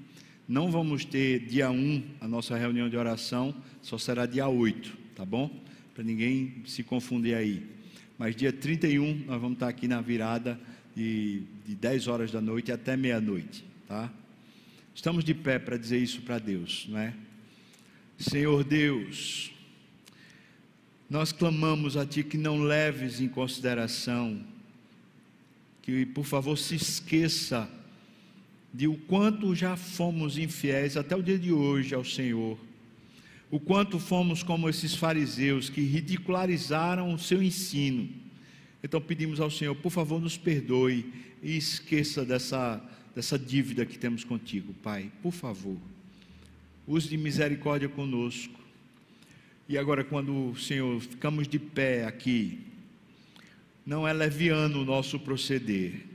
Não 0.48 0.72
vamos 0.72 1.04
ter 1.04 1.40
dia 1.40 1.70
1 1.70 2.04
a 2.22 2.28
nossa 2.28 2.56
reunião 2.56 2.88
de 2.88 2.96
oração, 2.96 3.56
só 3.82 3.98
será 3.98 4.26
dia 4.26 4.48
8, 4.48 4.96
tá 5.16 5.26
bom? 5.26 5.50
Para 5.94 6.04
ninguém 6.04 6.62
se 6.66 6.84
confundir 6.84 7.36
aí. 7.36 7.66
Mas 8.18 8.36
dia 8.36 8.54
31 8.54 9.26
nós 9.26 9.42
vamos 9.42 9.54
estar 9.54 9.68
aqui 9.68 9.88
na 9.88 10.02
virada 10.02 10.60
de, 10.96 11.42
de 11.66 11.76
10 11.76 12.08
horas 12.08 12.32
da 12.32 12.40
noite 12.40 12.72
até 12.72 12.96
meia-noite, 12.96 13.66
tá? 13.88 14.12
Estamos 14.98 15.24
de 15.24 15.36
pé 15.36 15.60
para 15.60 15.78
dizer 15.78 16.00
isso 16.00 16.24
para 16.24 16.40
Deus, 16.40 16.88
não 16.90 16.98
é? 16.98 17.14
Senhor 18.18 18.64
Deus, 18.64 19.52
nós 21.08 21.32
clamamos 21.32 21.96
a 21.96 22.04
Ti 22.04 22.24
que 22.24 22.36
não 22.36 22.64
leves 22.64 23.22
em 23.22 23.28
consideração, 23.28 24.44
que 25.84 26.04
por 26.04 26.26
favor 26.26 26.58
se 26.58 26.74
esqueça 26.74 27.70
de 28.74 28.88
o 28.88 28.98
quanto 28.98 29.54
já 29.54 29.78
fomos 29.78 30.36
infiéis 30.36 30.98
até 30.98 31.16
o 31.16 31.22
dia 31.22 31.38
de 31.38 31.52
hoje 31.52 31.94
ao 31.94 32.04
Senhor, 32.04 32.58
o 33.52 33.60
quanto 33.60 34.00
fomos 34.00 34.42
como 34.42 34.68
esses 34.68 34.96
fariseus 34.96 35.70
que 35.70 35.82
ridicularizaram 35.82 37.14
o 37.14 37.20
seu 37.20 37.44
ensino. 37.44 38.10
Então 38.82 39.00
pedimos 39.00 39.40
ao 39.40 39.52
Senhor, 39.52 39.76
por 39.76 39.92
favor, 39.92 40.20
nos 40.20 40.40
perdoe 40.40 41.14
e 41.44 41.56
esqueça 41.56 42.26
dessa, 42.26 42.82
dessa 43.18 43.40
dívida 43.40 43.84
que 43.84 43.98
temos 43.98 44.24
contigo, 44.24 44.76
Pai, 44.76 45.12
por 45.24 45.32
favor. 45.32 45.76
Use 46.88 47.10
de 47.10 47.18
misericórdia 47.18 47.90
conosco. 47.90 48.54
E 49.68 49.76
agora, 49.76 50.04
quando, 50.04 50.56
Senhor, 50.56 51.02
ficamos 51.02 51.48
de 51.48 51.58
pé 51.58 52.06
aqui, 52.06 52.60
não 53.84 54.08
é 54.08 54.14
leviano 54.14 54.84
o 54.84 54.86
nosso 54.86 55.20
proceder, 55.20 56.06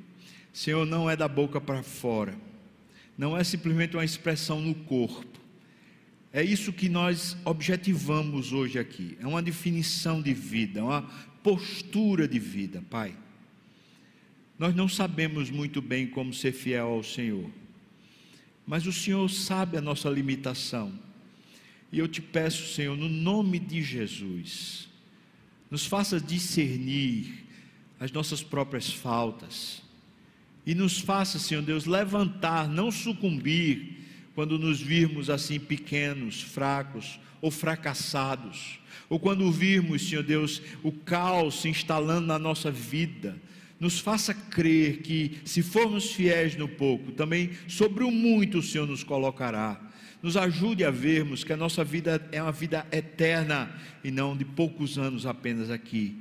Senhor, 0.53 0.87
não 0.87 1.11
é 1.11 1.17
da 1.17 1.27
boca 1.27 1.61
para 1.61 1.83
fora, 1.83 2.37
não 3.19 3.37
é 3.37 3.43
simplesmente 3.43 3.97
uma 3.97 4.05
expressão 4.05 4.61
no 4.61 4.73
corpo. 4.73 5.41
É 6.33 6.41
isso 6.41 6.73
que 6.73 6.89
nós 6.89 7.37
objetivamos 7.45 8.53
hoje 8.53 8.79
aqui. 8.79 9.19
É 9.21 9.27
uma 9.27 9.43
definição 9.43 10.23
de 10.23 10.33
vida, 10.33 10.85
uma 10.85 11.03
postura 11.43 12.29
de 12.29 12.39
vida, 12.39 12.81
Pai. 12.89 13.17
Nós 14.63 14.77
não 14.77 14.89
sabemos 14.89 15.51
muito 15.51 15.83
bem 15.83 16.07
como 16.07 16.33
ser 16.33 16.53
fiel 16.53 16.87
ao 16.87 17.03
Senhor, 17.03 17.51
mas 18.65 18.87
o 18.87 18.93
Senhor 18.93 19.29
sabe 19.29 19.77
a 19.77 19.81
nossa 19.81 20.09
limitação. 20.09 20.97
E 21.91 21.99
eu 21.99 22.07
te 22.07 22.23
peço, 22.23 22.73
Senhor, 22.73 22.97
no 22.97 23.09
nome 23.09 23.59
de 23.59 23.83
Jesus, 23.83 24.89
nos 25.69 25.85
faça 25.85 26.21
discernir 26.21 27.45
as 27.99 28.13
nossas 28.13 28.41
próprias 28.41 28.89
faltas 28.89 29.83
e 30.65 30.77
nos 30.77 30.97
faça, 31.01 31.41
Senhor 31.41 31.65
Deus, 31.65 31.85
levantar, 31.85 32.69
não 32.69 32.93
sucumbir 32.93 33.97
quando 34.33 34.61
nos 34.61 34.81
virmos 34.81 35.29
assim 35.29 35.59
pequenos, 35.59 36.41
fracos 36.41 37.19
ou 37.41 37.51
fracassados, 37.51 38.79
ou 39.09 39.19
quando 39.19 39.51
virmos, 39.51 40.09
Senhor 40.09 40.23
Deus, 40.23 40.63
o 40.85 40.93
caos 40.93 41.63
se 41.63 41.69
instalando 41.69 42.29
na 42.29 42.39
nossa 42.39 42.71
vida. 42.71 43.37
Nos 43.83 43.99
faça 43.99 44.33
crer 44.33 44.99
que, 44.99 45.41
se 45.45 45.61
formos 45.61 46.13
fiéis 46.13 46.55
no 46.55 46.69
pouco, 46.69 47.11
também 47.11 47.51
sobre 47.67 48.05
o 48.05 48.13
muito 48.13 48.59
o 48.59 48.63
Senhor 48.63 48.87
nos 48.87 49.03
colocará. 49.03 49.81
Nos 50.23 50.37
ajude 50.37 50.85
a 50.85 50.91
vermos 50.93 51.43
que 51.43 51.53
a 51.53 51.57
nossa 51.57 51.83
vida 51.83 52.25
é 52.31 52.41
uma 52.41 52.53
vida 52.53 52.87
eterna 52.93 53.75
e 54.05 54.13
não 54.13 54.37
de 54.37 54.45
poucos 54.45 54.99
anos 54.99 55.27
apenas 55.27 55.69
aqui. 55.69 56.17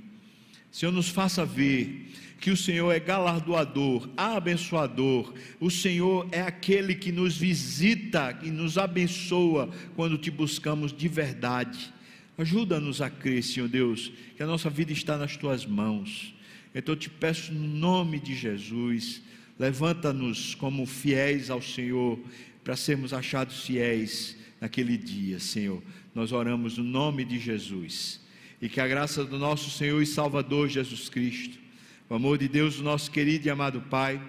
Senhor, 0.72 0.91
nos 0.91 1.09
faça 1.09 1.45
ver 1.45 2.12
que 2.39 2.49
o 2.49 2.57
Senhor 2.57 2.91
é 2.91 2.99
galardoador, 2.99 4.09
abençoador. 4.18 5.32
O 5.59 5.70
Senhor 5.70 6.28
é 6.32 6.41
aquele 6.41 6.95
que 6.95 7.12
nos 7.12 7.38
visita 7.38 8.39
e 8.41 8.49
nos 8.49 8.80
abençoa 8.80 9.70
quando 9.95 10.18
te 10.18 10.32
buscamos 10.32 10.91
de 10.91 11.07
verdade. 11.07 11.93
Ajuda-nos 12.39 13.03
a 13.03 13.09
crer, 13.12 13.43
Senhor 13.43 13.70
Deus, 13.70 14.12
que 14.36 14.41
a 14.41 14.47
nossa 14.47 14.68
vida 14.68 14.91
está 14.91 15.16
nas 15.16 15.38
tuas 15.38 15.64
mãos. 15.64 16.34
Então 16.74 16.93
eu 16.93 16.99
te 16.99 17.09
peço 17.09 17.53
no 17.53 17.67
nome 17.67 18.19
de 18.19 18.36
Jesus, 18.36 19.22
levanta-nos 19.59 20.55
como 20.55 20.86
fiéis 20.86 21.49
ao 21.49 21.61
Senhor, 21.61 22.19
para 22.63 22.76
sermos 22.76 23.13
achados 23.13 23.65
fiéis 23.65 24.38
naquele 24.59 24.97
dia, 24.97 25.39
Senhor. 25.39 25.82
Nós 26.13 26.32
oramos 26.32 26.78
no 26.78 26.84
nome 26.84 27.26
de 27.26 27.39
Jesus. 27.39 28.22
E 28.61 28.69
que 28.69 28.80
a 28.80 28.88
graça 28.88 29.26
do 29.26 29.39
nosso 29.39 29.72
Senhor 29.72 30.01
e 30.01 30.05
Salvador 30.05 30.69
Jesus 30.69 31.09
Cristo 31.09 31.61
o 32.11 32.15
amor 32.15 32.38
de 32.38 32.49
Deus, 32.49 32.78
o 32.78 32.84
nosso 32.84 33.09
querido 33.09 33.47
e 33.47 33.49
amado 33.49 33.80
Pai, 33.89 34.22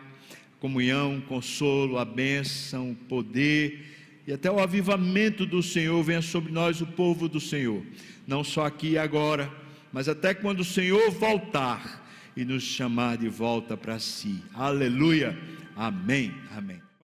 comunhão, 0.61 1.21
consolo, 1.23 1.99
a 1.99 2.05
bênção, 2.05 2.97
poder 3.09 4.23
e 4.25 4.33
até 4.33 4.49
o 4.49 4.61
avivamento 4.61 5.45
do 5.45 5.61
Senhor 5.65 6.01
venha 6.05 6.23
sobre 6.23 6.53
nós, 6.53 6.81
o 6.81 6.87
povo 6.87 7.29
do 7.29 7.41
Senhor, 7.41 7.85
não 8.25 8.45
só 8.45 8.67
aqui 8.67 8.91
e 8.91 8.99
agora, 8.99 9.53
mas 9.93 10.09
até 10.09 10.33
quando 10.33 10.61
o 10.61 10.65
Senhor 10.65 11.11
voltar 11.11 12.02
e 12.37 12.45
nos 12.45 12.63
chamar 12.63 13.19
de 13.19 13.29
volta 13.29 13.77
para 13.77 13.99
si. 13.99 14.43
Aleluia. 14.55 15.37
Amém. 15.77 16.35
Amém. 16.57 16.92